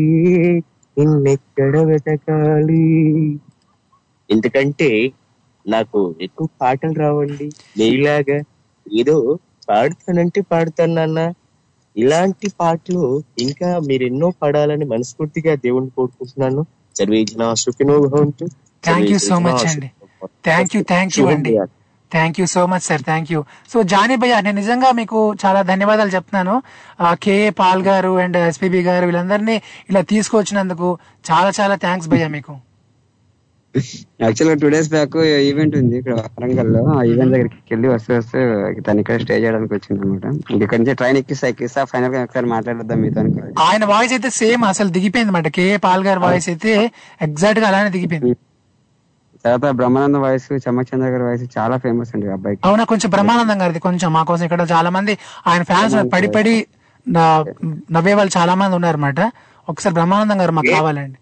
[0.98, 3.34] నిన్నెక్కడ వెతకాలి.
[4.32, 5.12] ఎందుకంటే
[5.68, 7.52] నాకు ఎక్కువ పాటలు రావండి.
[7.78, 8.42] మీలాగా
[9.00, 11.34] ఏదో పాడుతానంటే పాడుతాను నాన్న.
[11.98, 16.62] ఇలాంటి పాటలు ఇంకా మీరు ఎన్నో పాడాలని మనస్ఫూర్తిగా దేవుణ్ణి కోరుకుంటున్నాను.
[17.00, 18.46] సర్వే జనా సుఖినో భవంతు
[18.84, 19.90] థ్యాంక్ యూ సో మచ్ అండి.
[20.48, 21.52] థ్యాంక్ యూ థ్యాంక్ యూ అండి.
[22.12, 23.40] Thank you so much sir thank you
[23.74, 26.56] so Jani భయ్య నేను నిజంగా మీకు చాలా ధన్యవాదాలు చెప్తున్నాను.
[27.26, 30.90] కేఏ పాల్ గారు అండ్ ఎస్పీబీ గారు వీళ్ళందరినీ ఇలా తీసుకొచ్చినందుకు
[31.32, 32.56] చాలా చాలా థ్యాంక్స్ భయ్య మీకు.
[34.24, 35.16] యాక్చువల్గా టూ డేస్ బ్యాక్
[35.50, 38.38] ఈవెంట్ ఉంది ఇక్కడ వరంగల్లో ఆ ఈవెంట్ దగ్గరికి వెళ్ళి వస్తూ వస్తూ
[38.88, 40.26] తను ఇక్కడ స్టే చేయడానికి వచ్చింది అనమాట
[40.66, 43.22] ఇక్కడ నుంచి ట్రైన్ ఎక్కిస్తా ఎక్కిస్తా ఫైనల్గా ఒకసారి మాట్లాడదాం మీతో
[43.68, 46.74] ఆయన వాయిస్ అయితే సేమ్ అసలు దిగిపోయింది అనమాట కేఏ పాల్ గారి వాయిస్ అయితే
[47.28, 48.32] ఎగ్జాక్ట్గా అలానే దిగిపోయింది.
[49.46, 52.62] తర్వాత బ్రహ్మానంద వాయిస్ చమ్మక్ చంద్ర గారి వాయిస్ చాలా ఫేమస్ అండి ఆ అబ్బాయికి.
[52.70, 55.14] అవునా కొంచెం బ్రహ్మానందం గారిది కొంచెం మా కోసం ఇక్కడ చాలా మంది
[55.52, 56.56] ఆయన ఫ్యాన్స్ పడి పడి
[57.96, 59.20] నవ్వే వాళ్ళు చాలా మంది ఉన్నారన్నమాట.
[59.74, 61.20] ఒకసారి బ్రహ్మానందం గారు మాకు కావాలండి.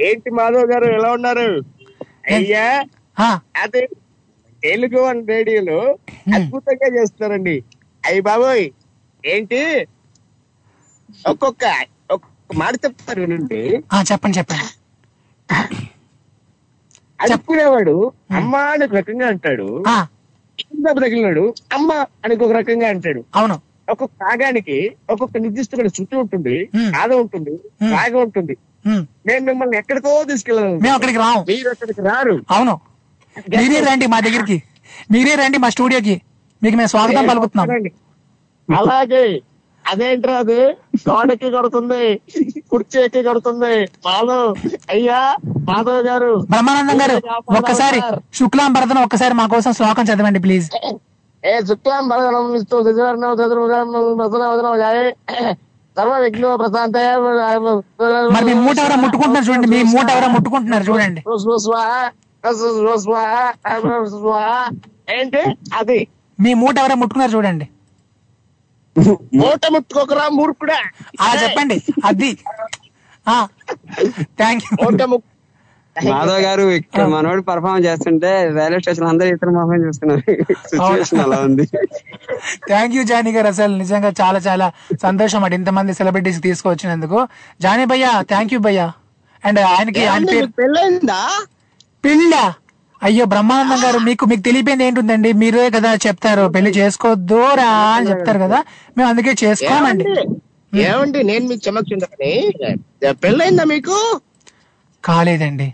[0.00, 1.48] ఏంటి మాధవ్ గారు ఎలా ఉన్నారు?
[2.32, 2.66] అయ్యా
[3.62, 3.82] అదే
[4.62, 5.78] తెలుగు వన్ రేడియోలో
[6.34, 7.56] అద్భుతంగా చేస్తున్నారండి.
[8.06, 8.64] అయ్యి బాబోయ్
[9.24, 9.60] ఏంటి?
[11.28, 11.64] ఒక్కొక్క
[12.10, 13.60] ఒక్కొక్క మాట చెప్తారు వినండి.
[14.10, 14.68] చెప్పండి చెప్పండి.
[17.20, 17.96] అడుక్కునేవాడు
[18.30, 19.68] అమ్మ అని ఒక రకంగా అంటాడు.
[21.00, 21.90] తగిలినాడు అమ్మ
[22.24, 23.22] అని ఒక రకంగా అంటాడు.
[23.34, 23.56] అవును.
[23.90, 24.76] ఒక్కొక్క రాగానికి
[25.10, 26.56] ఒక్కొక్క నిర్దిష్టమైన శృతి ఉంటుంది
[26.96, 27.54] ఆద ఉంటుంది
[27.90, 28.56] రాగం ఉంటుంది.
[28.86, 31.44] నేను మిమ్మల్ని ఎక్కడికో తీసుకెళ్ళాను మేము అక్కడికి రాము.
[31.48, 32.44] మీరు అక్కడికి రారు.
[32.50, 32.80] అవును.
[33.58, 34.62] మీరే రండి మా దగ్గరికి.
[35.10, 36.20] మీరే రండి మా స్టూడియోకి.
[36.62, 37.68] మీకు మేము స్వాగతం పలుకుతున్నాం.
[38.76, 39.42] అలాగే.
[39.90, 40.62] అదేంట్రా అది?
[41.10, 42.20] గోడకి కొడుతుంది.
[42.70, 43.88] కుర్చీకి కొడుతుంది.
[44.06, 44.54] మాధవ్
[44.90, 45.36] అయ్యా
[45.68, 46.46] మాధవ్ గారు.
[46.50, 47.22] బ్రహ్మానందం గారు
[47.56, 48.00] ఒక్కసారి
[48.34, 50.70] శుక్లాం భరతను ఒక్కసారి మా కోసం శ్లోకం చదవండి ప్లీజ్.
[51.46, 52.78] ఏ శుక్లాం భరతనం ఇస్తూ
[56.00, 56.96] సర్వ విఘ్నో ప్రశాంత
[58.32, 61.22] మరి మీ మూట ఎవరో ముట్టుకుంటున్నారు చూడండి మీ మూట ఎవరో ముట్టుకుంటున్నారు చూడండి.
[65.18, 65.42] ఏంటి?
[65.76, 65.98] అది.
[66.40, 67.68] మీ మూట ఎవరో ముట్టుకున్నారు చూడండి.
[69.34, 70.78] మూట ముట్టుకోకరా మూర్ఖుడా.
[71.20, 72.38] అలా చెప్పండి అది.
[74.36, 75.06] థ్యాంక్ యూ
[75.96, 80.22] మాధవ్ గారు ఇక్కడ మనోడు పర్ఫార్మ్ చేస్తుంటే రైల్వే స్టేషన్ అందరూ ఇతర మొహం చూస్తున్నారు.
[80.70, 81.64] సిచ్యువేషన్ అలా ఉంది.
[82.70, 83.48] థ్యాంక్ యూ జానీ గారు.
[83.54, 84.66] అసలు నిజంగా చాలా చాలా
[85.04, 87.18] సంతోషం అండి ఇంతమంది సెలబ్రిటీస్ తీసుకొచ్చినందుకు
[87.64, 88.84] జానీ భయ్య థ్యాంక్ యూ భయ్య.
[89.42, 91.20] అండ్ ఆయనకి ఆయన పేరు పెళ్ళైందా
[92.04, 92.44] పెళ్ళా?
[93.02, 95.30] అయ్యో బ్రహ్మానందం గారు మీకు మీకు తెలియపోయింది ఏంటుందండి?
[95.42, 98.58] మీరే కదా చెప్తారు పెళ్ళి చేసుకోవద్దురా అని చెప్తారు కదా.
[98.96, 100.06] మేము అందుకే చేసుకోమండి.
[100.72, 101.20] ఏమండి?
[101.30, 102.32] నేను మీకు చెమక్చుండని
[103.24, 103.98] పెళ్ళైందా మీకు?
[105.04, 105.68] కాలేదండి.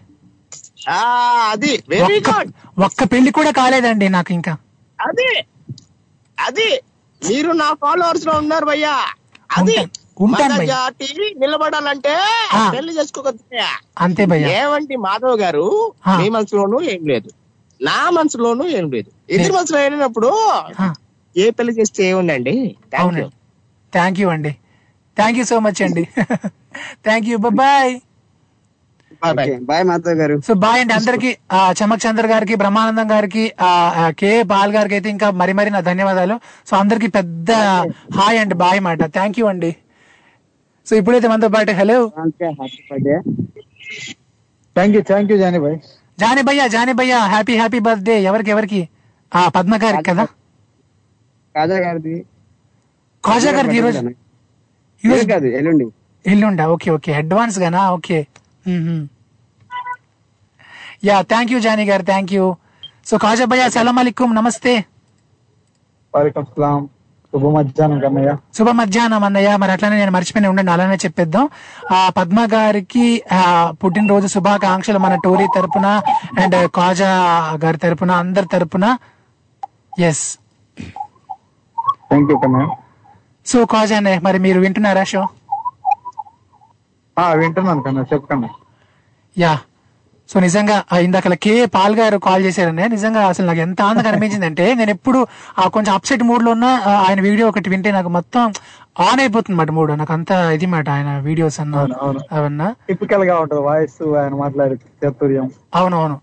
[1.51, 1.83] అది.
[1.89, 4.53] వెరీ ఒక్క- గుడ్ ఒక్క పెళ్ళి కూడా కాలేదండి నాకు ఇంకా.
[5.01, 5.45] అది.
[6.41, 6.81] అది.
[7.29, 9.01] మీరు నా ఫాలోవర్స్లో ఉన్నారు భయ్యా.
[9.57, 9.77] అది.
[10.67, 12.17] జాతి నిలబడాలంటే.
[12.77, 13.59] పెళ్ళి చేసుకోవద్దు
[13.99, 14.65] అంతే భయ్యా.
[14.65, 17.31] ఏమండి మాధవ్ గారు మీ మనసులోనూ ఏం లేదు.
[17.83, 19.33] నా మనసులోనూ ఏం లేదు.
[19.33, 20.61] ఇద్దరు మనసులో వెళ్ళినప్పుడు
[21.37, 22.77] ఏ పెళ్ళి చేస్తే ఏముందండి?
[23.93, 24.51] థ్యాంక్ యూ అండి.
[25.17, 26.09] థ్యాంక్ యూ సో మచ్ అండి.
[27.05, 28.01] Thank you bye
[29.69, 31.31] bye Madhav గారు సో బాయ్ అండి అందరికి.
[31.79, 33.45] చమక్ చంద్ర గారికి బ్రహ్మానందం గారికి
[34.21, 36.37] కే పాల్ గారికి అయితే ఇంకా మరి మరి నా ధన్యవాదాలు.
[36.69, 37.51] సో అందరికి పెద్ద
[38.19, 39.01] హాయ్ అండి బాయ్ మాట.
[39.17, 39.71] థ్యాంక్ యూ అండి.
[40.87, 41.99] సో ఇప్పుడైతే మనతో పాటు hello
[44.77, 45.79] thank you thank you Jani భాయ్
[46.19, 48.81] జానీ భయ్య జానీ భయ్య హ్యాపీ హ్యాపీ బర్త్డే ఎవరికి ఎవరికి?
[49.33, 50.25] ఆ పద్మ గారికి కదా?
[51.55, 52.15] కాజా గారిది.
[53.25, 54.01] కాజా గారికి ఈరోజు?
[55.03, 55.87] ఈరోజు కాదు ఎల్లుండి.
[56.25, 56.65] ఎల్లుండా?
[56.75, 57.11] Okay okay.
[57.21, 57.83] Advance Gaana?
[57.97, 58.19] Okay.
[61.05, 62.45] Yeah thank you Jani గారు థ్యాంక్ యూ
[63.07, 64.73] సో కాజా భయ్య సలాం అలైకుం నమస్తే
[66.15, 66.45] వాలేకం
[67.33, 71.45] శుభ మధ్యాహ్నం కన్నయ్య శుభ మధ్యాహ్నం అన్నయ్య మరి అట్లానే నేను మర్చిపోయి ఉండండి అలానే చెప్పేద్దాం.
[71.93, 73.07] ఆ పద్మ గారికి
[73.83, 75.87] పుట్టినరోజు శుభాకాంక్షలు మన టోరీ తరపున
[76.43, 77.11] అండ్ కాజా
[77.65, 78.85] గారి తరపున అందరి తరపున.
[80.09, 80.25] Yes
[82.09, 82.39] thank you
[83.47, 85.23] so Khaja అన్నయ్య మరి మీరు వింటున్నారా షో
[87.37, 88.55] వింటున్నాను కన్నయ్య
[89.37, 89.55] యా.
[90.29, 94.91] సో నిజంగా ఇందాక కే పాల్ గారు కాల్ చేశారనే నిజంగా అసలు నాకు ఎంత ఆనందంగా అనిపించిందంటే నేను
[94.91, 95.19] ఎప్పుడు
[95.59, 96.69] ఆ కొంచెం అప్సెట్ మూడ్లో ఉన్న
[97.05, 98.43] ఆయన వీడియో ఒకటి వింటే నాకు మొత్తం
[99.01, 102.21] ఆన్ అయిపోతుంది మాట మూడ్ నాకు అంత ఇది మాట ఆయన వీడియోస్ అన్న అవును, అవును.
[102.33, 102.69] అవన్నా.
[102.89, 105.47] టిపికల్గా ఉంటుంది వాయిస్ ఆయన మాట్లాడే చాతుర్యం.
[105.75, 106.17] అవునవును.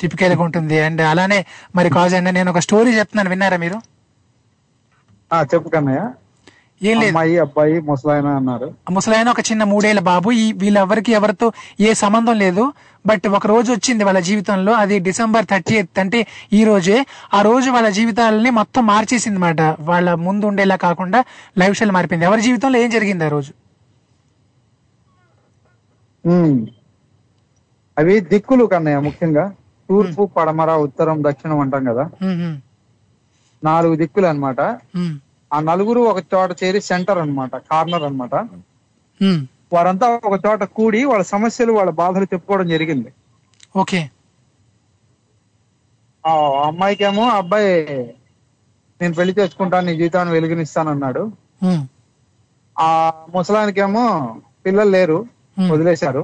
[0.00, 0.76] టిపికల్గా ఉంటుంది.
[0.80, 1.40] అండ్ అలానే
[1.74, 3.78] మరి కాజ్ అండి నేను ఒక స్టోరీ చెప్తున్నాను విన్నారా మీరు?
[5.50, 6.02] చెప్పు కన్నయ్య.
[6.80, 7.08] ఏం లేదు.
[7.08, 8.66] అమ్మాయి అబ్బాయి ముసలాయన అన్నారు.
[8.90, 10.30] ముసలాయన ఒక చిన్న మూడేళ్ళ బాబు.
[10.30, 11.46] ఈ వీళ్ళెవరికి ఎవరితో
[11.80, 12.64] ఏ సంబంధం లేదు.
[13.06, 14.72] బట్ ఒక రోజు వచ్చింది వాళ్ళ జీవితంలో.
[14.72, 16.98] అది డిసెంబర్ థర్టీ అంటే ఈ రోజే.
[17.34, 21.24] ఆ రోజు వాళ్ళ జీవితాలని మొత్తం మార్చేసింది అనమాట వాళ్ళ ముందు ఉండేలా కాకుండా
[21.58, 22.26] లైఫ్ స్టైల్ మారిపోయింది.
[22.26, 23.52] ఎవరి జీవితంలో ఏం జరిగింది ఆ రోజు.
[27.98, 29.44] అవి దిక్కులు కన్నయ్య ముఖ్యంగా.
[29.88, 32.04] తూర్పు పడమర ఉత్తరం దక్షిణం అంటాం కదా.
[33.64, 34.60] నాలుగు దిక్కులు అన్నమాట.
[34.96, 35.14] ఉమ్,
[35.56, 38.34] ఆ నలుగురు ఒక చోట చేరి సెంటర్ అన్నమాట కార్నర్ అన్నమాట.
[39.20, 39.46] ఉమ్.
[39.72, 43.12] వారంతా ఒక చోట కూడి వాళ్ళ సమస్యలు వాళ్ళ బాధలు చెప్పుకోవడం జరిగింది.
[43.76, 44.10] ఓకే.
[46.24, 46.32] ఆ
[46.66, 47.72] అమ్మాయికేమో అబ్బాయి
[49.00, 51.22] నేను పెళ్ళి చేసుకుంటాను నీ జీవితాన్ని వెలుగునిస్తానన్నాడు.
[52.78, 54.04] ఆ ముసలానికేమో
[54.66, 55.18] పిల్లలు లేరు
[55.72, 56.22] వదిలేశారు.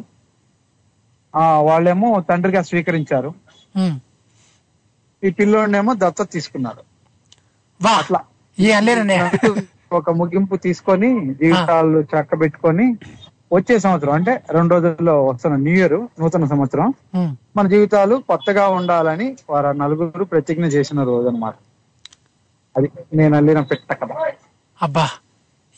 [1.34, 3.30] ఆ వాళ్ళేమో తండ్రిగా స్వీకరించారు.
[5.22, 6.82] ఈ పిల్లోడినేమో దత్తత తీసుకున్నారు
[7.98, 8.20] అట్లా.
[9.92, 11.08] ఒక ముగింపు తీసుకొని
[11.40, 12.86] జీవితాలు చక్కబెట్టుకొని
[13.50, 16.86] వచ్చే సంవత్సరం అంటే రెండు రోజుల్లో వస్తున్న న్యూ ఇయర్ నూతన సంవత్సరం.
[17.56, 21.56] మన జీవితాలు కొత్తగా ఉండాలని వారు నలుగురు ప్రతిజ్ఞ చేసిన రోజు అన్నమాట
[22.74, 22.88] అది
[23.18, 24.10] నేను అల్లిన పెట్ట కథ.
[24.80, 25.06] అబ్బా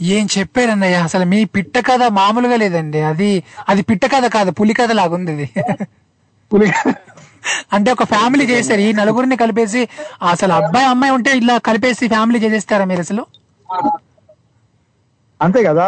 [0.01, 0.97] ఏం చెప్పారన్నయ్య?
[1.09, 3.01] అసలు మీ పిట్ట కథ మామూలుగా లేదండి.
[3.11, 3.31] అది
[3.69, 5.47] అది పిట్ట కథ కాదు పులి కథ లాగుంది ఇది.
[6.51, 6.69] పులి
[7.73, 8.81] అంటే ఒక ఫ్యామిలీ చేశారు.
[8.81, 9.81] ఈ నలుగురిని కలిపేసి
[10.33, 13.25] అసలు అబ్బాయి అమ్మాయి ఉంటే ఇలా కలిపేసి ఫ్యామిలీ చేసేస్తారా మీరు అసలు?
[15.41, 15.87] అంతే కదా.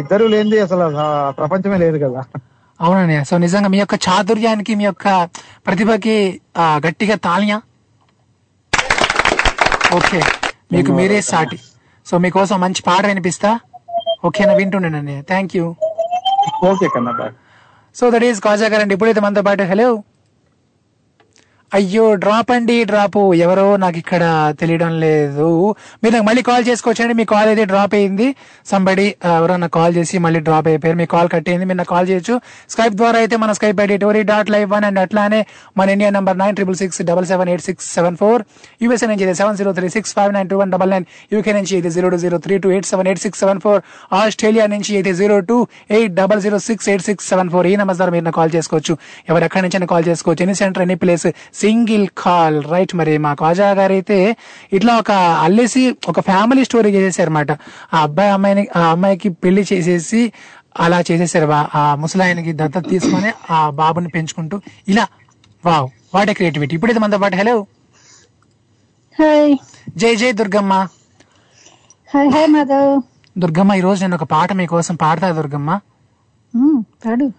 [0.00, 0.86] ఇద్దరు లేనిది అసలు
[1.38, 2.22] ప్రపంచమే లేదు కదా.
[2.80, 5.06] అవునన్నయ్య సో నిజంగా మీ యొక్క చాతుర్యానికి మీ యొక్క
[5.66, 6.16] ప్రతిభకి
[6.86, 7.58] గట్టిగా తాళియా?
[9.98, 10.20] ఓకే.
[10.74, 11.58] మీకు మీరే సాటి.
[12.06, 13.50] సో మీకోసం మంచి పాట వినిపిస్తా.
[14.26, 14.52] ఓకేనా?
[14.90, 15.64] అన్నయ్య థ్యాంక్ యూ
[16.70, 17.12] ఓకే కన్నా
[17.96, 19.88] సో దట్ ఈస్ కాజా గారండి ఇప్పుడైతే మనతో పాటు హలో.
[21.78, 24.24] అయ్యో డ్రాప్ అండి డ్రాప్ ఎవరో నాకు ఇక్కడ
[24.60, 25.48] తెలియడం లేదు.
[26.02, 28.28] మీరు నాకు మళ్ళీ కాల్ చేసుకోవచ్చండి మీ కాల్ అయితే డ్రాప్ అయింది.
[28.70, 29.06] సంబడి
[29.38, 30.98] ఎవరో నాకు కాల్ చేసి మళ్ళీ డ్రాప్ అయిపోయారు.
[31.02, 32.34] మీ కాల్ కట్ అయింది మీరు నాకు కాల్ చేయొచ్చు.
[32.72, 35.40] స్కైప్ ద్వారా అయితే మన Skype ID Tori dot live one and అట్లానే
[35.80, 38.40] మన India number nine triple six double seven eight six seven four
[38.84, 41.06] USA నుంచి అయితే seven zero three six five nine two one double nine
[41.36, 43.80] UK నుంచి అయితే zero two zero three two eight seven eight six seven four
[44.20, 45.58] Australia నుంచి అయితే zero two
[45.98, 48.96] eight double zero six eight six seven four ఈ number ద్వారా మీరు call చేసుకోవచ్చు.
[49.30, 50.42] ఎవరు ఎక్కడి నుంచి కాల్ చేసుకోవచ్చు.
[50.48, 51.28] Any centre any place
[51.66, 54.36] single call right మరి మా కాజా గారు అయితే
[54.72, 57.52] ఇట్లా ఒక అల్లేసి ఒక ఫ్యామిలీ స్టోరీ చేసేసారు అనమాట
[57.94, 60.32] ఆ అబ్బాయి అమ్మాయిని ఆ అమ్మాయికి పెళ్ళి చేసేసి
[60.80, 65.06] అలా చేసేసారు వా- ఆ ముసలాయనకి దత్తత తీసుకొని ఆ బాబుని పెంచుకుంటూ ఇలా
[65.66, 66.74] వావ్ వాట్ ఏ క్రియేటివిటీ.
[66.74, 67.36] ఇప్పుడైతే మనతో పాటు.
[67.36, 67.66] హలో.
[69.96, 70.88] జై జై దుర్గమ్మ.
[73.38, 75.80] దుర్గమ్మ ఈ రోజు నేను ఒక పాట మీకోసం పాడతా దుర్గమ్మ.
[76.56, 77.32] మ్మ్, పాడు.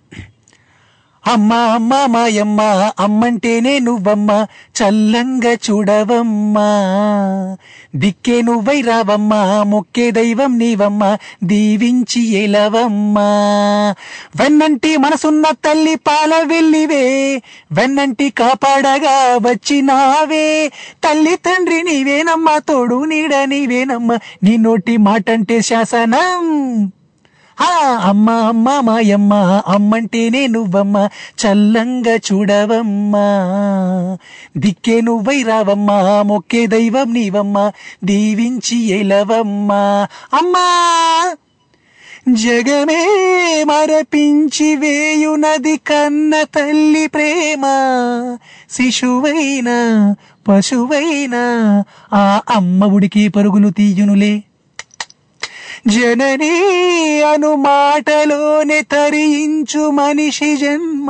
[1.28, 2.62] అమ్మ అమ్మ మాయమ్మ
[3.00, 4.46] అమ్మంటేనే నువ్వమ్మ
[4.82, 6.68] చల్లంగా చూడవమ్మా.
[7.96, 13.28] దిక్కే నువ్వై రావమ్మా మొక్కే దైవం నీవమ్మ దీవించి ఎలవమ్మా
[14.36, 20.72] వెన్నంటి మనసున్న తల్లి పాల వెళ్ళివే వెన్నంటి కాపాడగా వచ్చినావే.
[21.04, 26.44] తల్లి తండ్రి నీవేనమ్మా తోడు నీడ నీవేనమ్మా నీ నోటి మాటంటే శాసనం.
[27.58, 27.70] ఆ
[28.04, 29.34] అమ్మ అమ్మ మాయమ్మ
[29.68, 31.08] అమ్మంటేనే నువ్వమ్మ
[31.38, 33.28] చల్లంగా చూడవమ్మా.
[34.58, 37.72] దిక్కే నువ్వై రావమ్మా మొక్కే దైవం నీవమ్మ
[38.04, 40.68] దీవించి ఎలవమ్మా అమ్మా!
[42.28, 43.02] జగమే
[43.64, 47.64] మరపించి వేయునది కన్న తల్లి ప్రేమ.
[48.70, 49.70] శిశువైన
[50.48, 51.44] పశువైనా
[52.14, 54.44] ఆ అమ్మ ఉడికి పరుగులు తీయునులే.
[55.88, 56.52] జననీ
[57.22, 61.08] అను మాటలోనే తరించు మనిషి జన్మ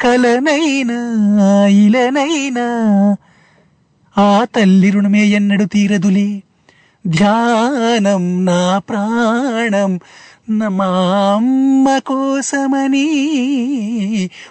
[0.00, 3.16] కలనైనా ఇలనైనా.
[4.18, 6.42] ఆ తల్లి రుణమే ఎన్నడు తీరదులే.
[7.06, 10.00] ధ్యానం నా ప్రాణం
[10.50, 10.86] మా
[11.34, 13.08] అమ్మ కోసమని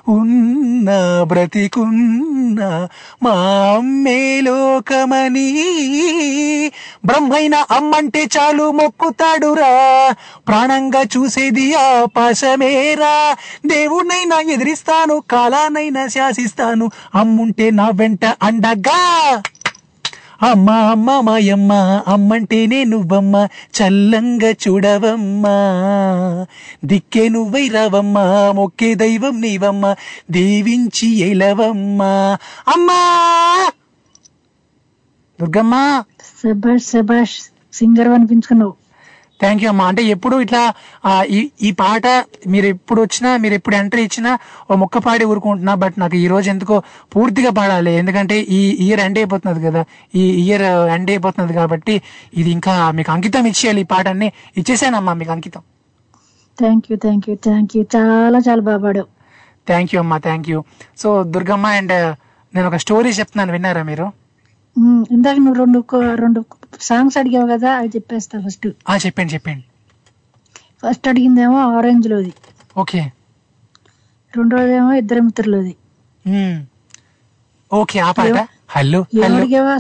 [0.08, 0.90] ఉన్న
[1.24, 2.88] బ్రతికున్న
[3.24, 3.32] మా
[3.78, 5.72] అమ్మే లోకమని.
[7.06, 10.16] బ్రహ్మైన అమ్మంటే చాలు మొక్కుతాడురా
[10.48, 13.36] ప్రాణంగా చూసేది ఆ పాశమేరా.
[13.66, 19.42] దేవుణ్ణైనా ఎదిరిస్తాను కాలానైనా శాసిస్తాను అమ్ముంటే నా వెంట అండగా.
[20.42, 21.74] అమ్మ అమ్మ మాయమ్మ
[22.08, 23.36] అమ్మంటేనే నువ్వమ్మ
[23.74, 25.54] చల్లంగా చూడవమ్మా.
[26.86, 28.18] దిక్కే నువ్వై రావమ్మ
[28.56, 29.94] మొక్కే దైవం నీవమ్మ
[30.32, 32.38] దీవించి ఎలవమ్మా
[32.68, 33.00] అమ్మా!
[35.40, 35.76] దుర్గమ్మ!
[36.42, 37.38] సబాష్ సబాష్
[37.74, 38.74] సింగర్ అనిపించుకున్నావు.
[39.40, 39.86] థ్యాంక్ యూ అమ్మా.
[39.92, 40.62] అంటే ఎప్పుడు ఇట్లా
[41.68, 42.06] ఈ పాట
[42.54, 44.32] మీరు ఎప్పుడు వచ్చినా మీరు ఎప్పుడు ఎంట్రీ ఇచ్చినా
[44.72, 46.76] ఓ మొక్క పాడి ఊరుకుంటున్నా బట్ నాకు ఈ రోజు ఎందుకో
[47.16, 47.94] పూర్తిగా పాడాలి.
[48.02, 49.82] ఎందుకంటే ఈ ఇయర్ ఎండ్ అయిపోతున్నది కదా.
[50.16, 51.96] ఈ ఇయర్ ఎండ్ అయిపోతున్నది కాబట్టి
[52.34, 54.30] ఇది ఇంకా మీకు అంకితం ఇచ్చేయాలి ఈ పాటని.
[54.58, 55.64] ఇచ్చేసానమ్మా మీకు అంకితం.
[56.60, 59.08] Thank you thank you thank you చాలా చాలా పాడావు.
[59.68, 60.18] థ్యాంక్ యూ అమ్మా.
[60.18, 60.60] Thank you
[60.98, 61.96] so Durgamma and
[62.54, 63.52] నేను ఒక స్టోరీ చెప్తున్నాను.
[63.52, 64.25] విన్నారా మీరు?
[65.16, 65.80] ఇందాక నువ్వు రెండు
[66.24, 66.40] రెండు
[66.82, 69.66] సాంగ్స్ అడిగావు కదా అవి చెప్పేస్తా ఫస్ట్ ఆ చెప్పండి చెప్పండి
[70.84, 72.34] ఫస్ట్ అడిగిందేమో ఆరెంజ్ లోది
[72.76, 73.02] ఓకే
[74.34, 75.74] రెండోదేమో ఇద్దరు మిత్రులది
[77.72, 78.40] ఓకే ఆ పాట
[78.74, 79.00] హలో
[79.30, 79.76] అడిగావా.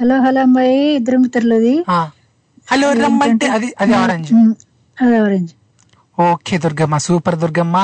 [0.00, 1.72] హలో హలో అమ్మాయి ఇద్దరు మిత్రులది
[2.68, 4.30] హలో రమ్మంటే అది అది ఆరెంజ్
[4.96, 5.52] అది orange
[6.18, 7.76] okay Durgamma super Durgamma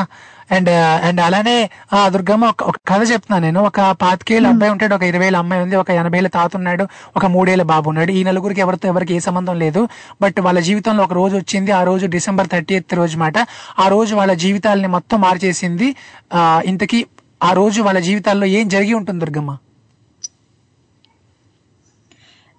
[0.51, 0.71] and
[1.07, 1.55] and అలానే
[1.93, 3.61] ఆ దుర్గమ్మ ఒక కథ చెప్తున్నా నేను.
[3.63, 6.85] ఒక పాతికేళ్ళ అబ్బాయి ఉంటాడు ఒక ఇరవై ఏళ్ళ అమ్మాయి ఉంది ఒక ఎనభై ఏళ్ళ తాత ఉన్నాడు
[7.17, 8.13] ఒక మూడేళ్ళ బాబు ఉన్నాడు.
[8.13, 9.83] ఈ నలుగురికి ఎవరితో ఎవరికి ఏ సంబంధం లేదు.
[10.23, 13.37] బట్ వాళ్ళ జీవితంలో ఒక రోజు వచ్చింది ఆ రోజు డిసెంబర్ థర్టీ రోజు మాట.
[13.79, 15.89] ఆ రోజు వాళ్ళ జీవితాలని మొత్తం మార్చేసింది.
[16.35, 17.01] ఆ ఇంతకీ
[17.41, 19.53] ఆ రోజు వాళ్ళ జీవితాల్లో ఏం జరిగి ఉంటుంది దుర్గమ్మ?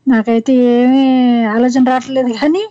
[0.08, 1.04] నాకైతే ఏమీ
[1.54, 2.64] ఆలోచన రావట్లేదు కానీ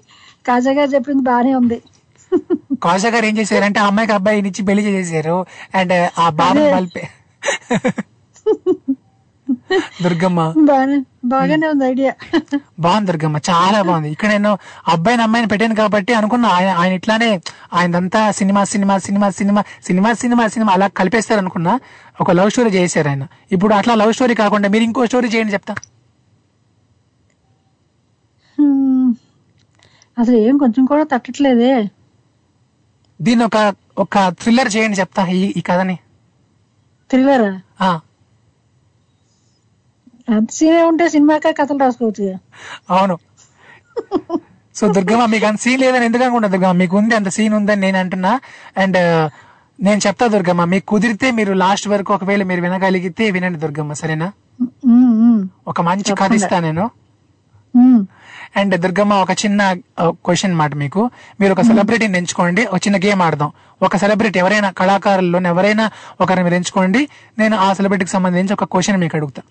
[0.47, 1.79] కాజాగా చెప్పింది బానే ఉంది.
[2.83, 5.37] కాజా గారు ఏం చేశారంటే ఆ అమ్మాయికి అబ్బాయిని ఇచ్చి పెళ్ళి చేశారు
[5.75, 6.65] అండ్ ఆ బాబు.
[6.77, 7.05] కలిపే
[10.03, 10.41] దుర్గమ్మ.
[11.31, 12.13] బాగానే ఉంది ఐడియా.
[12.81, 14.11] బాగుంది దుర్గమ్మ చాలా బాగుంది.
[14.11, 14.53] ఇక్కడ నేను
[14.89, 16.49] అబ్బాయిని అమ్మాయిని పెట్టాను కాబట్టి అనుకున్నా.
[16.49, 17.31] ఆయన ఆయన ఇట్లానే
[17.73, 21.75] ఆయనంతా cinema cinema cinema cinema cinema cinema cinema అలా కలిపేస్తారు అనుకున్నా.
[22.21, 23.27] ఒక లవ్ స్టోరీ చేశారు ఆయన.
[23.53, 25.75] ఇప్పుడు అట్లా లవ్ స్టోరీ కాకుండా మీరు ఇంకో స్టోరీ చేయండి చెప్తా.
[30.19, 31.73] అసలు ఏం కొంచెం కూడా తట్టట్లేదే.
[33.21, 33.59] దీన్ని ఒక
[33.99, 35.97] ఒక థ్రిల్లర్ చేయండి చెప్తా ఈ ఈ కథని.
[37.11, 37.91] థ్రిల్లరా ఆ,
[40.29, 42.25] అంత సీనే ఉంటే సినిమాకే కథలు రాసుకోవచ్చు.
[42.91, 43.17] అవును.
[44.75, 46.79] సో దుర్గమ్మ మీకు అంత సీన్ లేదని ఎందుకు అనుకుంటా దుర్గమ్మ?
[46.79, 48.33] మీకు ఉంది అంత సీన్ ఉందని నేను అంటున్నా.
[48.77, 48.99] అండ్
[49.79, 54.29] నేను చెప్తా దుర్గమ్మ మీకు కుదిరితే మీరు లాస్ట్ వరకు ఒకవేళ మీరు వినగలిగితే వినండి దుర్గమ్మ సరేనా?
[55.67, 56.85] ఒక మంచి కథ ఇస్తా నేను.
[58.57, 59.61] అండ్ దుర్గమ్మ ఒక చిన్న
[60.27, 61.03] క్వశ్చన్ మాట మీకు.
[61.41, 63.51] మీరు ఒక సెలబ్రిటీని ఎంచుకోండి ఒక చిన్న గేమ్ ఆడదాం.
[63.81, 65.85] ఒక సెలబ్రిటీ ఎవరైనా కళాకారుల్లో ఎవరైనా
[66.23, 67.01] ఒకరిని మీరు ఎంచుకోండి.
[67.39, 69.43] నేను ఆ సెలబ్రిటీకి సంబంధించి ఒక క్వశ్చన్ మీకు అడుగుతా.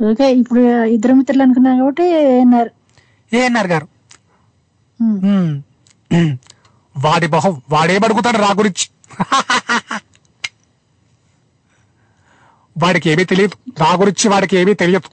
[0.00, 0.60] ఓకే ఇప్పుడు
[0.96, 2.70] ఇద్దరు మిత్రులు అనుకున్నాం కాబట్టి ఏఎన్ఆర్
[3.32, 3.86] ఏఎన్ఆర్ గారు.
[6.96, 8.86] వాడి బహు వాడేం అడుగుతాడు రా గురించి?
[12.76, 13.54] వాడికి ఏమీ తెలియదు.
[13.80, 15.08] నా గురించి వాడికి ఏమీ తెలియదు.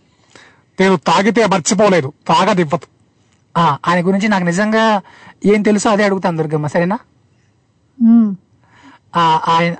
[0.80, 2.14] నేను తాగితే మర్చిపోలేదు.
[2.28, 2.88] తాగదివ్వదు
[3.58, 5.02] ఆ, ఆయన గురించి నాకు నిజంగా
[5.46, 6.68] ఏం తెలుసో అదే అడుగుతాను దుర్గమ్మ.
[6.68, 6.98] సరేనా?
[9.48, 9.76] ఆయన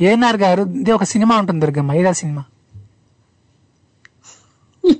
[0.00, 1.92] ఏఎన్ఆర్ గారు ఇది ఒక సినిమా ఉంటుంది దుర్గమ్మ.
[1.92, 2.44] ఏదా సినిమా?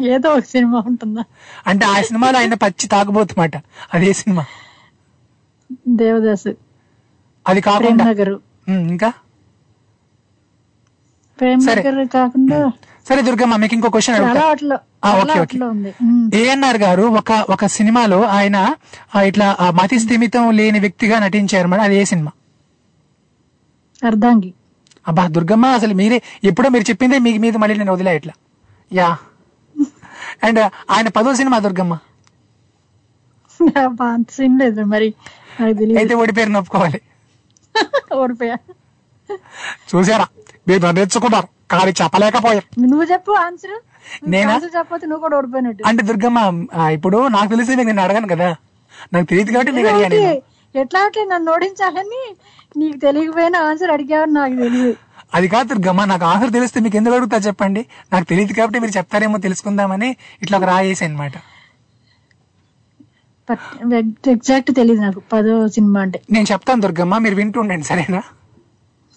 [0.07, 1.24] ఏదో ఒక సినిమా ఉంటుందా?
[1.66, 3.57] అంటే ఆ సినిమాలో ఆయన పచ్చి తాగబోతున్నమాట
[3.95, 4.45] అదే సినిమా?
[5.89, 6.53] దేవదాసు.
[7.49, 8.05] అది కాకుండా.
[8.69, 9.12] ఇంకా?
[11.66, 11.82] సరే.
[12.07, 12.59] కాకుండా
[13.09, 14.17] సరే దుర్గమ్మ మీకు ఇంకో క్వశ్చన్
[15.13, 15.59] ఓకే ఓకే.
[16.39, 18.57] ఏఎన్ఆర్ గారు ఒక ఒక సినిమాలో ఆయన
[19.29, 19.47] ఇట్లా
[19.79, 22.33] మతి స్థిమితం లేని వ్యక్తిగా నటించారు మేడం అది ఏ సినిమా?
[24.03, 24.51] అర్ధాంగి.
[25.07, 28.35] అబ్బా దుర్గమ్మ అసలు మీరే ఎప్పుడో మీరు చెప్పిందే మీకు మీద మళ్ళీ నేను వదిలే ఇట్లా.
[28.91, 29.09] యా.
[30.43, 30.61] అండ్
[30.91, 31.95] ఆయన పదో సినిమా దుర్గమ్మ?
[34.59, 35.09] లేదు మరి
[36.01, 37.01] అయితే ఓడిపోయారు నొప్పుకోవాలి.
[38.17, 38.57] ఓడిపోయా
[39.91, 40.27] చూసారా?
[40.69, 43.77] మీరు నన్ను ఎంచుకున్నారు కానీ చెప్పలేకపోయారు నువ్వు చెప్పు ఆన్సర్
[44.32, 44.55] నేనా?
[44.66, 45.82] చెప్పకపోతే నువ్వు కూడా ఓడిపోయినట్టు.
[45.89, 46.39] అంటే దుర్గమ్మ
[46.97, 48.49] ఇప్పుడు నాకు తెలిసి నేను అడగాను కదా.
[49.12, 50.15] నాకు తెలియదు కాబట్టి మీకు అడిగాను?
[50.19, 50.39] నేను.
[50.74, 52.23] ఎట్లా అట్లా నన్ను ఓడించాలని
[52.77, 54.95] నీకు తెలియకపోయినా ఆన్సర్ అడిగావని నాకు తెలియదు.
[55.35, 57.82] అది కాదు దుర్గమ్మ నాకు ఆన్సర్ తెలిస్తే మీకు ఎందుకు అడుగుతా చెప్పండి?
[58.12, 60.11] నాకు తెలియదు కాబట్టి మీరు చెప్తారేమో తెలుసుకుందామని
[60.43, 61.35] ఇట్లా ఒక రాయేసి అనమాట
[64.32, 65.20] ఎగ్జాక్ట్ తెలియదు నాకు.
[65.32, 66.19] పదో సినిమా అంటే.
[66.31, 68.20] నేను చెప్తాను దుర్గమ్మ మీరు వింటూ ఉండండి సరేనా?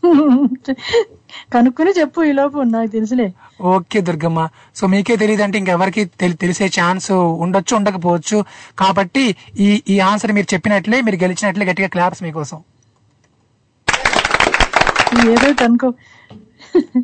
[1.53, 3.33] కనుక్కుని చెప్పు ఈ లోపు నాకు తెలుసులే.
[3.61, 4.49] ఓకే దుర్గమ్మ.
[4.75, 8.45] సో మీకే తెలియదు అంటే ఇంకెవరికి తెలి- తెలిసే ఛాన్స్ ఉండొచ్చు ఉండకపోవచ్చు.
[8.79, 12.63] కాబట్టి ఈ ఈ ఆన్సర్ మీరు చెప్పినట్లే మీరు గెలిచినట్లే గట్టిగా క్లాప్స్ మీకోసం.
[15.29, 15.93] ఏదో అనుకో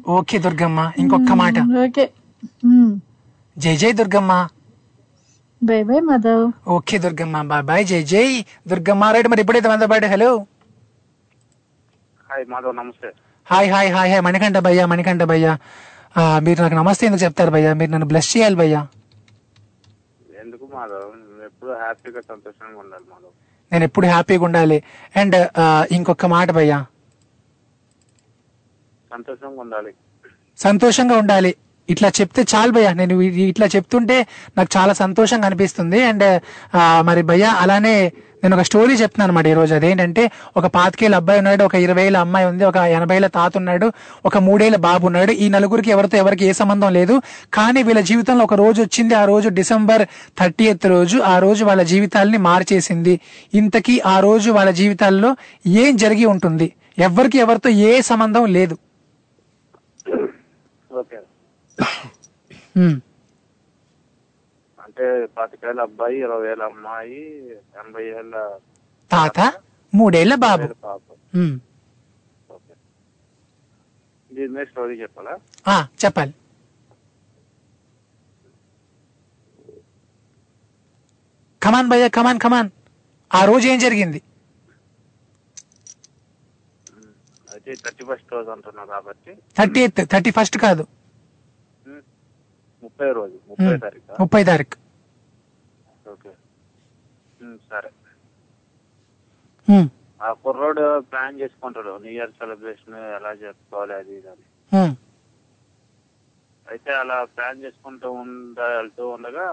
[0.07, 1.53] ఓకే దుర్గమ్మ ఇంకొక మాట.
[1.85, 2.09] ఓకే.
[3.57, 4.47] జై జై Durgamma.
[5.63, 6.51] Bye bye Madhav.
[6.67, 8.45] Okay Durgamma bye bye జై జై.
[8.67, 10.45] దుర్గమ్మ రైట్ మరి ఎప్పుడైతే మనతో పాటు హలో.
[12.31, 13.11] హాయ్ మాధవ్ నమస్తే.
[13.51, 15.57] Hi hi hi hi Manikanta భయ్యా మణికంఠ భయ్యా.
[16.39, 17.73] మీరు నాకు నమస్తే ఎందుకు చెప్తారు భయ్యా?
[17.73, 18.87] మీరు నన్ను బ్లెస్ చేయాలి భయ్యా.
[20.43, 21.43] ఎందుకు మాధవ్?
[21.43, 23.31] ఎప్పుడు హ్యాపీగా సంతోషంగా ఉండాలి మాధవ్.
[23.71, 24.83] నేను ఎప్పుడు హ్యాపీగా ఉండాలి.
[25.15, 25.35] అండ్
[25.91, 26.85] ఇంకొక మాట భయ్యా.
[29.11, 29.93] సంతోషంగా ఉండాలి.
[30.57, 31.55] సంతోషంగా ఉండాలి.
[31.89, 32.93] ఇట్లా చెప్తే చాలు భయ్యా.
[32.93, 34.27] నేను ఇట్లా చెప్తుంటే
[34.57, 36.03] నాకు చాలా సంతోషంగా అనిపిస్తుంది.
[36.03, 36.41] అండ్
[37.01, 38.11] మరి భయ్యా అలానే
[38.43, 42.45] నేను ఒక స్టోరీ చెప్తున్నాను అనమాట ఈ రోజు అదేంటంటే ఒక పాతికేళ్ళ అబ్బాయి ఉన్నాడు ఒక ఇరవైల అమ్మాయి
[42.45, 43.91] ఉంది ఒక ఎనభైల తాత ఉన్నాడు
[44.25, 45.31] ఒక మూడేళ్ళ బాబు ఉన్నాడు.
[45.31, 47.21] ఈ నలుగురికి ఎవరితో ఎవరికి ఏ సంబంధం లేదు.
[47.53, 49.13] కానీ వీళ్ళ జీవితంలో ఒక రోజు వచ్చింది.
[49.13, 50.03] ఆ రోజు డిసెంబర్
[50.39, 53.19] థర్టీ రోజు ఆ రోజు వాళ్ళ జీవితాల్ని మార్చేసింది.
[53.53, 55.35] ఇంతకీ ఆ రోజు వాళ్ళ జీవితాల్లో
[55.67, 56.71] ఏం జరిగి ఉంటుంది?
[56.99, 58.77] ఎవరికి ఎవరితో ఏ సంబంధం లేదు.
[60.91, 61.17] ఓకే.
[64.79, 67.21] అంటే పాతికేళ్ళ అబ్బాయి ఇరవై వేల అమ్మాయి
[67.51, 68.59] ఎనభై ఏళ్ళ
[69.11, 69.39] తాత
[69.93, 70.67] మూడేళ్ళ బాబు.
[70.83, 71.01] పాప.
[71.35, 71.59] హ్మ్.
[74.33, 75.39] దీని మీద స్టోరీ చెప్పాలా?
[76.05, 76.33] చెప్పాలి.
[81.63, 82.69] కమాన్ భయ్య కమాన్ కమాన్
[83.33, 84.21] ఆ రోజు ఏం జరిగింది?
[87.53, 89.37] అయితే థర్టీ ఫస్ట్ రోజు అంటున్నావు కాబట్టి.
[89.57, 90.87] థర్టీ ఎయిత్ థర్టీ ఫస్ట్ కాదు.
[92.87, 93.77] ముప్పై రోజు ముప్పై.
[93.85, 94.11] తారీఖు?
[94.21, 94.77] ముప్పై తారీఖు.
[96.13, 96.31] ఓకే.
[97.71, 97.89] సరే.
[100.21, 104.45] ఆ కుర్రోడు ప్లాన్ చేసుకుంటాడు న్యూ ఇయర్ సెలబ్రేషన్ ఎలా జరుపుకోవాలి అది ఇది అని.
[106.67, 109.45] అయితే అలా ప్లాన్ చేసుకుంటూ ఉండ వెళ్తూ ఉండగా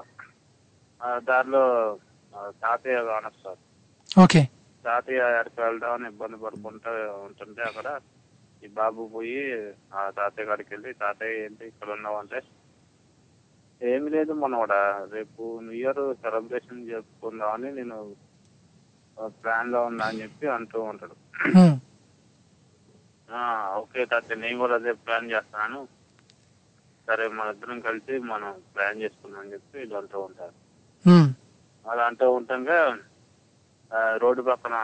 [1.00, 1.64] ఆ దారిలో
[2.62, 3.60] తాతయ్య కానొస్తారు.
[4.24, 4.42] ఓకే.
[4.84, 6.90] తాతయ్య ఎక్కడికి వెళ్దామని ఇబ్బంది పడుకుంటూ
[7.26, 7.88] ఉంటుంటే అక్కడ
[8.64, 9.38] ఈ బాబు పోయి
[9.94, 12.16] ఆ తాతయ్య కాడికి వెళ్ళి తాతయ్య ఏంటి ఇక్కడ ఉన్నావు?
[12.16, 12.38] అంటే
[13.84, 14.80] ఏమి లేదు మనోడా
[15.14, 17.98] రేపు న్యూ ఇయర్ సెలబ్రేషన్ జరుపుకుందామని నేను
[19.38, 21.16] ప్లాన్లో ఉన్నా అని చెప్పి అంటూ ఉంటాడు.
[23.78, 25.78] ఓకే తాతయ్య నేను కూడా అదే ప్లాన్ చేస్తున్నాను
[27.08, 30.54] సరే మన ఇద్దరం కలిసి మనం ప్లాన్ చేసుకుందాం అని చెప్పి వీళ్ళు అంటూ ఉంటారు.
[31.84, 32.78] అలా అంటూ ఉండగా
[33.90, 34.76] ఆ, రోడ్డు పక్కన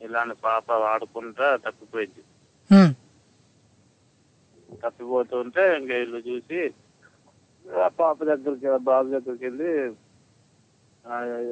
[0.00, 2.22] ఇలాంటి పాప ఆడుకుంటా తప్పిపోయింది.
[4.82, 6.58] తప్పిపోతుంటే ఇంకా వీళ్ళు చూసి
[7.64, 9.70] ఆ పాప దగ్గరికి బాబు దగ్గరికి వెళ్ళి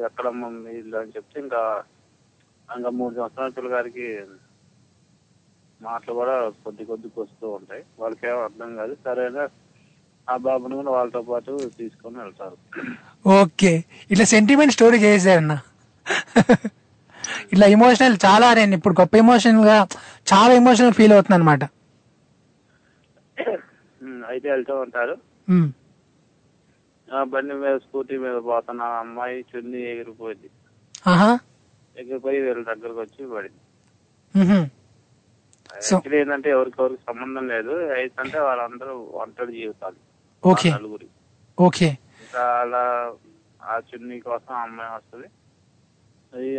[0.09, 1.62] ఎక్కడ మమ్మీ ఇల్లు అని చెప్తే ఇంకా
[2.68, 4.06] ఇంకా మూడు సంవత్సరాల పిల్లగారికి
[5.80, 6.34] మాటలు కూడా
[6.64, 7.82] కొద్ది కొద్దికి వస్తూ ఉంటాయి.
[8.01, 8.93] వాళ్ళకి ఏమో అర్థం కాదు.
[9.05, 9.44] సరేనా
[10.28, 12.56] ఆ బాబుని కూడా వాళ్ళతో పాటు తీసుకొని వెళ్తారు.
[13.39, 13.72] ఓకే.
[14.12, 15.56] ఇట్లా సెంటిమెంట్ స్టోరీ చేశారన్న
[17.52, 19.76] ఇట్లా ఎమోషనల్ చాలా నేను ఇప్పుడు గొప్ప ఎమోషనల్గా
[20.32, 21.62] చాలా ఎమోషనల్ ఫీల్ అవుతుంది అనమాట
[24.32, 25.14] అయితే వెళ్తూ ఉంటారు.
[27.20, 30.51] బండి మీద స్కూటీ మీద పోతున్న అమ్మాయి చున్ని ఎగిరిపోయింది.
[31.97, 33.62] ఎగిరిపోయి వీళ్ళ దగ్గరకు వచ్చి పడింది.
[35.74, 37.70] యాక్చువల్లీ ఏంటంటే ఎవరికెవరికి సంబంధం లేదు.
[37.70, 40.01] అయితే వాళ్ళందరూ ఒంటరి జీవితాలు.
[40.70, 41.09] నలుగురి.
[41.60, 41.89] ఓకే.
[42.22, 43.12] ఇంకా అలా
[43.62, 45.28] ఆ చున్ని కోసం అమ్మాయి వస్తుంది.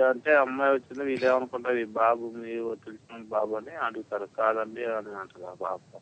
[0.09, 4.25] అంటే అమ్మాయి వచ్చింది వీళ్ళు ఏమనుకుంటారు ఈ బాబు మీరు తెలిసిన బాబు అని అడుగుతారు.
[4.37, 5.99] కాదండి అని అంటారు బాబు.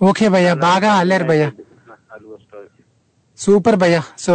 [0.00, 1.50] ఓకే భయ్య బాగా అల్లారు భయ్య.
[3.38, 4.34] సూపర్ భయ్య సో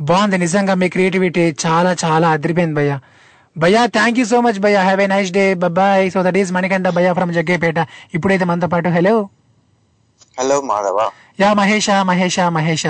[0.00, 2.92] బాగుంది నిజంగా మీ క్రియేటివిటీ చాలా చాలా అదిరిపోయింది భయ్య
[3.56, 5.44] భయ్యా థ్యాంక్ యూ సో మచ్ భయ్య have a nice day
[5.78, 7.78] bye so that is Manikanta భయ్య ఫ్రమ్ జగ్గేపేట
[8.14, 9.14] ఇప్పుడైతే మనతో పాటు hello
[10.38, 10.98] hello Madhava
[11.40, 12.84] yeah Mahesha Mahesha Mahesha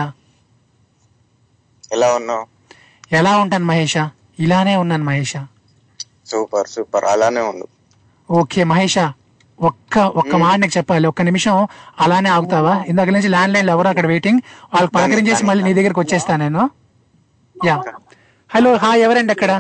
[1.90, 2.44] ఎలా ఉన్నావు?
[3.10, 3.94] ఎలా ఉంటాను మహేష
[4.38, 5.32] ఇలానే ఉన్నాను మహేష
[6.30, 7.66] సూపర్ సూపర్ అలానే ఉండు.
[8.28, 8.96] ఓకే మహేష
[9.59, 11.09] ఒక్క ఒక్క మాట నీకు చెప్పాలి.
[11.09, 11.66] ఒక్క నిమిషం
[11.98, 12.85] అలానే ఆగుతావా?
[12.86, 14.40] ఇందాక నుంచి ల్యాండ్ లైన్ ఎవరు అక్కడ వెయిటింగ్
[14.74, 16.70] వాళ్ళకి పలకరించేసి మళ్ళీ నీ దగ్గరికి వచ్చేస్తా నేను.
[17.64, 17.76] యా.
[18.51, 19.52] హలో హాయ్ ఎవరండి అక్కడ?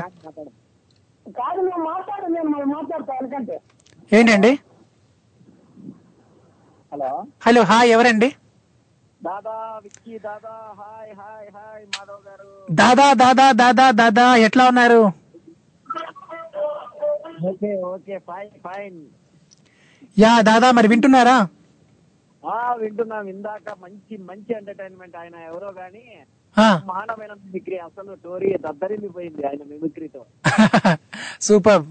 [4.12, 4.58] ఏంటండి?
[6.92, 7.26] హలో?
[7.46, 8.34] హలో హాయ్ ఎవరండి?
[12.70, 15.12] దాదా దాదా దాదా దాదా ఎట్లా ఉన్నారు?
[17.48, 18.98] Okay okay fine fine.
[20.18, 21.36] Yeah దాదా మరి వింటున్నారా?
[22.42, 23.24] ఆ వింటున్నాం.
[23.32, 26.04] ఇందాక మంచి మంచి ఎంటర్టైన్మెంట్ ఆయన ఎవరో గాని.
[26.88, 30.22] మానవైన మిమిక్రీ అసలు టోరీ దద్దరిల్లిపోయింది ఆయన మిమిక్రీతో
[31.46, 31.82] సూపర్.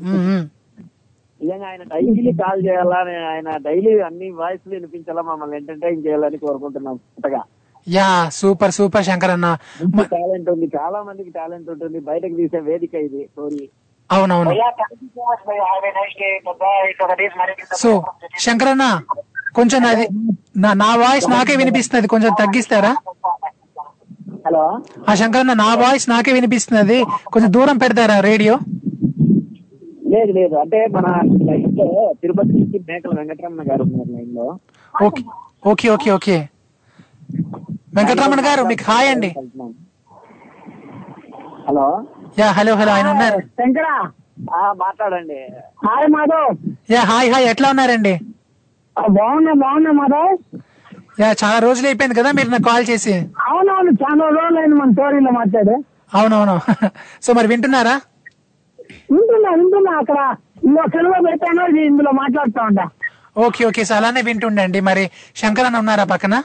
[1.42, 3.00] నిజంగా ఆయన డైలీ కాల్ చేయాలా
[3.32, 7.42] ఆయన డైలీ అన్ని వాయిస్లు వినిపించాలా మమ్మల్ని ఎంటర్టైన్ చేయాలని కోరుకుంటున్నాం కొత్తగా
[7.88, 9.50] యా సూపర్ సూపర్ శంకర్ అన్న
[10.14, 12.00] టాలెంట్ ఉంది చాలా మందికి టాలెంట్ ఉంటుంది.
[12.10, 13.62] బయటకు తీసే వేదిక ఇది స్టోరీ.
[14.10, 14.52] అవునవును.
[17.78, 17.90] సో
[18.46, 18.86] శంకర్ అన్న
[19.56, 20.06] కొంచెం నాది
[20.78, 22.08] నా వాయిస్ నాకే వినిపిస్తున్నది.
[22.14, 22.92] కొంచెం తగ్గిస్తారా?
[24.46, 24.64] హలో
[25.08, 27.00] ఆ శంకర్ అన్న నా వాయిస్ నాకే వినిపిస్తున్నది.
[27.34, 28.56] కొంచెం దూరం పెడతారా రేడియో?
[30.14, 30.56] లేదు లేదు.
[30.62, 31.08] అంటే మన
[31.48, 31.88] లైన్లో
[32.22, 34.46] తిరుపతి నుంచి మేకల వెంకటరమణ గారు ఉన్నారు లైన్లో
[34.94, 35.24] okay.
[35.66, 36.38] Okay okay okay.
[37.98, 39.30] Venkataramana గారు మీకు హాయ్ అండి.
[41.68, 41.86] హలో
[42.38, 43.38] యా హలో హలో ఆయన ఉన్నారు.
[43.60, 43.94] శంకరా.
[44.82, 45.38] మాట్లాడండి.
[45.86, 46.50] Hi Madhav.
[46.94, 48.14] Yeah hi hi ఎట్లా ఉన్నారండి?
[49.16, 50.34] బాగున్నా బాగున్నా మాధవ్.
[51.22, 53.14] యా చాలా రోజులు అయిపోయింది కదా మీరు నాకు కాల్ చేసి.
[53.48, 55.76] అవునవును చాలా రోజులు అయింది మన స్టోరీలో మాట్లాడు.
[56.14, 56.56] అవునవును.
[57.26, 57.96] సో మరి వింటున్నారా?
[59.14, 60.20] వింటున్నా వింటున్నా అక్కడ
[60.68, 62.86] ఇంకో సెలవు పెట్టాను ఇది ఇందులో మాట్లాడుతా ఉంటా.
[63.38, 64.80] ఓకే ఓకే సో అలానే వింటుండండి.
[64.90, 65.04] మరి
[65.42, 66.36] శంకర్ అన్న ఉన్నారా పక్కన?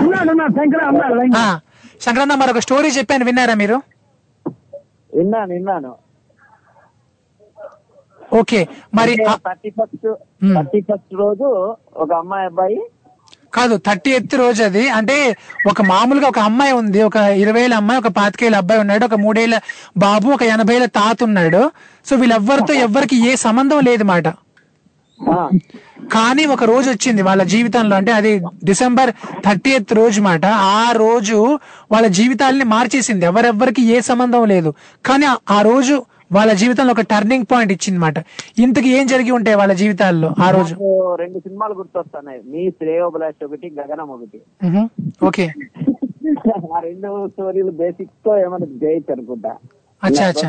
[0.00, 0.52] ఉన్నాడు ఉన్నాడు
[2.00, 3.76] శంకర ఉన్నాడు ఒక స్టోరీ చెప్పాను విన్నారా మీరు?
[5.12, 5.92] విన్నాను విన్నాను.
[8.40, 8.60] ఓకే
[8.98, 9.12] మరి
[9.46, 10.06] థర్టీ ఫస్ట్
[10.56, 11.48] థర్టీ ఫస్ట్ రోజు
[12.02, 12.78] ఒక అమ్మాయి అబ్బాయి
[13.56, 14.82] కాదు థర్టీ ఎత్ రోజు అది.
[14.98, 15.16] అంటే
[15.70, 19.56] ఒక మామూలుగా ఒక అమ్మాయి ఉంది ఒక ఇరవై ఏళ్ళ అమ్మాయి ఒక పాతికేళ్ళ అబ్బాయి ఉన్నాడు ఒక మూడేళ్ళ
[20.04, 21.60] బాబు ఒక ఎనభై ఏళ్ళ తాత ఉన్నాడు.
[22.06, 24.26] సో వీళ్ళెవ్వరితో ఎవ్వరికి ఏ సంబంధం లేదు మాట
[26.12, 29.10] కానీ ఒక రోజు వచ్చింది వాళ్ళ జీవితంలో అంటే అది డిసెంబర్
[29.44, 30.40] థర్టీ ఎత్ రోజు మాట.
[30.46, 31.58] ఆ రోజు
[31.92, 33.24] వాళ్ళ జీవితాల్ని మార్చేసింది.
[33.24, 34.74] ఎవరెవ్వరికి ఏ సంబంధం లేదు.
[35.06, 38.14] కానీ ఆ- రోజు వాళ్ళ జీవితంలో ఒక టర్నింగ్ పాయింట్ ఇచ్చింది మాట.
[38.58, 40.74] ఇంతకు ఏం జరిగి ఉంటాయి వాళ్ళ జీవితాల్లో ఆ రోజు?
[41.14, 42.40] రెండు సినిమాలు గుర్తొస్తున్నాయి.
[42.46, 44.40] మీ శ్రేయోభిలాష్ ఒకటి గగనం ఒకటి.
[45.26, 45.52] ఓకే.
[46.76, 49.56] ఆ రెండు స్టోరీలు బేసిక్తో ఏమైనా చేయొచ్చు అనుకుంటా.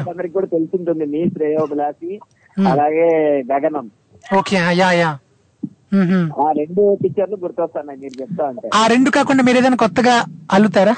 [0.10, 2.20] అందరికి కూడా తెలిసింటుంది మీ శ్రేయోభిలాషి.
[2.68, 3.90] అలాగే గగనం.
[4.24, 5.12] ఓకే ఆ, యా యా.
[6.40, 10.16] ఆ రెండు పిక్చర్లు గుర్తొస్తున్నాయి మీరు చెప్తా అంటే ఆ రెండు కాకుండా మీరు ఏదైనా కొత్తగా
[10.52, 10.95] అల్లుతారా?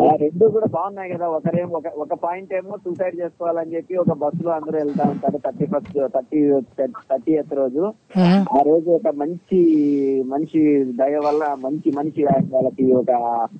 [0.00, 4.50] ఆ రెండు కూడా బాగున్నాయి కదా ఒకరేమో ఒక ఒక పాయింట్ ఏమో సూసైడ్ చేసుకోవాలని చెప్పి ఒక బస్సులో
[4.50, 6.40] అందరూ వెళ్తా ఉంటారు థర్టీ ఫస్ట్ థర్టీ
[7.10, 7.82] థర్టీ ఎత్ రోజు.
[8.58, 9.58] ఆ రోజు ఒక మంచి
[10.26, 10.62] మనిషి
[11.00, 13.10] దయ వల్ల మంచి మనిషి వాళ్ళకి ఒక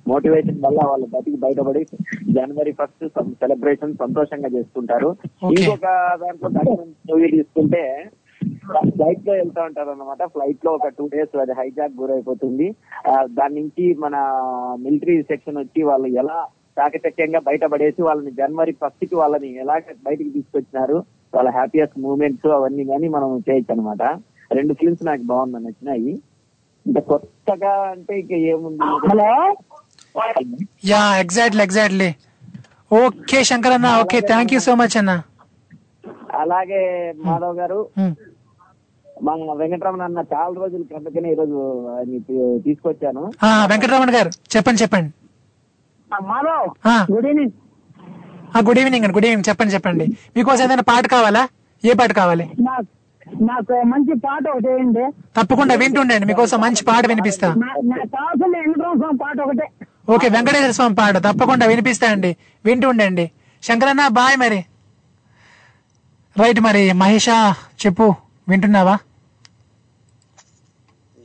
[0.07, 1.83] మోటివేషన్ వల్ల వాళ్ళు బతికి బయటపడి
[2.33, 3.05] జనవరి ఫస్ట్
[3.41, 5.11] సెలబ్రేషన్ సంతోషంగా చేసుకుంటారు.
[5.51, 5.87] ఇంకొక
[6.23, 6.75] దాంట్లో
[7.09, 7.83] మూవీ తీసుకుంటే
[8.95, 12.67] ఫ్లైట్లో వెళ్తా ఉంటారు అనమాట ఫ్లైట్లో ఒక టూ డేస్ అది హైజాక్ గురైపోతుంది.
[13.37, 14.15] దాని నుంచి మన
[14.85, 16.37] మిలిటరీ సెక్షన్ వచ్చి వాళ్ళు ఎలా
[16.79, 19.75] చాకచక్యంగా బయటపడేసి వాళ్ళని జనవరి ఫస్ట్కి వాళ్ళని ఎలా
[20.07, 20.97] బయటికి తీసుకొచ్చినారు
[21.35, 24.03] వాళ్ళ హ్యాపీయెస్ట్ మూమెంట్స్ అవన్నీ కానీ మనం చేయొచ్చు అనమాట
[24.57, 26.13] రెండు ఫిల్మ్స్ నాకు బాగుంది నచ్చినాయి.
[26.85, 28.87] ఇంకా కొత్తగా అంటే ఇక ఏముంది?
[29.09, 29.29] Hello?
[30.91, 32.09] Yeah exactly exactly
[32.91, 35.13] okay Shankar అన్న okay thank you so much అన్న.
[36.41, 36.81] అలాగే
[37.25, 37.79] మాధవ్ గారు.
[37.99, 38.11] Hmm.
[39.21, 41.87] మన వెంకటరమణ అన్న చాలా రోజుల క్రితకనే ఈ రోజు
[42.19, 43.31] తీ- తీసుకొచ్చాను.
[43.45, 45.13] వెంకటరమణ గారు చెప్పండి చెప్పండి.
[46.23, 47.11] Madhav.
[47.11, 47.51] Good evening.
[48.65, 50.17] Good evening అండి గుడ్ ఈవినింగ్ చెప్పండి చెప్పండి.
[50.37, 51.47] మీకోసం ఏదైనా పాట కావాలా?
[51.85, 52.51] ఏ పాట కావాలి?
[52.61, 52.85] నాకు
[53.43, 55.11] నాకు మంచి పాట ఒకటి వేయండి.
[55.11, 57.55] తప్పకుండా వింటుండండి మీకోసం మంచి పాట వినిపిస్తా.
[59.21, 59.85] పాట ఒకటే.
[60.13, 63.31] ఓకే వెంకటేశ్వర స్వామి పాట తప్పకుండా వినిపిస్తా అండి వింటుండండి.
[63.63, 64.65] శంకరన్న బాయ్ మరి.
[66.43, 68.13] రైట్ మరి మహేషా చెప్పు
[68.49, 68.97] వింటున్నావా?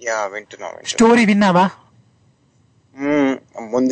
[0.07, 1.69] యా వింటున్నా స్టోరీ విన్నావా?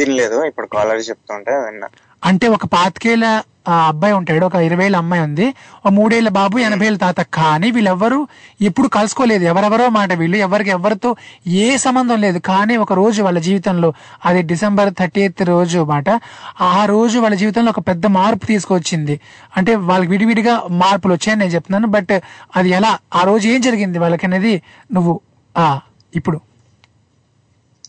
[0.06, 1.88] లేదు ఇప్పుడు కాలర్ చెప్తుంటే విన్నా.
[2.24, 5.54] అంటే ఒక పాతికేళ్ళ అబ్బాయి ఉంటాడు ఒక ఇరవై ఏళ్ళ అమ్మాయి ఉంది.
[5.76, 7.22] ఒక మూడేళ్ళ బాబు ఎనభై ఏళ్ళ తాత.
[7.22, 8.28] కానీ వీళ్ళెవ్వరూ
[8.60, 9.44] ఎప్పుడు కలుసుకోలేదు.
[9.44, 11.16] ఎవరెవరో మాట వీళ్ళు ఎవరికి ఎవరితో
[11.46, 12.38] ఏ సంబంధం లేదు.
[12.38, 13.92] కానీ ఒక రోజు వాళ్ళ జీవితంలో
[14.24, 16.20] అది డిసెంబర్ థర్టీ ఎయిత్ రోజు మాట.
[16.60, 19.20] ఆ రోజు వాళ్ళ జీవితంలో ఒక పెద్ద మార్పు తీసుకొచ్చింది.
[19.56, 21.86] అంటే వాళ్ళకి విడివిడిగా మార్పులు వచ్చాయని నేను చెప్తున్నాను.
[21.86, 22.20] బట్
[22.56, 22.98] అది ఎలా?
[23.14, 24.62] ఆ రోజు ఏం జరిగింది వాళ్ళకి అనేది
[24.92, 25.20] నువ్వు
[25.56, 25.80] ఆ
[26.14, 26.38] ఇప్పుడు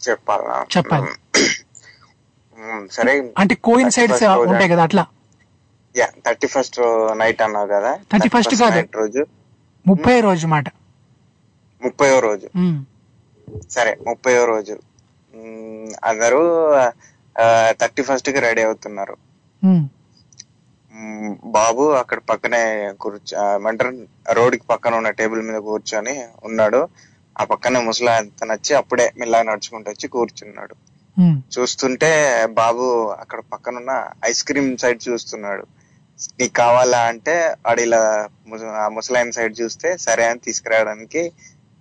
[0.10, 0.56] చెప్పాలా.
[0.78, 1.12] చెప్పాలి
[2.92, 3.14] సరే.
[3.38, 5.04] అంటే కోయిన్సైడ్స్ ఉంటాయి కదా అట్లా?
[5.98, 6.80] యా థర్టీ ఫస్ట్
[7.18, 7.92] నైట్ అన్నావు కదా.
[8.14, 8.76] 31st కాదు.
[8.76, 9.26] నైట్ రోజు.
[9.88, 10.68] ముప్పై రోజు మాట.
[11.82, 12.48] ముప్పయో రోజు.
[13.70, 14.76] సరే ముప్పయో రోజు.
[16.04, 16.42] అందరూ
[17.82, 19.18] థర్టీ ఫస్ట్కి రెడీ అవుతున్నారు.
[21.46, 22.62] బాబు అక్కడ పక్కనే
[23.02, 23.92] కూర్చో ఏమంటారు?
[24.32, 26.82] రోడ్కి పక్కన ఉన్న టేబుల్ మీద కూర్చొని ఉన్నాడు.
[27.36, 30.76] ఆ పక్కనే ముసలా తను వచ్చి అప్పుడే మెల్లగా నడుచుకుంటూ వచ్చి కూర్చున్నాడు.
[31.56, 32.10] చూస్తుంటే
[32.60, 32.86] బాబు
[33.22, 33.92] అక్కడ పక్కనున్న
[34.26, 35.64] ఐస్ క్రీమ్ సైడ్ చూస్తున్నాడు.
[36.40, 37.36] నీకు కావాలా అంటే
[37.66, 38.02] వాడు ఇలా
[38.96, 41.24] ముసలాయన సైడ్ చూస్తే సరే అని తీసుకురావడానికి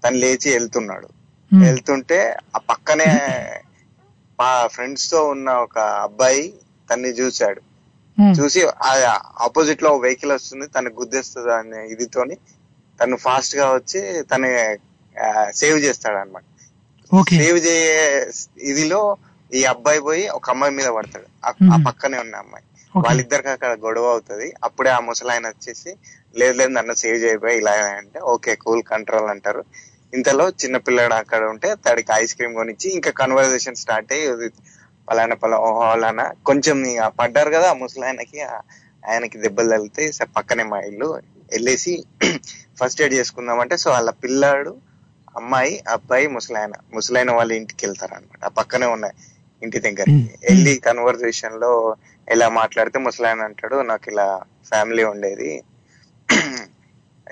[0.05, 1.09] తను లేచి వెళ్తున్నాడు.
[1.51, 2.19] వెళ్తుంటే
[2.57, 3.11] ఆ పక్కనే
[4.39, 5.77] మా ఫ్రెండ్స్తో ఉన్న ఒక
[6.07, 6.43] అబ్బాయి
[6.89, 7.61] తన్ని చూశాడు.
[8.39, 8.61] చూసి
[9.45, 12.37] ఆపోజిట్లో వెహికల్ వస్తుంది తను గుద్దేస్తుంది అనే ఇదితోని
[12.99, 14.49] తను ఫాస్ట్గా వచ్చి తను
[15.55, 16.45] సేవ్ చేస్తాడు అనమాట
[17.39, 17.99] సేవ్ చేయే
[18.71, 19.01] ఇదిలో
[19.51, 21.27] ఈ అబ్బాయి పోయి ఒక అమ్మాయి మీద పడతాడు.
[21.45, 21.53] ఆ-.
[21.87, 22.65] పక్కనే ఉన్న అమ్మాయి.
[22.95, 24.47] వాళ్ళిద్దరికి అక్కడ గొడవ అవుతుంది.
[24.67, 25.91] అప్పుడే ఆ ముసలాయన వచ్చేసి
[26.37, 29.63] లేదు లేదు నన్ను సేవ్ చేయబోయి ఇలా అంటే ఓకే కూల్ కంట్రోల్ అంటారు.
[30.13, 34.51] ఇంతలో చిన్న పిల్లడు అక్కడ ఉంటే తడికి ఐస్ క్రీమ్ కొనిచ్చి ఇంకా కన్వర్జేషన్ స్టార్ట్ అయ్యి
[35.09, 36.77] పలానా పలా పలానా కొంచెం
[37.19, 38.39] పడ్డారు కదా ఆ ముసలాయనకి.
[39.03, 40.03] ఆయనకి దెబ్బలు తగిలితే
[40.37, 41.09] పక్కనే మా ఇల్లు
[41.53, 41.95] వెళ్ళేసి
[42.79, 44.73] ఫస్ట్ ఎయిడ్ చేసుకుందామంటే సో వాళ్ళ పిల్లాడు
[45.37, 46.73] అమ్మాయి అబ్బాయి ముసలాయన.
[46.95, 49.11] ముసలాయన వాళ్ళ ఇంటికి వెళ్తారు అనమాట ఆ పక్కనే ఉన్న
[49.63, 51.97] ఇంటి దగ్గరికి వెళ్ళి కన్వర్జేషన్లో
[52.29, 55.63] ఎలా మాట్లాడితే ముసలాయన అంటాడు నాకు ఇలా ఫ్యామిలీ ఉండేది.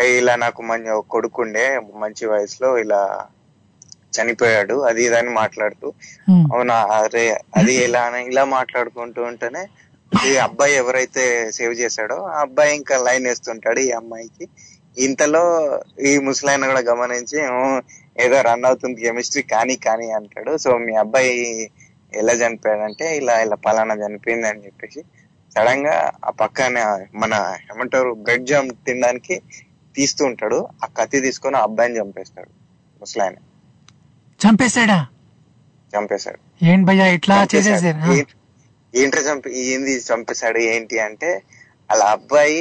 [0.00, 3.26] ఇలా నాకు మంచి ఒక కొడుకు ఉండే మంచి వయసులో ఇలా
[4.14, 4.74] చనిపోయాడు.
[4.74, 5.92] అది ఇది అని మాట్లాడుతూ.
[6.52, 6.74] అవునా?
[6.74, 9.66] అరే అది అని ఇలా మాట్లాడుకుంటూ ఉంటేనే
[10.28, 14.48] ఈ అబ్బాయి ఎవరైతే సేవ్ చేశాడో ఆ అబ్బాయి ఇంకా లైన్ వేస్తుంటాడు ఈ అమ్మాయికి.
[14.96, 15.42] ఇంతలో
[16.00, 17.60] ఈ ముసలాయన కూడా గమనించి "ఊ,
[18.18, 20.56] ఏదో రన్ అవుతుంది కెమిస్ట్రీ కానీ కానీ అంటాడు.
[20.56, 21.34] సో మీ అబ్బాయి
[22.12, 25.00] ఎలా చనిపోయాడంటే ఇలా ఇలా పలానా చనిపోయింది అని చెప్పేసి.
[25.56, 25.94] సడన్గా
[26.24, 26.76] ఆ పక్కన
[27.14, 27.34] మన
[27.70, 29.34] ఏమంటారు బ్రెడ్ జామ్ తినడానికి
[29.94, 30.58] తీస్తూ ఉంటాడు.
[30.84, 32.50] ఆ కత్తి తీసుకొని ఆ అబ్బాయిని చంపేస్తాడు
[33.00, 33.36] ముసలాయన.
[34.40, 34.98] చంపేశాడా?
[35.92, 36.38] చంపేశాడు.
[36.64, 37.36] ఏంటి భయ్యా ఇట్లా.
[37.54, 38.14] చేసేసారు?
[38.94, 41.30] ఏంట్రా చంపి ఏంది చంపేశాడు ఏంటి అంటే
[41.90, 42.58] అలా అబ్బాయి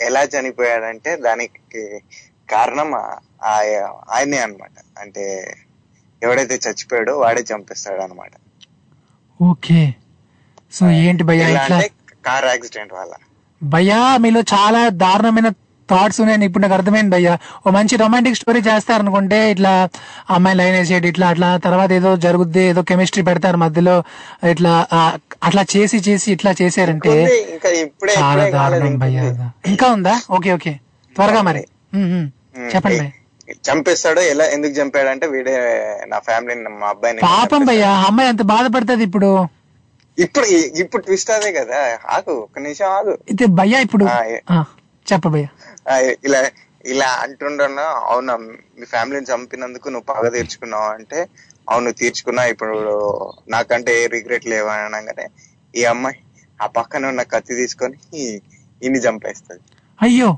[0.00, 2.00] ఎలా చనిపోయాడంటే దానికి
[2.50, 2.90] కారణం
[4.10, 4.76] ఆయనే అన్నమాట.
[4.98, 5.24] అంటే
[6.22, 8.32] ఎవడైతే చచ్చిపోయాడో వాడే చంపేస్తాడు అనమాట
[9.40, 9.94] ఓకే.
[10.72, 11.46] సో ఏంటి భయ్యా
[12.26, 13.12] కార్ యాక్సిడెంట్ వల్ల.
[13.62, 15.48] భయ్యా మీలో చాలా దారుణమైన
[15.90, 17.34] థాట్స్ ఉన్నాయని ఇప్పుడు నాకు అర్థమైంది భయ్యా.
[17.60, 19.72] ఓ మంచి రొమాంటిక్ స్టోరీ చేస్తారనుకుంటే ఇట్లా
[20.34, 23.96] అమ్మాయి లైన్ వేసేటి ఇట్లా అట్లా తర్వాత ఏదో జరుగుద్ది ఏదో కెమిస్ట్రీ పెడతారు మధ్యలో
[24.52, 24.72] ఇట్లా
[25.48, 27.14] అట్లా చేసి చేసి ఇట్లా చేశారంటే
[28.16, 29.22] చాలా దారుణం భయ్యా.
[29.72, 30.14] ఇంకా ఉందా?
[30.36, 30.72] Okay okay.
[31.16, 31.62] త్వరగా మరి.
[32.72, 33.06] చెప్పండి
[33.66, 35.54] చంపేస్తాడు ఎలా ఎందుకు చంపాడంటే వీడే
[36.10, 39.30] నా ఫ్యామిలీ మా అబ్బాయిని పాపం భయ్యా అమ్మాయి ఎంత బాధపడుతుంది ఇప్పుడు.
[40.18, 40.46] ఇప్పుడు
[40.82, 41.78] ఇప్పుడు ట్విస్ట్ అదే కదా.
[42.14, 43.12] ఆగు ఒక నిమిషం ఆగు.
[43.28, 44.06] అయితే భయ్యా ఇప్పుడు.
[45.06, 45.50] చెప్ప భయ్యా.
[46.26, 46.40] ఇలా
[46.84, 48.34] ఇలా అంటుండన్నా అవునా
[48.76, 51.18] మీ ఫ్యామిలీని చంపినందుకు నువ్వు పగ తీర్చుకున్నావు అంటే
[51.68, 52.76] అవును తీర్చుకున్నా ఇప్పుడు
[53.48, 55.26] నాకంటే ఏ రిగ్రెట్ లేవు అని అనగానే
[55.74, 56.18] ఈ అమ్మాయి
[56.60, 57.98] ఆ పక్కన ఉన్న కత్తి తీసుకొని
[58.82, 59.62] ఇన్ని చంపేస్తుంది.
[59.98, 60.28] అయ్యో!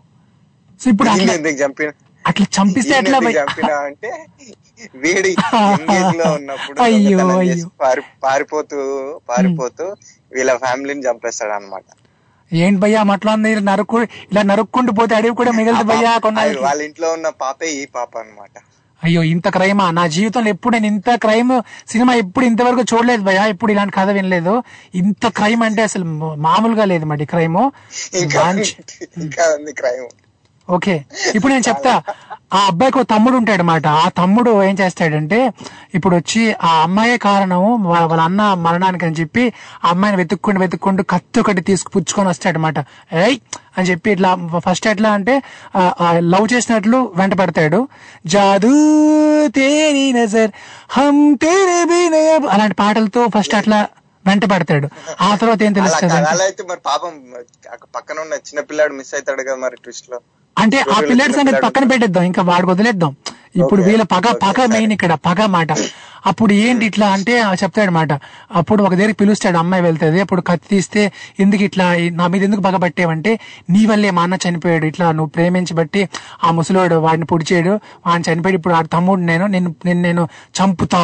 [0.81, 1.91] సో ఇప్పుడు అట్లా ఎందుకు చంపిన?
[2.24, 4.11] అట్లా చంపిస్తే ఎట్లా భయ్యా చంపినా అంటే
[5.03, 5.31] వీడి
[5.70, 6.79] ఎంగేజ్లో ఉన్నప్పుడు
[8.24, 8.79] పారిపోతూ
[9.29, 9.87] పారిపోతూ
[10.33, 11.87] వీళ్ళ ఫ్యామిలీని చంపేస్తాడు అనమాట
[12.53, 13.99] ఏంటి భయ్యా మట్లో ఉంది నరుక్కు
[14.33, 18.55] ఇలా నరుక్కుంటూ పోతే అడవి కూడా మిగిలింది భయ్యా కొన్నాళ్ళకి వాళ్ళ ఇంట్లో ఉన్న పాపే ఈ పాప అన్నమాట.
[19.03, 19.91] అయ్యో ఇంత క్రైమా?
[19.91, 24.62] నా జీవితంలో ఎప్పుడు నేను ఇంత క్రైమ్ సినిమా ఎప్పుడు ఇంతవరకు చూడలేదు భయ్యా ఎప్పుడు ఇలాంటి కథ వినలేదు.
[24.95, 26.05] ఇంత క్రైమ్ అంటే అసలు
[26.37, 27.70] మామూలుగా లేదు మరి క్రైమ్.
[28.15, 28.45] ఇంకా
[29.19, 30.09] ఇంకా ఉంది క్రైమ్.
[30.69, 30.95] ఓకే.
[31.35, 31.93] ఇప్పుడు నేను చెప్తా.
[32.53, 35.39] ఆ అబ్బాయికి ఒక తమ్ముడు ఉంటాడు అనమాట ఆ తమ్ముడు ఏం చేస్తాడంటే
[35.95, 39.45] ఇప్పుడు వచ్చి ఆ అమ్మాయే కారణము వా- వాళ్ళ అన్న మరణానికి అని చెప్పి
[39.83, 42.79] ఆ అమ్మాయిని వెతుక్కుంటూ వెతుక్కుంటూ కత్తి ఒకటి తీసుకు పుచ్చుకొని వస్తాడు అనమాట
[43.23, 43.37] ఏయ్!
[43.77, 44.31] అని చెప్పి ఇట్లా
[44.67, 45.35] ఫస్ట్ ఎట్లా అంటే
[46.33, 47.81] లవ్ చేసినట్లు వెంట పెడతాడు.
[48.27, 48.73] జాదూ
[49.57, 50.53] తేరీ నజర్
[50.97, 53.81] హమ్ తేరే అలాంటి పాటలతో ఫస్ట్ అట్లా
[54.25, 54.87] వెంట పెడతాడు.
[55.21, 56.15] ఆ తర్వాత ఏం తెలుస్తుంది.
[56.29, 57.15] అలా అయితే మరి పాపం
[57.97, 60.19] పక్కన ఉన్న చిన్న పిల్లాడు మిస్ అవుతాడు కదా మరి ట్విస్ట్లో
[60.57, 63.12] అంటే ఆ సంగతి పిల్లాడు పక్కన పెట్టేద్దాం ఇంకా వాడికి వదిలేద్దాం.
[63.61, 65.73] ఇప్పుడు వీళ్ళ పగ పగ మెయిన్ ఇక్కడ పగ మాట.
[66.31, 68.12] అప్పుడు ఏంటి ఇట్లా అంటే చెప్తాడు మాట
[68.59, 70.19] అప్పుడు ఒక దగ్గరికి పిలుస్తాడు అమ్మాయి వెళ్తుంది.
[70.24, 71.03] అప్పుడు కత్తి తీస్తే
[71.45, 71.87] ఎందుకు ఇట్లా
[72.20, 73.33] నా మీద ఎందుకు పగ పట్టేవంటే
[73.74, 74.87] నీ వల్లే మా అన్న చనిపోయాడు.
[74.93, 76.03] ఇట్లా నువ్వు ప్రేమించి బట్టి
[76.45, 77.73] ఆ ముసలోడు వాడిని పుడిచాడు.
[78.07, 78.59] వాడిని చనిపోయాడు.
[78.61, 79.73] ఇప్పుడు ఆ తమ్ముడు నేను నిన్ను
[80.07, 80.24] నేను
[80.61, 81.03] చంపుతా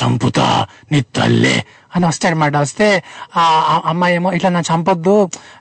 [0.00, 0.46] చంపుతా
[0.92, 1.56] నీ తల్లే
[1.94, 2.86] అని వస్తాడనమాట వస్తే
[3.36, 3.44] ఆ
[3.90, 5.16] అమ్మాయి ఏమో ఇట్లా నన్ను చంపొద్దు.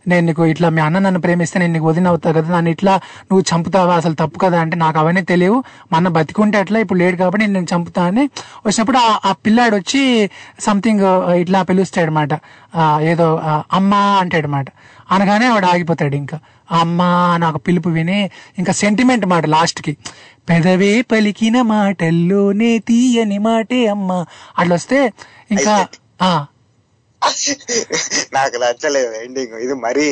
[0.08, 2.50] నేను నీకు ఇట్లా మీ అన్న నన్ను ప్రేమిస్తే నేను నీకు వదిన అవుతా కదా.
[2.56, 2.94] నన్ను ఇట్లా
[3.30, 3.96] నువ్వు చంపుతావా?
[3.96, 5.58] అసలు తప్పు కదా అంటే నాకు అవన్నీ తెలియవు.
[5.92, 8.26] మా అన్న బతికుంటే అట్లా ఇప్పుడు లేడు కాబట్టి నేను చంపుతా అని
[8.68, 9.00] వచ్చినప్పుడు
[9.30, 10.02] ఆ పిల్లాడు వచ్చి
[10.60, 11.06] సంథింగ్
[11.44, 12.34] ఇట్లా పిలుస్తాడనమాట
[13.12, 13.28] ఏదో
[13.80, 14.50] అమ్మా అంటాడు
[15.12, 16.38] అనగానే వాడు ఆగిపోతాడు ఇంకా.
[16.82, 18.20] అమ్మా నాకు పిలుపు విని
[18.58, 19.94] ఇంకా సెంటిమెంట్ మాట లాస్ట్కి
[20.50, 24.18] పెదవే పలికిన మాటల్లోనే తీయని మాటే అమ్మా
[24.58, 25.00] అట్లా వస్తే
[25.52, 25.74] ఇంకా
[28.36, 30.06] నాకు నచ్చలేదు ఎండింగ్ ఇది మరీ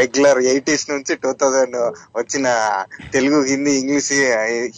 [0.00, 1.76] రెగ్యులర్ ఎయిటీస్ నుంచి టూ థౌజండ్
[2.16, 2.46] వచ్చిన
[3.12, 4.08] తెలుగు హిందీ ఇంగ్లీష్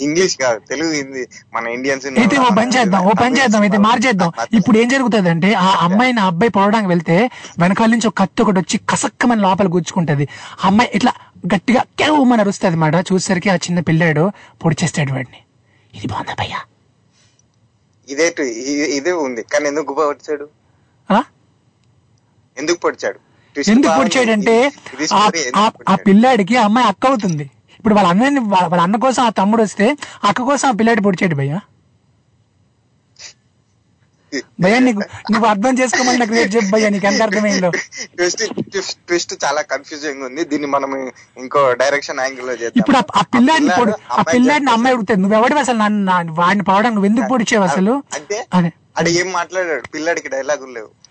[0.07, 1.23] ఇంగ్లీష్ కాదు తెలుగు హిందీ
[1.55, 4.31] మన ఇండియన్స్ అయితే ఓ పని చేద్దాం ఓ పని చేద్దాం అయితే మార్చేద్దాం.
[4.59, 7.17] ఇప్పుడు ఏం జరుగుతుంది అంటే ఆ అమ్మాయిని ఆ అబ్బాయి పొడవడానికి వెళ్తే
[7.63, 10.27] వెనకాల నుంచి ఒక కత్తి ఒకటి వచ్చి కసక్కమని లోపల గుచ్చుకుంటది.
[10.69, 11.13] అమ్మాయి ఇట్లా
[11.55, 12.95] గట్టిగా కేవమని అరుస్తుంది మాట.
[13.11, 14.25] చూసేసరికి ఆ చిన్న పిల్లాడు
[14.65, 15.41] పొడిచేస్తాడు వాడిని.
[15.95, 16.61] ఇది బాగుందా భయ్యా?
[18.09, 18.29] ఇదే
[18.99, 19.43] ఇదే ఉంది.
[19.53, 20.47] కానీ ఎందుకు పొడిచాడు?
[20.47, 20.56] ఆ?
[22.57, 23.19] ఎందుకు పొడిచాడు?
[23.71, 23.93] ఎందుకు.
[23.99, 24.55] పొడిచాడంటే
[25.89, 27.51] ఆ- పిల్లాడికి అమ్మాయి అక్క అవుతుంది.
[27.79, 29.87] ఇప్పుడు వాళ్ళ అన్నని వాళ్ళ అన్న కోసం ఆ తమ్ముడు వస్తే
[30.25, 31.59] అక్క కోసం ఆ పిల్లాడి పొడిచాడు భయ్యా.
[34.61, 35.01] భయ్యా నీకు
[35.33, 37.71] నువ్వు అర్థం చేసుకోమని నాకు రేపు చెప్పు భయ్యా నీకు ఎంత అర్థమైందో
[39.09, 40.45] ట్విస్ట్ చాలా కన్ఫ్యూజింగ్ ఉంది.
[40.45, 40.91] దీన్ని మనం
[41.39, 42.73] ఇంకో డైరెక్షన్ యాంగిల్లో చేద్దాం.
[42.77, 43.71] ఇప్పుడు ఆ- పిల్లాడిని
[44.13, 47.95] ఆ పిల్లాడిని అమ్మాయి ఉడుతుంది నువ్వు ఎవడు అసలు నన్ను వాడిని పవడం నువ్వు ఎందుకు పొడిచావు అసలు?
[48.15, 48.39] అంటే
[48.97, 49.83] అదే ఏం మాట్లాడాడు?
[49.95, 51.07] పిల్లాడికి డైలాగులు లేవు.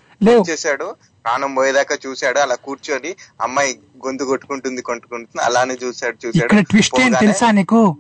[0.50, 0.96] చేశాడు?
[1.26, 2.40] ప్రాణం పోయేదాకా చూశాడు.
[2.40, 5.44] అలా కూర్చొని అమ్మాయి గొంతు కొట్టుకుంటుంది కొట్టుకుంటుంది.
[5.44, 6.64] అలానే చూశాడు చూశాడు.
[6.64, 7.98] ట్విస్ట్ తెలుసా నీకు?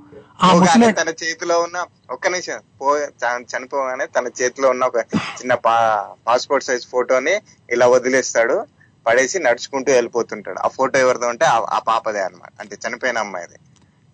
[0.91, 2.59] తన చేతిలో ఉన్న ఒక్క నిమిషం.
[2.81, 7.33] పో చనిపోగానే తన చేతిలో ఉన్న ఒక చిన్న పాస్పోర్ట్ సైజ్ ఫోటోని
[7.69, 8.65] ఇలా వదిలేస్తాడు.
[9.07, 10.59] పడేసి నడుచుకుంటూ వెళ్ళిపోతుంటాడు.
[10.65, 12.51] ఆ ఫోటో ఎవరిదో ఉంటే ఆ- పాపదే అన్నమాట.
[12.59, 13.53] అంటే చనిపోయిన అమ్మాయిది.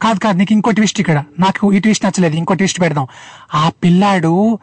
[0.02, 1.24] కాదు కాదు నీకు ఇంకో ట్విస్ట్ ఇక్కడ.
[1.40, 2.36] నాకు ఈ ట్విస్ట్ నచ్చలేదు.
[2.36, 3.08] ఇంకో ట్విస్ట్ పెడదాం.
[3.54, 4.60] ఆ పిల్లాడు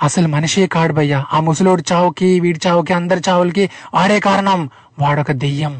[0.00, 1.18] అసలు మనిషే కాడు భయ్యా.
[1.32, 3.64] ఆ ముసలోడు చావుకి వీడి చావుకి అందరి చావులకి
[3.94, 4.60] వాడే కారణం.
[4.98, 5.74] వాడొక దెయ్యం.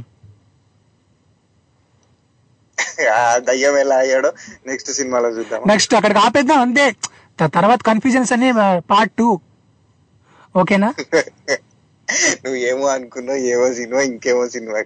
[3.49, 4.31] దయ్యం ఎలా అయ్యాడో
[4.69, 6.87] నెక్స్ట్ సినిమాలో చూద్దాం నెక్స్ట్ అక్కడికి ఆపేద్దాం అంతే.
[7.57, 8.51] తర్వాత కన్ఫ్యూజన్స్ అన్ని
[8.91, 9.29] పార్ట్ టూ
[10.55, 10.89] ఓకేనా?
[12.43, 14.79] నువ్వు ఏమో అనుకున్నావు ఏమో సినిమా ఇంకేమో సినిమా.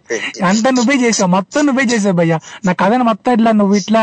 [0.49, 2.37] అంతా నువ్వే చేసావు మొత్తం నువ్వే చేసావు భయ్యా.
[2.67, 4.03] నా కథను మొత్తం ఇట్లా నువ్వు ఇట్లా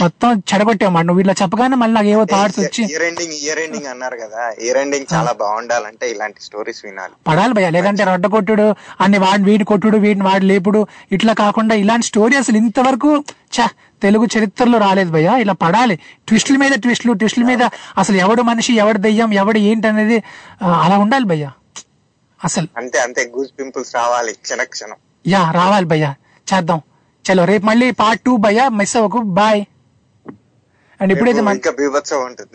[0.00, 3.86] మొత్తం చెడగొట్టావు మాట నువ్వు ఇట్లా చెప్పగానే మళ్ళీ నాకు ఏవో థాట్స్ వచ్చి ఇయర్ ఎండింగ్ ఇయర్ ఎండింగ్
[3.86, 4.42] అన్నారు కదా.
[4.60, 7.14] ఇయర్ ఎండింగ్ చాలా బాగుండాలంటే ఇలాంటి స్టోరీస్ వినాలి.
[7.28, 7.70] పడాలి భయ్యా.
[7.70, 8.66] లేదంటే రొడ్డ కొట్టుడు
[9.00, 10.86] అన్ని వాడిని వీడి కొట్టుడు వీడిని వాడి లేపుడు.
[11.12, 13.10] ఇట్లా కాకుండా ఇలాంటి స్టోరీ అసలు ఇంతవరకు
[13.56, 13.68] చ
[14.02, 15.36] తెలుగు చరిత్రలో రాలేదు భయ్యా.
[15.36, 15.96] ఇలా పడాలి.
[16.28, 17.62] ట్విస్టుల మీద ట్విస్టులు ట్విస్టుల మీద
[17.98, 20.18] అసలు ఎవడు మనిషి ఎవడు దెయ్యం ఎవడు ఏంటి అనేది
[20.82, 21.52] అలా ఉండాలి భయ్యా.
[22.40, 22.68] అసలు.
[22.76, 23.32] అంతే అంతే.
[23.36, 26.14] గూస్ పింపుల్స్ రావాలి క్షణ క్షణం యా రావాలి భయ్యా.
[26.48, 26.80] చేద్దాం.
[27.24, 28.68] చలో రేపు మళ్ళీ పార్ట్ టూ భయ్యా.
[28.68, 29.18] మిస్ అవ్వకు.
[29.18, 29.64] బాయ్
[31.00, 31.40] అండ్ ఇప్పుడైతే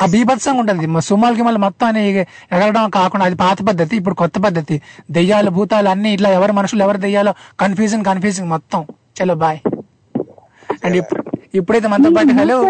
[0.02, 0.86] ఆ బీభత్సంగా ఉంటుంది.
[0.86, 2.10] మ- సుమాలకి మళ్ళీ మొత్తం అని
[2.52, 4.82] ఎగరడం కాకుండా అది పాత పద్ధతి ఇప్పుడు కొత్త పద్ధతి.
[5.12, 8.86] దెయ్యాలు భూతాలు అన్ని ఇట్లా ఎవరు మనుషులు ఎవరు దెయ్యాలో కన్ఫ్యూజన్ కన్ఫ్యూజింగ్ మొత్తం.
[9.24, 9.60] చలో బాయ్
[10.86, 11.24] అండ్ ఇప్పుడు
[11.56, 12.62] ఇప్పుడైతే మనతో పాటు హలో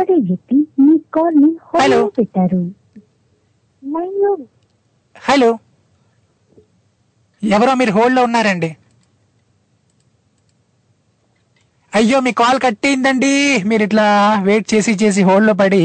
[1.81, 2.11] హలో.
[5.30, 5.57] హలో
[7.43, 8.77] ఎవరో మీరు హోల్డ్లో ఉన్నారండి.
[11.93, 13.31] అయ్యో మీ కాల్ కట్టిందండి
[13.69, 14.05] మీరు ఇట్లా
[14.47, 15.81] వెయిట్ చేసి చేసి హోల్డ్లో పడి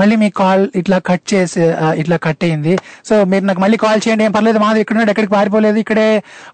[0.00, 1.60] మళ్ళీ మీ కాల్ ఇట్లా కట్ చేసి
[2.02, 2.74] ఇట్లా కట్ అయింది
[3.08, 4.24] సో మీరు నాకు మళ్ళీ కాల్ చేయండి.
[4.26, 6.06] ఏం పర్లేదు మాది ఇక్కడ ఉన్నాడు ఎక్కడికి పారిపోలేదు ఇక్కడే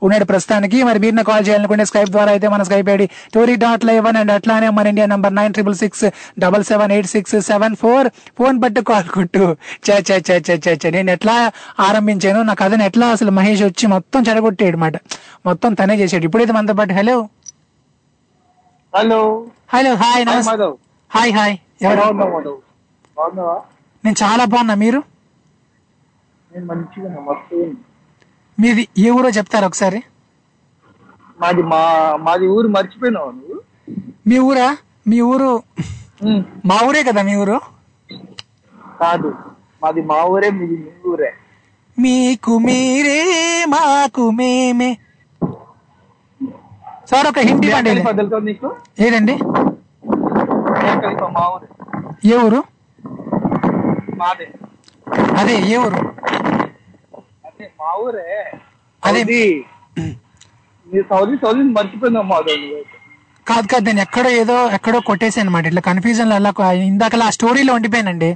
[0.06, 0.78] ఉన్నాడు ప్రస్తుతానికి.
[0.88, 3.06] మరి మీరు నాకు కాల్ చేయాలనుకుంటే స్కైప్ ద్వారా అయితే మన Skype ID
[3.36, 6.04] Tori dot live and అట్లానే మన India number nine triple six
[6.44, 8.08] double seven eight six seven four.
[8.40, 9.44] Phone పట్టు కాల్ కొట్టు.
[9.88, 10.90] చే చే చే చే చే చే.
[10.98, 11.36] నేను ఎట్లా
[11.86, 12.42] ఆరంభించాను?
[12.50, 14.96] నా కథను ఎట్లా అసలు మహేష్ వచ్చి మొత్తం చెడగొట్టాడు మాట
[15.50, 17.16] మొత్తం తనే చేసాడు ఇప్పుడైతే మనతో పాటు హలో
[18.96, 19.46] హలో.
[19.68, 20.50] హలో హాయ్ నమస్తే.
[20.50, 20.76] మాధవ్.
[21.10, 21.56] Hi hi.
[21.82, 22.62] ఎవరు?
[24.04, 24.74] నేను చాలా బాగున్నా.
[24.74, 25.02] మీరు.
[28.60, 30.02] మీది ఏ ఊరో చెప్తారా ఒకసారి?
[31.40, 31.82] మాది మా
[32.20, 33.60] మాది ఊరు మర్చిపోయినావు నువ్వు?
[34.26, 34.76] మీ ఊరా?
[35.06, 35.62] మీ ఊరు?
[36.64, 37.60] మా ఊరే కదా మీ ఊరు?
[39.00, 39.34] కాదు.
[39.82, 41.32] మాది మా ఊరే మీది మీ ఊరే.
[41.98, 43.20] మీకు మీరే
[43.68, 44.98] మాకు మేమే.
[47.10, 47.68] సార్ ఒక హిందీ
[48.46, 48.68] నీకు?
[49.00, 49.34] ఏదండి?
[51.36, 51.66] మా ఊరే
[52.26, 52.60] ఏ ఊరు?
[54.20, 54.46] మాదే.
[55.40, 56.00] అదే ఏ ఊరు?
[57.48, 58.26] అదే మా ఊరే.
[59.02, 59.20] అదే.
[59.22, 59.42] సౌదీ.
[61.42, 61.62] సౌదీ
[62.08, 62.82] నువ్వు
[63.46, 66.50] కాదు కాదు నేను ఎక్కడో ఏదో ఎక్కడో కొట్టేసాను అనమాట ఇట్లా కన్ఫ్యూజన్ అలా
[66.84, 68.30] ఇందాక ఆ స్టోరీలో ఉండిపోయానండి.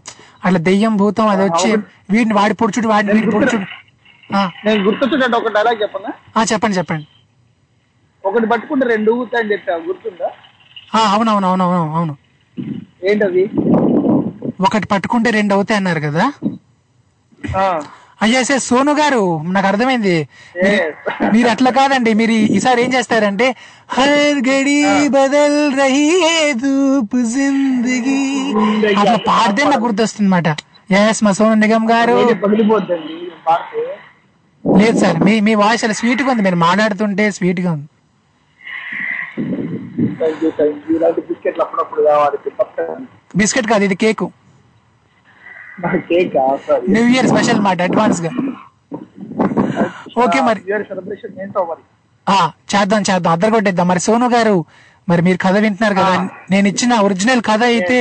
[0.45, 1.71] అట్లా దెయ్యం భూతం అది వచ్చి
[2.11, 3.67] వీడిని వాడి పొడుచుడు వాడిని వీడి పొడుచుడు
[4.67, 6.11] నేను గుర్తొచ్చేటట్టు ఒక డైలాగ్ చెప్పనా?
[6.37, 7.07] ఆ, చెప్పండి చెప్పండి.
[8.25, 10.29] ఒకటి పట్టుకుంటే రెండు ఊతాయని చెప్పా గుర్తుందా?
[10.95, 12.15] ఆ, అవును అవును అవును అవును అవును.
[13.05, 13.45] ఏంటది?
[14.61, 16.25] ఒకటి పట్టుకుంటే రెండు అవుతాయి అన్నారు కదా?
[18.23, 20.17] అయ్యా సార్ సోను గారు నాకు అర్థమైంది.
[21.33, 23.47] మీరు- అట్లా కాదండి మీరు ఈసారి ఏం చేస్తారంటే
[23.91, 24.13] హర్
[24.49, 24.79] గడి
[25.09, 26.05] బదల్ రహీ
[27.31, 28.19] జిందగీ.
[29.01, 30.49] అట్లా పాడితే నాకు గుర్తొస్తుంది అనమాట
[30.99, 32.19] ఎస్ మా సోను నిగమ్ గారు.
[34.65, 36.43] లేదు సార్ మీ మీ వాయిస్ అలా స్వీట్గా ఉంది.
[36.43, 37.89] మీరు మాట్లాడుతుంటే స్వీట్గా ఉంది.
[40.21, 42.39] థ్యాంక్ యూ థ్యాంక్ యూ ఇలాంటి బిస్కెట్లు అప్పుడప్పుడు కావాలి
[43.41, 44.25] బిస్కెట్ కాదు ఇది cake.
[46.11, 46.35] Cake?
[46.95, 48.31] New year special మాట అడ్వాన్స్గా.
[50.25, 50.61] ఓకే మరి.
[50.91, 51.83] సెలబ్రేషన్ ఏంటో మరి?
[52.27, 52.39] ఆ
[52.73, 53.33] చేద్దాం చేద్దాం.
[53.37, 54.57] అద్దరు కొట్టేద్దాం మరి సోను గారు
[55.09, 56.15] మరి మీరు కథ వింటున్నారు కదా
[56.53, 57.99] నేను ఇచ్చిన ఒరిజినల్ కథ అయితే.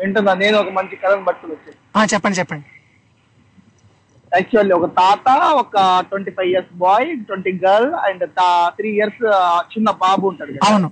[0.00, 2.66] వింటున్నా నేను ఒక మంచి కథను పట్టుకుని చెప్పండి చెప్పండి.
[4.34, 5.26] యాక్చువల్లీ ఒక తాత
[5.62, 5.76] ఒక
[6.08, 8.24] twenty five years boy twenty girl and
[8.78, 9.20] three years
[9.72, 10.88] చిన్న బాబు ఉంటాడు అవును.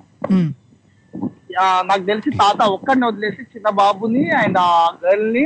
[1.88, 4.70] నాకు తెలిసి తాత ఒక్కడిని వదిలేసి చిన్న బాబుని అండ్ ఆ
[5.02, 5.44] గర్ల్ని.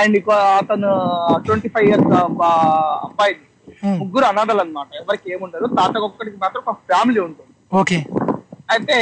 [0.00, 0.16] అండ్
[0.60, 0.90] అతను
[1.46, 2.10] ట్వంటీ ఫైవ్ ఇయర్స్
[3.06, 3.34] అబ్బాయి
[4.00, 4.88] ముగ్గురు అనాథలు అన్నమాట.
[5.02, 7.52] ఎవరికి ఏముండదు తాతకు ఒక్కడికి మాత్రం ఒక ఫ్యామిలీ ఉంటుంది.
[7.72, 7.98] ఓకే.
[8.74, 8.96] అయితే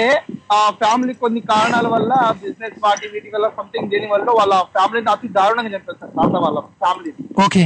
[0.52, 5.28] ఆ ఫ్యామిలీ కొన్ని కారణాల వల్ల బిజినెస్ పార్టీ వీటి వల్ల సంథింగ్ దేని వల్ల వాళ్ళ ఫ్యామిలీని అతి
[5.36, 7.10] దారుణంగా చంపేస్తారు తాత వాళ్ళ ఫ్యామిలీ
[7.46, 7.64] ఓకే.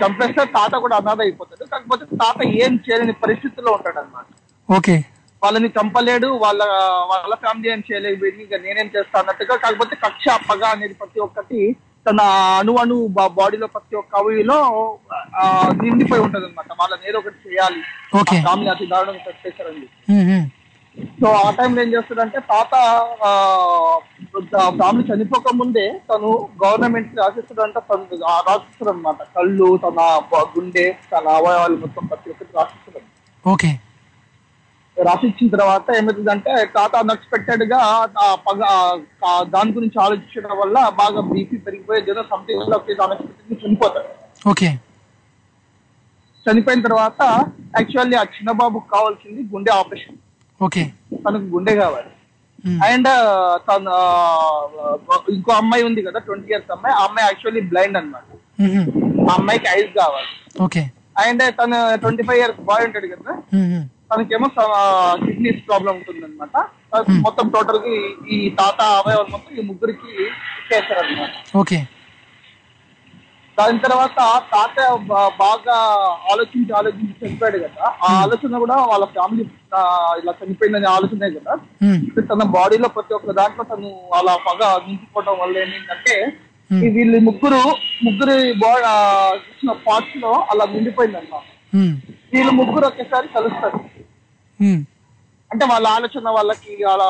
[0.00, 1.64] చంపేస్తే తాత కూడా అనాథ అయిపోతాడు.
[1.72, 4.26] కాకపోతే తాత ఏం చేయలేని పరిస్థితుల్లో ఉంటాడు అనమాట
[4.68, 4.96] ఓకే.
[5.42, 6.60] వాళ్ళని చంపలేడు వాళ్ళ
[7.10, 11.60] వాళ్ళ ఫ్యామిలీ ఏం చేయలేదు వీడిని ఇక నేనేం చేస్తా అన్నట్టుగా కాకపోతే కక్ష పగ అనేది ప్రతి ఒక్కటి
[12.06, 12.20] తన
[12.58, 12.96] అణు అణు
[13.36, 14.58] బాడీలో ప్రతి ఒక్క అవయలో
[15.34, 15.42] ఆ,
[15.80, 17.80] నిండిపోయి ఉంటది అనమాట వాళ్ళని ఏదో ఒకటి చేయాలి.
[18.40, 19.32] ఫ్యామిలీ అతి దారుణంగా
[20.14, 20.46] ఉమ్.
[21.18, 22.74] సో ఆ టైంలో ఏం చేస్తాడంటే తాత
[24.78, 26.30] ఫ్యామిలీ చనిపోక ముందే తను
[26.62, 28.04] గవర్నమెంట్ రాసిస్తాడంటే తను
[28.48, 29.98] రాసిస్తాడు అనమాట కళ్ళు తన
[30.54, 33.02] గుండె తన అవయవాలు మొత్తం ప్రతి ఒక్కటి రాసిస్తాడు
[33.44, 33.70] ఓకే.
[34.96, 37.80] రాసిచ్చిన తర్వాత ఏమవుతుందంటే తాత అన్ఎక్స్పెక్టెడ్గా
[39.54, 42.62] దాని గురించి ఆలోచించడం వల్ల బాగా బీపీ పెరిగిపోయి ఏదో సంథింగ్
[43.02, 44.10] అన్ఎక్స్పెక్టెడ్ చనిపోతాడు.
[44.48, 44.70] ఓకే.
[46.46, 47.20] చనిపోయిన తర్వాత
[47.76, 50.18] యాక్చువల్లీ ఆ చిన్న బాబుకి కావాల్సింది గుండె ఆపరేషన్.
[50.60, 50.82] ఓకే.
[51.24, 52.10] తనకు గుండె కావాలి.
[52.84, 53.08] అండ్
[53.68, 53.88] తన
[55.30, 58.86] ఇంకో అమ్మాయి ఉంది కదా ట్వంటీ ఇయర్స్ అమ్మాయి ఆ అమ్మాయి యాక్చువల్లీ బ్లైండ్ ఉమ్.
[59.28, 60.30] ఆ అమ్మాయికి ఐస్ కావాలి.
[60.62, 60.82] ఓకే.
[61.18, 63.34] అండ్ తన ట్వంటీ ఫైవ్ ఇయర్స్ బాయ్ ఉంటాడు కదా.
[64.10, 64.48] తనకేమో
[65.24, 66.56] కిడ్నీస్ ప్రాబ్లం ఉంటుంది అనమాట
[67.22, 67.90] మొత్తం టోటల్గా
[68.30, 70.10] ఈ- తాత అవయవాలు మొత్తం ఈ ముగ్గురికి
[70.58, 71.78] ఇచ్చేస్తారు అనమాట ఓకే.
[73.58, 74.16] దాని తర్వాత
[74.50, 74.78] తాత
[75.40, 75.76] బాగా
[76.32, 79.44] ఆలోచించి ఆలోచించి చనిపోయాడు కదా ఆ ఆలోచన కూడా వాళ్ళ ఫ్యామిలీ
[80.20, 81.52] ఇలా చనిపోయిందనే ఆలోచనే కదా.
[82.28, 86.16] తన బాడీలో ప్రతి ఒక్క దాంట్లో తను అలా పగ నింపుకోవడం వల్ల ఏంటంటే
[86.94, 87.60] వీళ్ళు ముగ్గురు
[88.04, 88.86] ముగ్గురు బాడీ
[89.42, 91.92] ఇచ్చిన పార్ట్స్లో అలా నిండిపోయింది అనమాట ఉమ్,
[92.32, 93.78] వీళ్ళు ముగ్గురు ఒకేసారి కలుస్తారు.
[95.50, 97.08] అంటే వాళ్ళ ఆలోచన వాళ్ళకి అలా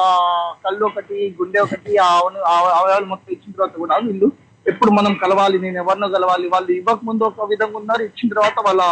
[0.65, 4.29] కళ్ళు ఒకటి గుండె ఒకటి ఆ అవ- ఆ అవయవాలు మొత్తం ఇచ్చిన తర్వాత కూడా వీళ్ళు
[4.67, 8.83] ఎప్పుడు మనం కలవాలి నేను ఎవరినో కలవాలి వాళ్ళు ఇవ్వక ముందు ఒక విధంగా ఉన్నారు ఇచ్చిన తర్వాత వాళ్ళ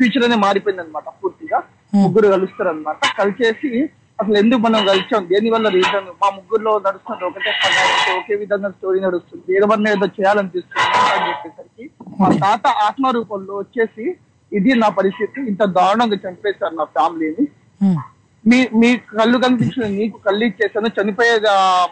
[0.00, 1.58] ఫ్యూచర్ అనే మారిపోయింది అనమాట పూర్తిగా.
[1.94, 3.70] ముగ్గురు కలుస్తారు అనమాట కలిసేసి
[4.18, 5.22] అసలు ఎందుకు మనం కలిసాం?
[5.26, 9.56] దేని వల్ల రీజన్ మా ముగ్గురులో నడుస్తుంది ఒకటే నడుస్తుంది, ఒకే విధంగా స్టోరీ నడుస్తుంది.
[9.56, 11.84] ఏదన్నా ఏదో చేయాలనిపిస్తుంది అని చెప్పేసరికి
[12.20, 14.04] మా తాత ఆత్మ రూపంలో వచ్చేసి
[14.52, 15.40] ఇది నా పరిస్థితి.
[15.50, 17.44] ఇంత దారుణంగా చంపేశారు నా ఫ్యామిలీని.
[17.80, 18.00] ఉమ్.
[18.44, 21.32] మీ మీ కళ్ళు కనిపించిన నీకు కళ్ళు ఇచ్చేసాను చనిపోయే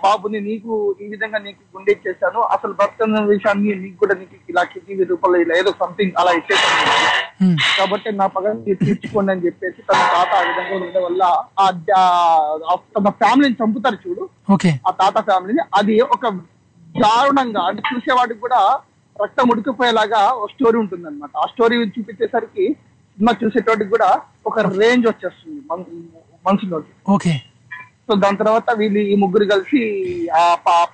[0.04, 0.70] బాబుని నీకు
[1.02, 5.54] ఈ విధంగా నీకు గుండె ఇచ్చేసాను అసలు భర్తన్న విషయాన్ని నీకు కూడా నీకు ఇలా కిడ్నీ రూపంలో ఇలా
[5.62, 6.78] ఏదో సంథింగ్ అలా ఇచ్చేసాను
[7.78, 8.52] కాబట్టి నా పగ
[8.82, 11.22] తీర్చుకోండి అని చెప్పేసి తన తాత ఆ విధంగా ఉండడం వల్ల
[12.96, 14.24] తన ఫ్యామిలీని చంపుతారు చూడు.
[14.88, 15.64] ఆ తాత ఫ్యామిలీని.
[15.80, 16.24] అది ఒక
[16.94, 18.60] దారుణంగా అంటే చూసేవాడికి కూడా
[19.16, 22.64] రక్తం ఉడికిపోయేలాగా ఒక స్టోరీ ఉంటుంది అనమాట ఆ స్టోరీ చూపించేసరికి
[23.18, 24.08] సినిమా చూసేటోడికి కూడా
[24.48, 25.60] ఒక రేంజ్ వచ్చేస్తుంది.
[26.48, 26.92] మన- మనసులోకి.
[27.08, 27.32] ఓకే.
[28.08, 29.80] సో దాని తర్వాత వీళ్ళు ఈ ముగ్గురు కలిసి
[30.28, 30.42] ఆ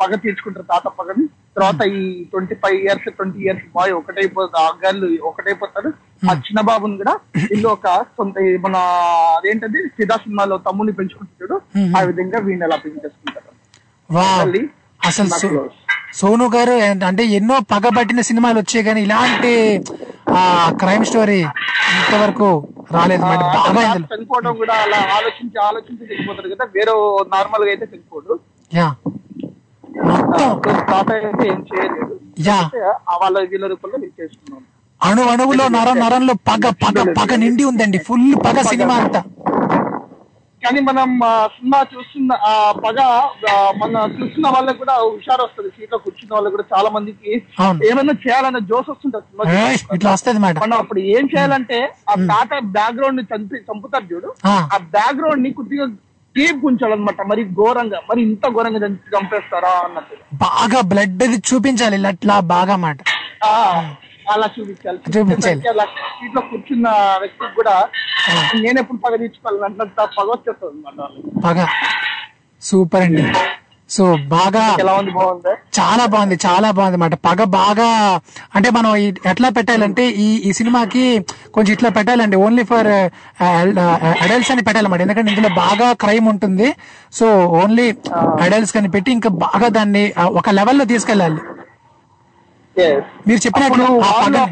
[0.02, 1.26] పగ తీర్చుకుంటారు తాత పగని.
[1.56, 5.88] తర్వాత ఈ twenty five years twenty years boy ఒకటైపోతుంది ఆ గర్ల్ ఒకటైపోతారు
[6.30, 7.86] ఆ చిన్న బాబుని కూడా వీళ్ళు ఒక
[8.16, 8.76] సొంత మన
[9.36, 11.56] అదేంటది సిద్ధా సినిమాలో తమ్ముని పెంచుకుంటాడు.
[11.96, 13.50] ఆ విధంగా వీడిని అలా పెంచేసుకుంటారు.
[15.38, 15.60] అసలు
[16.14, 16.74] సోను గారు
[17.06, 19.52] అంటే ఎన్నో పగబట్టిన సినిమాలు వచ్చాయి కానీ ఇలాంటి
[20.36, 20.42] ఆ
[20.80, 21.38] క్రైమ్ స్టోరీ
[21.96, 22.48] ఇంతవరకు
[22.90, 23.46] రాలేదు మేడం.
[23.56, 23.82] బాగా
[24.12, 26.64] చనిపోవడం కూడా అలా ఆలోచించి ఆలోచించి చనిపోతారు కదా.
[26.74, 26.92] వేరే
[27.28, 28.32] నార్మల్గా అయితే చనిపోడు.
[28.70, 28.88] యా.
[30.90, 32.14] తాత అయితే ఏం చేయలేదు.
[32.48, 32.58] యా.
[33.22, 34.60] వాళ్ళ వీళ్ళ రూపంలో నేను
[35.00, 37.98] అణు అణువులో నర నరంలో పగ పగ పగ నిండి ఉందండి.
[37.98, 38.58] ఫుల్ పగ.
[38.62, 39.20] సినిమా అంతా.
[40.64, 41.08] కానీ మనం
[41.46, 42.52] సినిమా చూస్తున్న ఆ
[42.84, 42.98] పగ
[43.76, 45.70] మన చూస్తున్న వాళ్ళకి కూడా హుషారు వస్తుంది.
[45.70, 47.32] సీట్లో కూర్చున్న వాళ్ళకి కూడా చాలా మందికి.
[47.88, 49.44] ఏమైనా చేయాలన్న జోస్ వస్తుంటది సినిమా
[49.94, 50.10] ఇట్లా
[50.62, 51.78] మనం అప్పుడు ఏం చేయాలంటే
[52.10, 54.34] ఆ తాత బ్యాక్గ్రౌండ్ని చంపి చంపుతారు చూడు.
[54.46, 54.54] ఆ.
[54.90, 55.86] బ్యాక్గ్రౌండ్ని కొద్దిగా
[56.36, 60.14] డీప్ ఉంచాలన్నమాట మరి ఘోరంగా మరి ఇంత ఘోరంగా చంపి- చంపేస్తారా అన్నట్టు.
[60.36, 62.98] బాగా బ్లడ్ అది చూపించాలి ఇలా అట్లా బాగా మాట.
[63.44, 63.50] ఆ,
[64.32, 64.98] అలా చూపించాలి.
[65.16, 65.62] చూపించాలి.
[65.72, 65.84] అలా
[66.18, 66.88] సీట్లో కూర్చున్న
[67.22, 67.74] వ్యక్తికి కూడా
[68.64, 69.60] నేను ఎప్పుడు పగ తీర్చుకోవాలి
[70.14, 71.44] పగ వచ్చేస్తుంది అన్నమాట.
[71.46, 71.58] పగ.
[72.62, 73.24] సూపర్ అండి.
[73.90, 75.10] సో బాగా ఎలా ఉంది?
[75.16, 75.52] బాగుందా?
[75.78, 77.88] చాలా బాగుంది చాలా బాగుంది మాట పగ బాగా
[78.54, 78.90] అంటే మనం
[79.32, 81.04] ఎట్లా పెట్టాలంటే ఈ ఈ సినిమాకి
[81.54, 82.36] కొంచెం ఇట్లా పెట్టాలండి.
[82.36, 82.88] ఓన్లీ ఫర్
[84.24, 85.00] అడల్ట్స్ అని పెట్టాలన్నమాట.
[85.00, 86.68] ఎందుకంటే ఇందులో బాగా క్రైమ్ ఉంటుంది.
[87.12, 87.26] సో
[87.60, 87.86] ఓన్లీ
[88.44, 90.04] అడల్ట్స్ అని పెట్టి ఇంకా బాగా దాన్ని
[90.40, 91.40] ఒక లెవెల్లో తీసుకెళ్ళాలి.
[92.76, 93.84] మీరు చెప్పినట్లు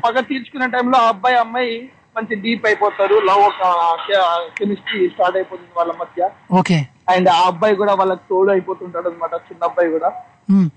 [0.07, 1.75] పగ తీర్చుకునే టైంలో ఆ అబ్బాయి అమ్మాయి
[2.17, 3.17] మంచి డీప్ అయిపోతారు.
[3.29, 3.69] లవ్ ఒక
[4.59, 6.21] కెమిస్ట్రీ స్టార్ట్ అయిపోతుంది వాళ్ళ మధ్య.
[6.53, 6.79] ఓకే.
[7.09, 10.11] అండ్ ఆ అబ్బాయి కూడా వాళ్ళకి తోడు అయిపోతుంటాడు అనమాట చిన్న అబ్బాయి కూడా.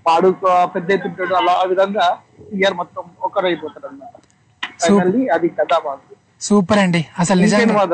[0.06, 0.28] వాడు
[0.74, 2.06] పెద్ద ఎత్తుంటాడు అలా ఆ విధంగా
[2.58, 4.14] ఇయర్ మొత్తం ఒకరు అయిపోతాడు అనమాట
[4.80, 7.02] ఫైనల్లీ అది కథ బాగుంది సూపర్ అండి.
[7.18, 7.84] అసలు నిజంగా?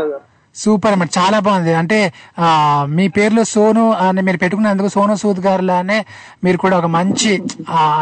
[0.55, 1.75] సూపర్ అన్నమాట చాలా బాగుంది.
[1.75, 1.99] అంటే
[2.89, 5.99] మీ పేర్లో సోను అని మీరు పెట్టుకున్నందుకు సోను సూద్ గారు లానే
[6.45, 7.31] మీరు కూడా ఒక మంచి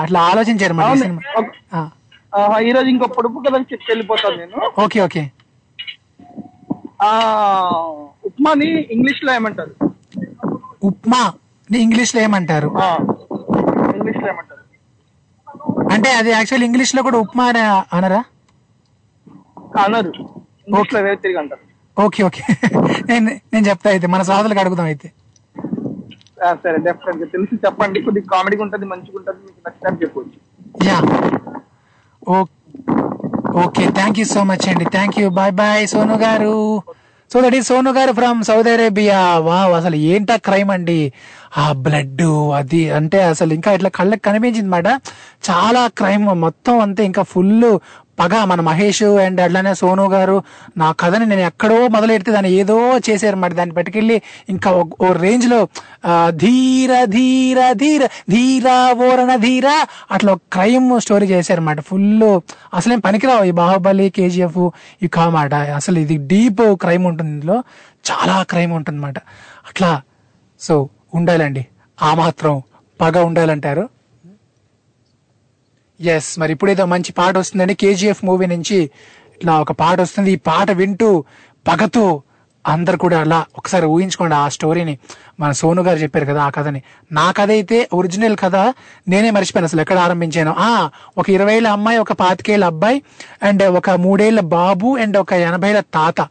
[0.00, 0.96] అట్లా ఆలోచించారు ఈ.
[0.96, 1.90] సినిమా.
[2.58, 3.38] ఈ రోజు ఇంకో పొడుపు
[3.72, 4.58] చెప్పి వెళ్ళిపోతాను నేను.
[4.84, 5.22] Okay okay.
[8.24, 9.72] ఉప్మాని ఇంగ్లీష్లో ఏమంటారు?
[10.84, 11.22] ఉప్మా
[11.70, 12.68] ఇంగ్లీష్లో ఏమంటారు?
[13.96, 14.56] ఇంగ్లీష్లో ఏమంటారు?
[15.92, 17.62] అంటే అది యాక్చువల్ ఇంగ్లీష్లో కూడా ఉప్మా అని
[17.96, 18.20] అనరా?
[19.84, 20.12] అనరు.
[20.68, 21.64] ఇంగ్లీష్లో వేరే తిరిగి అంటారు.
[21.96, 22.42] Okay okay.
[23.08, 25.08] నేను నేను చెప్తా అయితే మన సోదరులకు అడుగుదాం అయితే.
[26.62, 27.98] సరే డెఫినెట్గా తెలిసి చెప్పండి.
[28.04, 30.38] కొద్దిగా కామెడీగా ఉంటుంది మంచిగా ఉంటుంది మీకు నచ్చినట్టు చెప్పవచ్చు
[30.88, 30.98] yeah.
[33.64, 34.86] Okay thank you so much అండి.
[34.96, 36.56] Thank you bye bye Sonu గారు.
[37.30, 39.18] సో దట్ ఈస్ సోను గారు ఫ్రమ్ సౌదీ అరేబియా
[39.48, 41.00] వావ్ అసలు ఏంటా క్రైమ్ అండి?
[41.62, 42.22] ఆ బ్లడ్
[42.60, 44.88] అది అంటే అసలు ఇంకా ఇట్లా కళ్ళకి కనిపించింది మాట.
[45.48, 47.68] చాలా క్రైమ్ మొత్తం అంతే ఇంకా ఫుల్
[48.18, 50.42] పగ మన మహేష్ అండ్ అట్లానే సోను గారు
[50.76, 55.68] నా కథని నేను ఎక్కడో మొదలెడితే దాన్ని ఏదో చేశారు మరి దాన్ని పట్టుకెళ్ళి ఇంకా ఓ- రేంజ్లో
[56.06, 62.40] రేంజ్లో ధీర ధీర ధీర ధీర ఓరణ ధీర అట్లా క్రైమ్ స్టోరీ చేశారన్నమాట ఫుల్
[62.74, 65.54] అసలేం పనికిరావు ఈ బాహుబలి కేజీఎఫ్ ఇవి కామాట.
[65.54, 67.62] అసలు ఇది డీప్ క్రైమ్ ఉంటుంది ఇందులో.
[68.10, 69.06] చాలా క్రైమ్ ఉంటుంది
[69.68, 70.02] అట్లా.
[70.60, 71.66] సో ఉండాలండి.
[72.02, 72.62] ఆ మాత్రం
[73.00, 73.88] పగ ఉండాలంటారు.
[76.00, 78.76] ఎస్ మరి ఇప్పుడేదో మంచి పాట వస్తుందండి కేజీఎఫ్ మూవీ నుంచి
[79.36, 80.32] ఇట్లా ఒక పాట వస్తుంది.
[80.32, 81.24] ఈ పాట వింటూ
[81.68, 82.22] పగతో
[82.66, 84.98] అందరు కూడా అలా ఒకసారి ఊహించుకోండి ఆ స్టోరీని
[85.40, 86.82] మన సోను గారు చెప్పారు కదా ఆ కథని.
[87.12, 88.56] నా కథ అయితే ఒరిజినల్ కథ.
[89.08, 90.54] నేనే మర్చిపోయాను అసలు ఎక్కడ ఆరంభించాను.
[90.58, 93.02] ఆ ఒక ఇరవైల అమ్మాయి ఒక పాతికేళ్ళ అబ్బాయి
[93.42, 96.28] అండ్ ఒక మూడేళ్ళ బాబు అండ్ ఒక ఎనభైల తాత.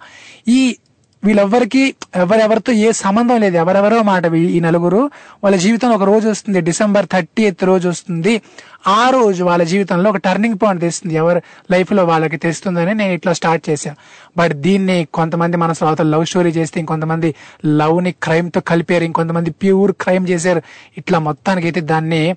[0.48, 0.78] ఈ
[1.24, 1.82] వీళ్ళెవ్వరికి
[2.16, 3.56] ఎవరెవరితో ఏ సంబంధం లేదు.
[3.58, 5.02] ఎవరెవరో మాట ఈ నలుగురు
[5.44, 6.62] వాళ్ళ జీవితంలో ఒక రోజు వస్తుంది.
[6.62, 8.42] డిసెంబర్ థర్టీ ఎత్ రోజు వస్తుంది.
[8.88, 11.16] ఆ రోజు వాళ్ళ జీవితంలో ఒక టర్నింగ్ పాయింట్ తెస్తుంది.
[11.16, 11.42] ఎవరి
[11.72, 13.98] లైఫ్లో వాళ్ళకి తెస్తుందని నేను ఇట్లా స్టార్ట్ చేశాను
[14.38, 17.36] బట్ దీన్ని కొంతమంది మన శ్రోతలు లవ్ స్టోరీ చేస్తే ఇంకొంతమంది
[17.66, 19.04] లవ్ని క్రైమ్తో కలిపారు.
[19.04, 20.62] ఇంకొంతమంది ప్యూర్ క్రైమ్ చేశారు.
[20.98, 22.36] ఇట్లా మొత్తానికి అయితే దాన్ని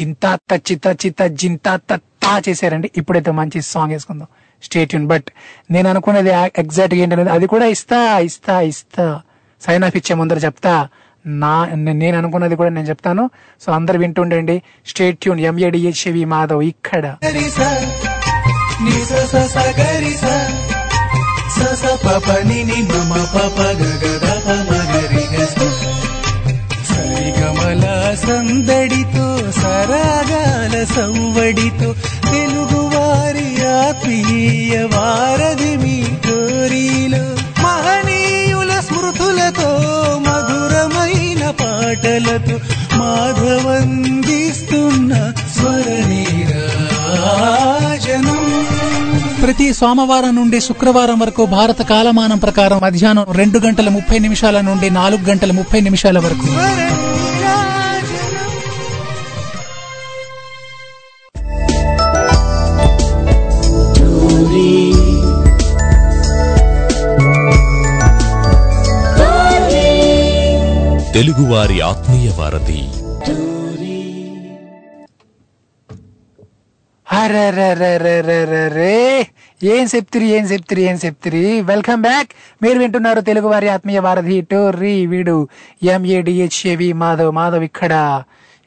[0.00, 2.90] చింతాత చిత చిత జింతాత తా చేశారండి.
[2.96, 4.28] ఇప్పుడైతే మంచి సాంగ్ వేసుకుందాం.
[4.64, 5.24] స్టేట్యూన్ బట్
[5.70, 9.20] నేను అనుకున్నది ఎగ్జాక్ట్ ఏంటనేది అది కూడా ఇస్తా ఇస్తా ఇస్తా.
[9.60, 10.88] సైన్ ఆఫ్ ఇచ్చే ముందర చెప్తా.
[11.26, 13.30] నా నేను అనుకున్నది కూడా నేను చెప్తాను.
[13.60, 17.14] సో అందరు వింటుండండి stay tuned M A D H V Madhav ఇక్కడ.
[28.14, 31.88] సందడితో సరాగాల సవ్వడితో
[33.14, 33.48] తెలుగువారి
[33.88, 37.22] ఆత్మీయ వారధి మీ కోరిలో.
[37.62, 39.70] మహనీయుల స్మృతులతో
[40.26, 42.60] మధురమైన పాటలతో
[42.96, 48.40] మాధవందిస్తున్న స్వరనీరాజనం.
[49.42, 55.30] ప్రతి సోమవారం నుండి శుక్రవారం వరకు భారత కాలమానం ప్రకారం మధ్యాహ్నం రెండు గంటల ముప్పై నిమిషాల నుండి నాలుగు
[55.30, 56.46] గంటల ముప్పై నిమిషాల వరకు.
[71.14, 72.82] తెలుగువారి ఆత్మీయ వారధి.
[77.12, 79.26] అరెరెరెరెరెరెరే.
[79.62, 81.60] ఏం చెప్తిరి ఏం చెప్తిరి ఏం చెప్తిరి?
[81.60, 82.28] వెల్కమ్ బ్యాక్
[82.62, 85.48] మీరు వింటున్నారు తెలుగు వారి ఆత్మీయ వారధి టోర్రీ వీడు
[85.82, 88.22] ఎంఏడిహెచ్ఏవి మాధవ్ మాధవ్ ఇక్కడ.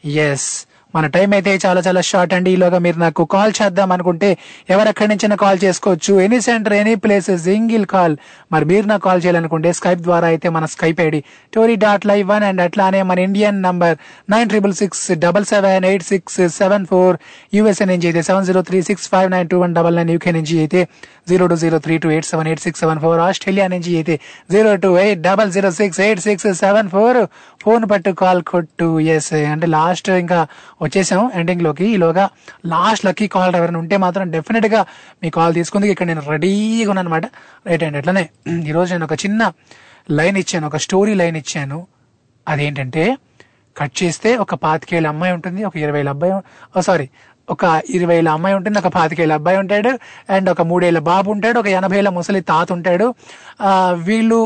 [0.06, 2.50] ఎస్ మన టైం అయితే చాలా చాలా షార్ట్ అండి.
[2.56, 4.30] ఈలోగా మీరు నాకు కాల్ చేద్దాం అనుకుంటే
[4.74, 6.14] ఎవరెక్కడి నుంచి కాల్ చేసుకోవచ్చు.
[6.26, 8.16] Any centre any place single call
[8.54, 11.20] మరి మీరు నాకు కాల్ చేయాలనుకుంటే స్కైప్ ద్వారా అయితే మన Skype ID
[11.54, 13.96] Tori dot live one and అట్లానే మన Indian number
[14.34, 17.18] nine triple six double seven eight six seven four
[17.58, 20.56] USA నుంచి అయితే seven zero three six five nine two one double nine UK నుంచి
[20.60, 20.82] అయితే
[21.30, 24.16] zero two zero three two eight seven eight six seven four Australia నుంచి అయితే
[24.52, 27.20] zero two eight double zero six eight six seven four
[27.64, 30.40] phone పట్టు call కొట్టు yes అంటే last ఇంకా
[30.88, 31.86] వచ్చేసాం ఎండింగ్లోకి.
[31.96, 32.26] ఈలోగా
[32.74, 34.82] లాస్ట్ లక్కీ కాల్ ఎవరైనా ఉంటే మాత్రం డెఫినెట్గా
[35.24, 37.26] మీ కాల్ తీసుకుంది ఇక్కడ నేను రెడీగా ఉన్నాను అనమాట
[37.70, 38.26] రైట్ అండి అట్లనే
[38.72, 39.52] ఈరోజు నేను ఒక చిన్న
[40.18, 41.80] లైన్ ఇచ్చాను ఒక స్టోరీ లైన్ ఇచ్చాను.
[42.48, 43.06] అదేంటంటే
[43.76, 46.34] కట్ చేస్తే ఒక పాతికేళ్ళ అమ్మాయి ఉంటుంది ఒక ఇరవైల అబ్బాయి
[46.88, 47.08] సారీ
[47.54, 47.64] ఒక
[47.98, 49.92] ఇరవైల అమ్మాయి ఉంటుంది ఒక పాతికేళ్ళ అబ్బాయి ఉంటాడు
[50.36, 53.08] అండ్ ఒక మూడేళ్ళ బాబు ఉంటాడు ఒక ఎనభైల ముసలి తాత ఉంటాడు.
[54.08, 54.40] వీళ్ళు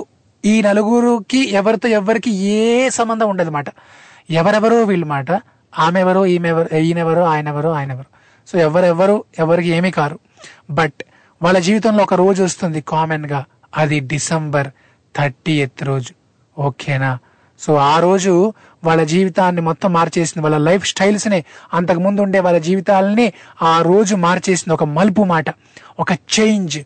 [0.43, 2.59] ఈ నలుగురికి ఎవరితో ఎవరికి ఏ
[2.97, 3.69] సంబంధం ఉండదు మాట
[4.41, 5.31] ఎవరెవరో వీళ్ళు మాట.
[5.79, 8.05] ఆమె ఎవరో ఈమె ఎవరు ఈయనెవరో ఆయన ఎవరో ఆయన ఎవరు
[8.47, 10.19] సో ఎవరెవరు ఎవరికి ఏమీ కారు.
[10.69, 10.93] బట్
[11.43, 13.45] వాళ్ళ జీవితంలో ఒక రోజు వస్తుంది కామన్గా
[13.77, 14.67] అది డిసెంబర్
[15.17, 16.13] థర్టీ ఎత్ రోజు.
[16.61, 17.19] ఓకేనా?
[17.59, 18.53] సో ఆ రోజు
[18.83, 20.47] వాళ్ళ జీవితాన్ని మొత్తం మార్చేసింది.
[20.47, 21.43] వాళ్ళ లైఫ్ స్టైల్స్ని
[21.73, 24.73] అంతకు ముందు ఉండే వాళ్ళ జీవితాలని ఆ రోజు మార్చేసింది.
[24.73, 25.45] ఒక మలుపు మాట.
[25.99, 26.79] ఒక చేంజ్.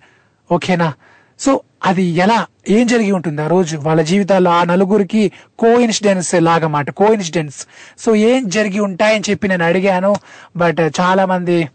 [0.52, 0.94] ఓకేనా?
[1.40, 3.78] సో అది ఎలా ఏం జరిగి ఉంటుంది ఆ రోజు?
[3.78, 7.58] వాళ్ళ జీవితాల్లో ఆ నలుగురికి కో ఇన్సిడెన్స్ లాగా మాట కో ఇన్సిడెన్స్
[7.98, 10.16] సో ఏం జరిగి ఉంటాయని చెప్పి నేను అడిగాను
[10.58, 11.70] బట్ uh, చాలా మంది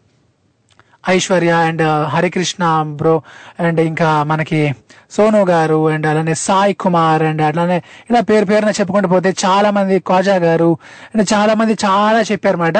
[1.08, 3.22] Aishwarya and uh, Harikrishna bro
[3.58, 4.74] and ఇంకా మనకి
[5.10, 10.00] సోను గారు అండ్ అలానే సాయి కుమార్ అండ్ అట్లానే ఇలా పేరు పేరున చెప్పుకుంటూ పోతే చాలా మంది
[10.00, 10.78] కాజా గారు
[11.14, 12.78] అండ్ చాలా మంది చాలా చెప్పారన్నమాట.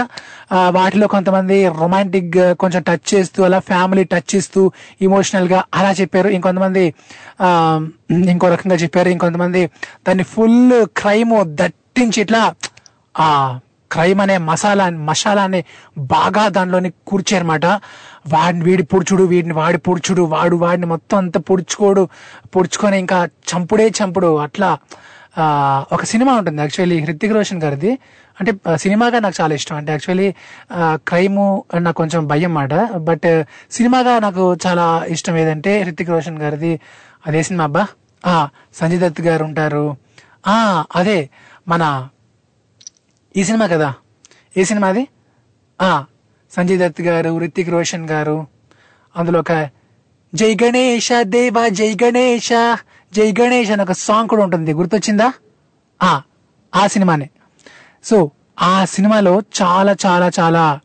[0.52, 6.28] ఆ, వాటిలో కొంతమంది రొమాంటిక్గా uh, కొంచెం టచ్ చేస్తూ అలా ఫ్యామిలీ టచ్ ఇస్తూ ఇమోషనల్గా అలా చెప్పారు.
[6.28, 6.94] ఇంకొంతమంది
[7.40, 7.48] ఆ,
[8.10, 9.08] ఇంకో రకంగా చెప్పారు.
[9.08, 9.66] ఇంకొంతమంది
[10.08, 12.54] దాన్ని ఫుల్ క్రైమ్ దట్టించి ఇట్లా
[13.18, 13.58] ఆ
[13.92, 15.60] క్రైమ్ అనే మసాలా మసాలాని
[16.14, 17.66] బాగా దానిలోని కూర్చారన్నమాట.
[18.34, 22.02] వాడిని వీడి పుడుచుడు వీడిని వాడి పుడుచుడు వాడు వాడిని మొత్తం అంతా పుడుచుకోడు
[22.56, 23.18] పుడుచుకొని ఇంకా
[23.50, 24.30] చంపుడే చంపుడు.
[24.46, 24.70] అట్లా
[25.92, 27.92] ఒక సినిమా ఉంటుంది యాక్చువల్లీ హృతిక్ రోషన్ గారిది.
[28.40, 29.76] అంటే సినిమాగా నాకు చాలా ఇష్టం.
[29.76, 30.28] అంటే యాక్చువల్లీ
[31.10, 31.38] క్రైమ్
[31.84, 32.74] నాకు కొంచెం భయం మాట
[33.08, 33.28] బట్
[33.72, 36.72] సినిమాగా నాకు చాలా ఇష్టం ఏదంటే హృతిక్ రోషన్ గారిది
[37.26, 37.84] అదే సినిమా అబ్బా.
[38.74, 39.86] సంజయ్ దత్ గారు ఉంటారు.
[40.96, 41.18] అదే
[41.68, 41.84] మన
[43.36, 43.94] ఈ సినిమా కదా?
[44.56, 45.08] ఏ సినిమా అది?
[46.52, 48.46] సంజయ్ దత్ గారు రితిక్ రోషన్ గారు.
[49.16, 49.68] అందులో ఒక
[50.34, 52.48] జై గణేష దేవా జై గణేష
[53.12, 54.72] జై గణేష్ అని ఒక సాంగ్ కూడా ఉంటుంది.
[54.72, 55.32] గుర్తొచ్చిందా?
[56.02, 56.22] ఆ
[56.74, 57.30] ఆ సినిమానే.
[58.04, 58.30] సో
[58.62, 60.80] ఆ సినిమాలో చాలా చాలా చాలా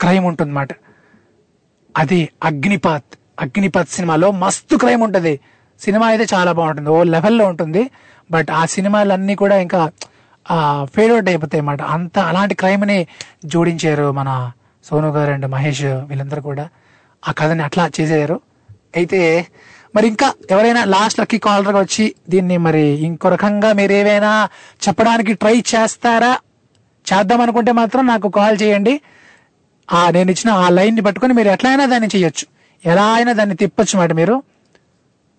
[0.00, 0.68] క్రైమ్ ఉంటుందన్నమాట.
[1.96, 3.04] అది అగ్నిపాత్
[3.40, 5.40] అగ్నిపాత్ సినిమాలో మస్తు క్రైమ్ ఉంటుంది.
[5.80, 6.90] సినిమా అయితే చాలా బాగుంటుంది.
[6.90, 7.90] ఓ లెవెల్లో ఉంటుంది.
[8.30, 9.90] బట్ ఆ సినిమాలన్నీ కూడా ఇంకా
[10.94, 11.82] ఫేడ్ అవుట్ అయిపోతాయి అన్నమాట.
[11.94, 12.98] అంత అలాంటి క్రైమ్ని
[13.44, 14.30] జోడించారు మన
[14.84, 16.68] సోను గారు అండ్ మహేష్ వీళ్ళందరూ కూడా.
[17.28, 18.36] ఆ కథని అట్లా చేసేయారు
[18.96, 19.20] అయితే
[19.94, 24.32] మరి ఇంకా ఎవరైనా లాస్ట్ లక్కీ కాలర్గా వచ్చి దీన్ని మరి ఇంకో రకంగా మీరు ఏవైనా
[24.86, 26.32] చెప్పడానికి ట్రై చేస్తారా?
[27.06, 28.94] చేద్దాం అనుకుంటే మాత్రం నాకు కాల్ చేయండి.
[29.92, 32.46] ఆ నేను ఇచ్చిన ఆ లైన్ని పట్టుకొని మీరు ఎట్లయినా దాన్ని చేయొచ్చు.
[32.84, 34.36] ఎలా అయినా దాన్ని తిప్పొచ్చు మాట మీరు.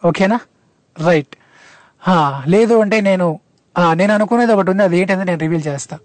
[0.05, 0.39] ఓకేనా
[1.07, 1.33] రైట్
[2.47, 3.27] లేదు అంటే నేను
[3.93, 5.97] నేను అనుకునేది ఒకటి ఉంది అది ఏంటంటే నేను రివీల్ చేస్తా.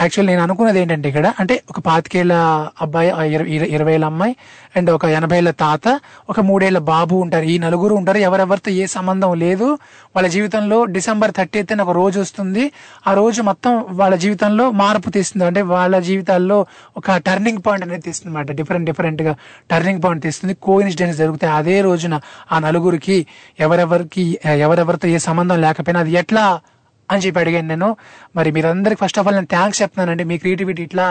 [0.00, 2.32] యాక్చువల్ నేను అనుకున్నది ఏంటంటే ఇక్కడ అంటే ఒక పాతికేళ్ళ
[2.80, 4.36] అబ్బాయి ఆ ఇర- ఇరవై ఏళ్ళ అమ్మాయి
[4.76, 6.00] అండ్ ఒక ఎనభైల తాత
[6.30, 7.44] ఒక మూడేళ్ళ బాబు ఉంటారు.
[7.44, 8.18] ఈ నలుగురు ఉంటారు.
[8.18, 9.64] ఎవరెవరితో ఏ సంబంధం లేదు.
[10.16, 12.72] వాళ్ళ జీవితంలో డిసెంబర్ థర్టీ అని ఒక రోజు వస్తుంది.
[13.06, 15.46] ఆ రోజు మొత్తం వాళ్ళ జీవితంలో మార్పు తీస్తుంది.
[15.46, 19.36] అంటే వాళ్ళ జీవితాల్లో ఒక టర్నింగ్ పాయింట్ అనేది తీస్తుంది అనమాట డిఫరెంట్ డిఫరెంట్గా
[19.70, 20.54] టర్నింగ్ పాయింట్ తీస్తుంది.
[20.54, 21.52] కో ఇన్సిడెంట్స్ జరుగుతాయి.
[21.52, 22.20] అదే రోజున
[22.52, 23.26] ఆ నలుగురికి
[23.60, 26.60] ఎవరెవరికి ఎవరెవరితో ఏ సంబంధం లేకపోయినా అది ఎట్లా
[27.12, 27.88] అని చెప్పి అడిగాను నేను.
[28.38, 30.26] మరి మీరందరికి ఫస్ట్ ఆఫ్ ఆల్ నేను థ్యాంక్స్ చెప్తున్నానండి.
[30.32, 31.06] మీ క్రియేటివిటీ ఇట్లా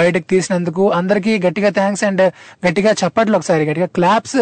[0.00, 2.22] బయటకు తీసినందుకు అందరికీ గట్టిగా థ్యాంక్స్ అండ్
[2.66, 3.64] గట్టిగా చెప్పట్లు ఒకసారి.
[3.70, 4.38] గట్టిగా క్లాప్స్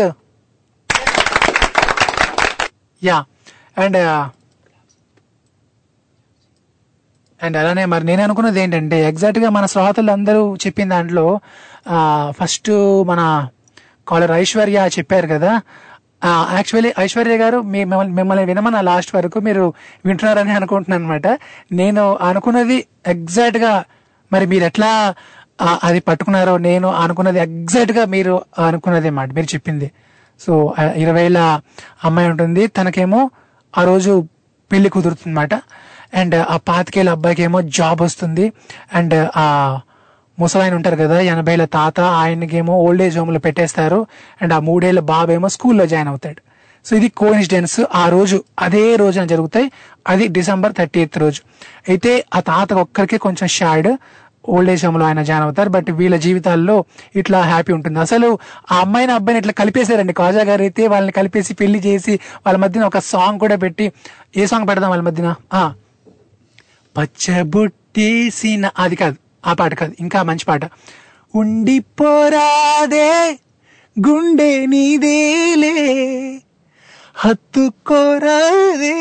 [3.03, 3.19] యా
[3.83, 3.99] అండ్
[7.41, 11.27] అండ్ అలానే మరి నేను అనుకున్నది ఏంటంటే ఎగ్జాక్ట్గా మన శ్రోతలు అందరూ చెప్పిన దాంట్లో
[11.95, 12.71] uh, ఫస్ట్
[13.11, 13.21] మన
[14.09, 15.53] కాలర్ ఐశ్వర్య చెప్పారు కదా
[16.25, 19.73] యాక్చువల్లీ ఐశ్వర్య గారు మీ మిమ్మల్ని వినమని వినమన్న లాస్ట్ వరకు మీరు
[20.05, 21.39] వింటున్నారని అనుకుంటున్నాను అనమాట
[21.73, 23.85] నేను అనుకున్నది ఎగ్జాక్ట్గా
[24.33, 25.15] మరి మీరు ఎట్లా
[25.85, 29.91] అది పట్టుకున్నారో నేను అనుకున్నది ఎగ్జాక్ట్గా మీరు అనుకున్నది అన్నమాట మీరు చెప్పింది.
[30.41, 31.59] సో ఇరవైల ఇరవై
[32.05, 33.31] అమ్మాయి ఉంటుంది తనకేమో
[33.79, 34.29] ఆ రోజు
[34.73, 35.55] పెళ్ళి కుదురుతుందన్నమాట.
[36.15, 38.53] అండ్ ఆ పాతికేళ్ళ అబ్బాయికి ఏమో జాబ్ వస్తుంది.
[38.95, 39.79] అండ్ ఆ
[40.41, 44.07] ముసలాయన ఉంటారు కదా ఎనభైల తాత ఆయనకేమో ఓల్డ్ ఏజ్ హోమ్లో పెట్టేస్తారు.
[44.43, 46.43] అండ్ ఆ మూడేళ్ళ బాబేమో స్కూల్లో జాయిన్ అవుతాడు.
[46.89, 49.73] సో ఇది కోఇన్సిడెన్స్ ఆ రోజు అదే రోజున జరుగుతాయి.
[50.09, 51.41] అది డిసెంబర్ థర్టీ ఎయిత్ రోజు.
[51.89, 53.97] అయితే ఆ తాత ఒక్కరికే కొంచెం షాడ్
[54.49, 55.69] ఓల్డ్ ఏజ్ హోమ్లో ఆయన జాయిన్ అవుతారు.
[55.69, 56.85] బట్ వీళ్ళ జీవితాల్లో
[57.17, 57.99] ఇట్లా హ్యాపీ ఉంటుంది.
[57.99, 58.39] అసలు
[58.73, 60.13] ఆ అమ్మాయిని అబ్బాయిని ఇట్లా కలిపేశారండి.
[60.13, 63.93] కాజా గారు అయితే వాళ్ళని కలిపేసి పెళ్ళి చేసి వాళ్ళ మధ్యన ఒక సాంగ్ కూడా పెట్టి
[64.37, 65.35] ఏ సాంగ్ పెడదాం వాళ్ళ మధ్యన?
[65.53, 65.75] ఆ.
[66.99, 69.17] పచ్చబుట్టేసిన అది కాదు.
[69.47, 70.65] ఆ పాట కాదు ఇంకా మంచి పాట.
[71.35, 73.11] ఉండిపోరాదే
[73.97, 75.75] గుండె నీదేలే
[77.15, 78.95] హత్తుకోరాదే.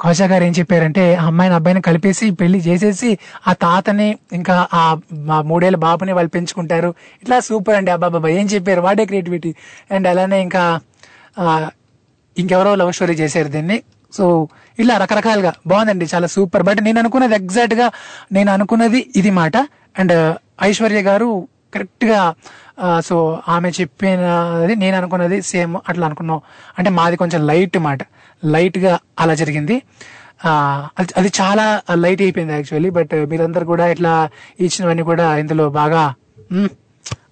[0.00, 3.10] కోశా గారు ఏం చెప్పారంటే ఆ అమ్మాయిని అబ్బాయిని కలిపేసి పెళ్ళి చేసేసి
[3.48, 4.82] ఆ తాతని ఇంకా ఆ
[5.12, 5.40] మా
[5.76, 6.90] బాబుని వాళ్ళు పెంచుకుంటారు.
[7.22, 8.80] ఇట్లా సూపర్ అండి అబ్బా బాబా ఏం చెప్పారు?
[8.80, 9.54] వాడే క్రియేటివిటీ.
[9.90, 10.80] అండ్ అలానే ఇంకా
[12.36, 13.78] ఇంకెవరో లవ్ స్టోరీ చేశారు దీన్ని.
[14.14, 14.24] సో
[14.78, 15.52] ఇలా రకరకాలుగా.
[15.66, 16.62] బాగుందండి చాలా సూపర్.
[16.62, 17.86] బట్ నేను అనుకున్నది ఎగ్జాక్ట్గా
[18.32, 19.56] నేను అనుకున్నది ఇది మాట.
[19.96, 20.14] అండ్
[20.62, 21.28] ఐశ్వర్య గారు
[21.74, 22.20] కరెక్ట్గా
[23.00, 23.16] సో
[23.48, 26.40] ఆమె చెప్పినది నేను అనుకున్నది సేమ్ అట్లా అనుకున్నాం.
[26.78, 28.00] అంటే మాది కొంచెం లైట్ మాట.
[28.42, 29.76] లైట్గా అలా జరిగింది.
[30.98, 31.64] అది అది చాలా
[31.94, 34.12] లైట్ అయిపోయింది యాక్చువల్లీ బట్ మీరందరు కూడా ఇట్లా
[34.60, 36.02] ఇచ్చినవన్నీ కూడా ఇందులో బాగా
[36.52, 36.68] మ్,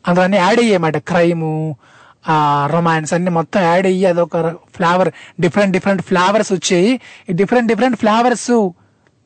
[0.07, 0.39] అందులో అన్ని
[0.79, 0.97] మాట.
[1.09, 1.51] క్రైము
[2.29, 7.01] ఆ రొమాన్స్ అన్ని మొత్తం యాడ్ అయ్యి అదొక ఫ్లేవర్ డిఫరెంట్ డిఫరెంట్ ఫ్లేవర్స్ వచ్చాయి.
[7.31, 8.71] ఈ డిఫరెంట్ డిఫరెంట్ ఫ్లేవర్స్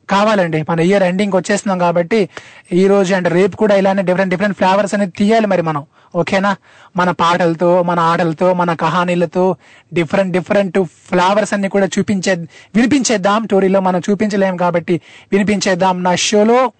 [0.09, 0.65] కావాలండి.
[0.69, 2.29] మన ఇయర్ ఎండింగ్ వచ్చేస్తున్నాం కాబట్టి
[2.71, 5.85] ఈ రోజు అండ్ రేపు కూడా ఇలానే డిఫరెంట్ డిఫరెంట్ ఫ్లేవర్స్ అనేది తీయాలి మరి మనం.
[6.15, 6.55] ఓకేనా
[6.97, 9.55] మన పాటలతో మన ఆటలతో మన కహానీలతో
[9.93, 12.33] డిఫరెంట్ డిఫరెంట్ ఫ్లేవర్స్ అన్ని కూడా చూపించే
[12.75, 13.43] వినిపించేద్దాం.
[13.45, 15.01] స్టోరీలో మనం చూపించలేం కాబట్టి
[15.31, 16.71] వినిపించేద్దాం నా షోలో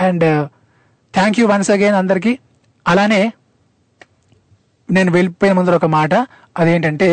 [0.00, 0.48] and
[1.14, 2.38] thank you once again అందరికీ.
[2.88, 3.32] అలానే
[4.96, 6.14] నేను వెళ్ళిపోయిన ముందర ఒక మాట.
[6.60, 7.08] అదేంటంటే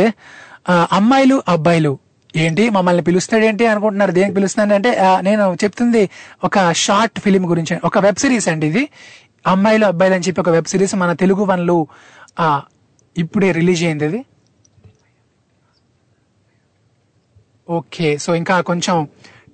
[0.97, 1.93] అమ్మాయిలు అబ్బాయిలు.
[2.43, 2.63] ఏంటి?
[2.75, 4.13] మమ్మల్ని పిలుస్తాడేంటి అనుకుంటున్నారు?
[4.17, 4.91] దేనికి పిలుస్తున్నాను అంటే
[5.27, 6.03] నేను చెప్తుంది
[6.47, 7.75] ఒక షార్ట్ ఫిలిం గురించి.
[7.89, 8.83] ఒక వెబ్ సిరీస్ అండి ఇది.
[9.53, 11.77] అమ్మాయిలు అబ్బాయిలు అని చెప్పి ఒక వెబ్ సిరీస్ మన తెలుగు వన్లు
[13.15, 14.21] ఇప్పుడే రిలీజ్ అయింది అది.
[17.77, 18.95] ఓకే సో ఇంకా కొంచెం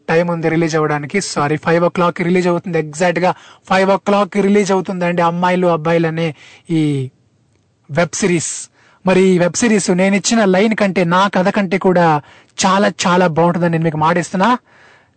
[0.10, 1.18] టైం ఉంది రిలీజ్ అవ్వడానికి.
[1.34, 2.78] Sorry five o'clock release అవుతుంది.
[2.86, 3.32] ఎగ్జాక్ట్గా
[3.70, 6.28] ఫైవ్ ఓ క్లాక్ రిలీజ్ అవుతుందండి అమ్మాయిలు అబ్బాయిలు అనే
[6.78, 6.82] ఈ
[7.92, 8.70] వెబ్ సిరీస్.
[9.08, 12.22] మరి ఈ వెబ్ సిరీస్ నేను ఇచ్చిన లైన్ కంటే నా కథ కంటే కూడా
[12.66, 14.58] చాలా చాలా బాగుంటుందని నేను మీకు మాడేస్తున్నా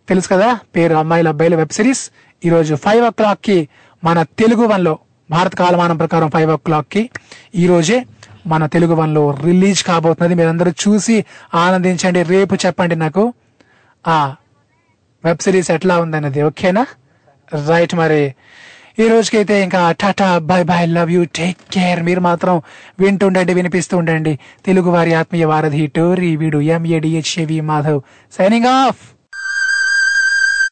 [0.09, 2.11] తెలుసు కదా పేరు అమ్మాయిల అబ్బాయిల వెబ్ సిరీస్.
[2.45, 3.67] ఈ రోజు ఫైవ్ ఓ క్లాక్కి
[4.03, 4.99] మన తెలుగు వన్లో
[5.31, 7.09] భారత కాలమానం ప్రకారం ఫైవ్ ఓ క్లాక్కి
[7.55, 8.05] ఈ రోజే
[8.47, 10.35] మన తెలుగు వన్లో రిలీజ్ కాబోతున్నది.
[10.35, 13.33] మీరందరూ చూసి ఆనందించండి రేపు చెప్పండి నాకు.
[14.07, 14.35] ఆ
[15.23, 16.87] వెబ్ సిరీస్ ఎట్లా ఉందన్నది ఓకేనా?
[17.67, 18.35] రైట్ మరి.
[19.03, 22.03] ఈ రోజుకైతే ఇంకా tata bye bye love you take care.
[22.03, 22.61] మీరు మాత్రం
[22.99, 28.01] వింటుండండి వినిపిస్తూ ఉండండి తెలుగు వారి ఆత్మీయ వారధి టోరీ వీడు ఎంఏడిహెచ్ఏవి మాధవ్.
[28.31, 28.99] Signing off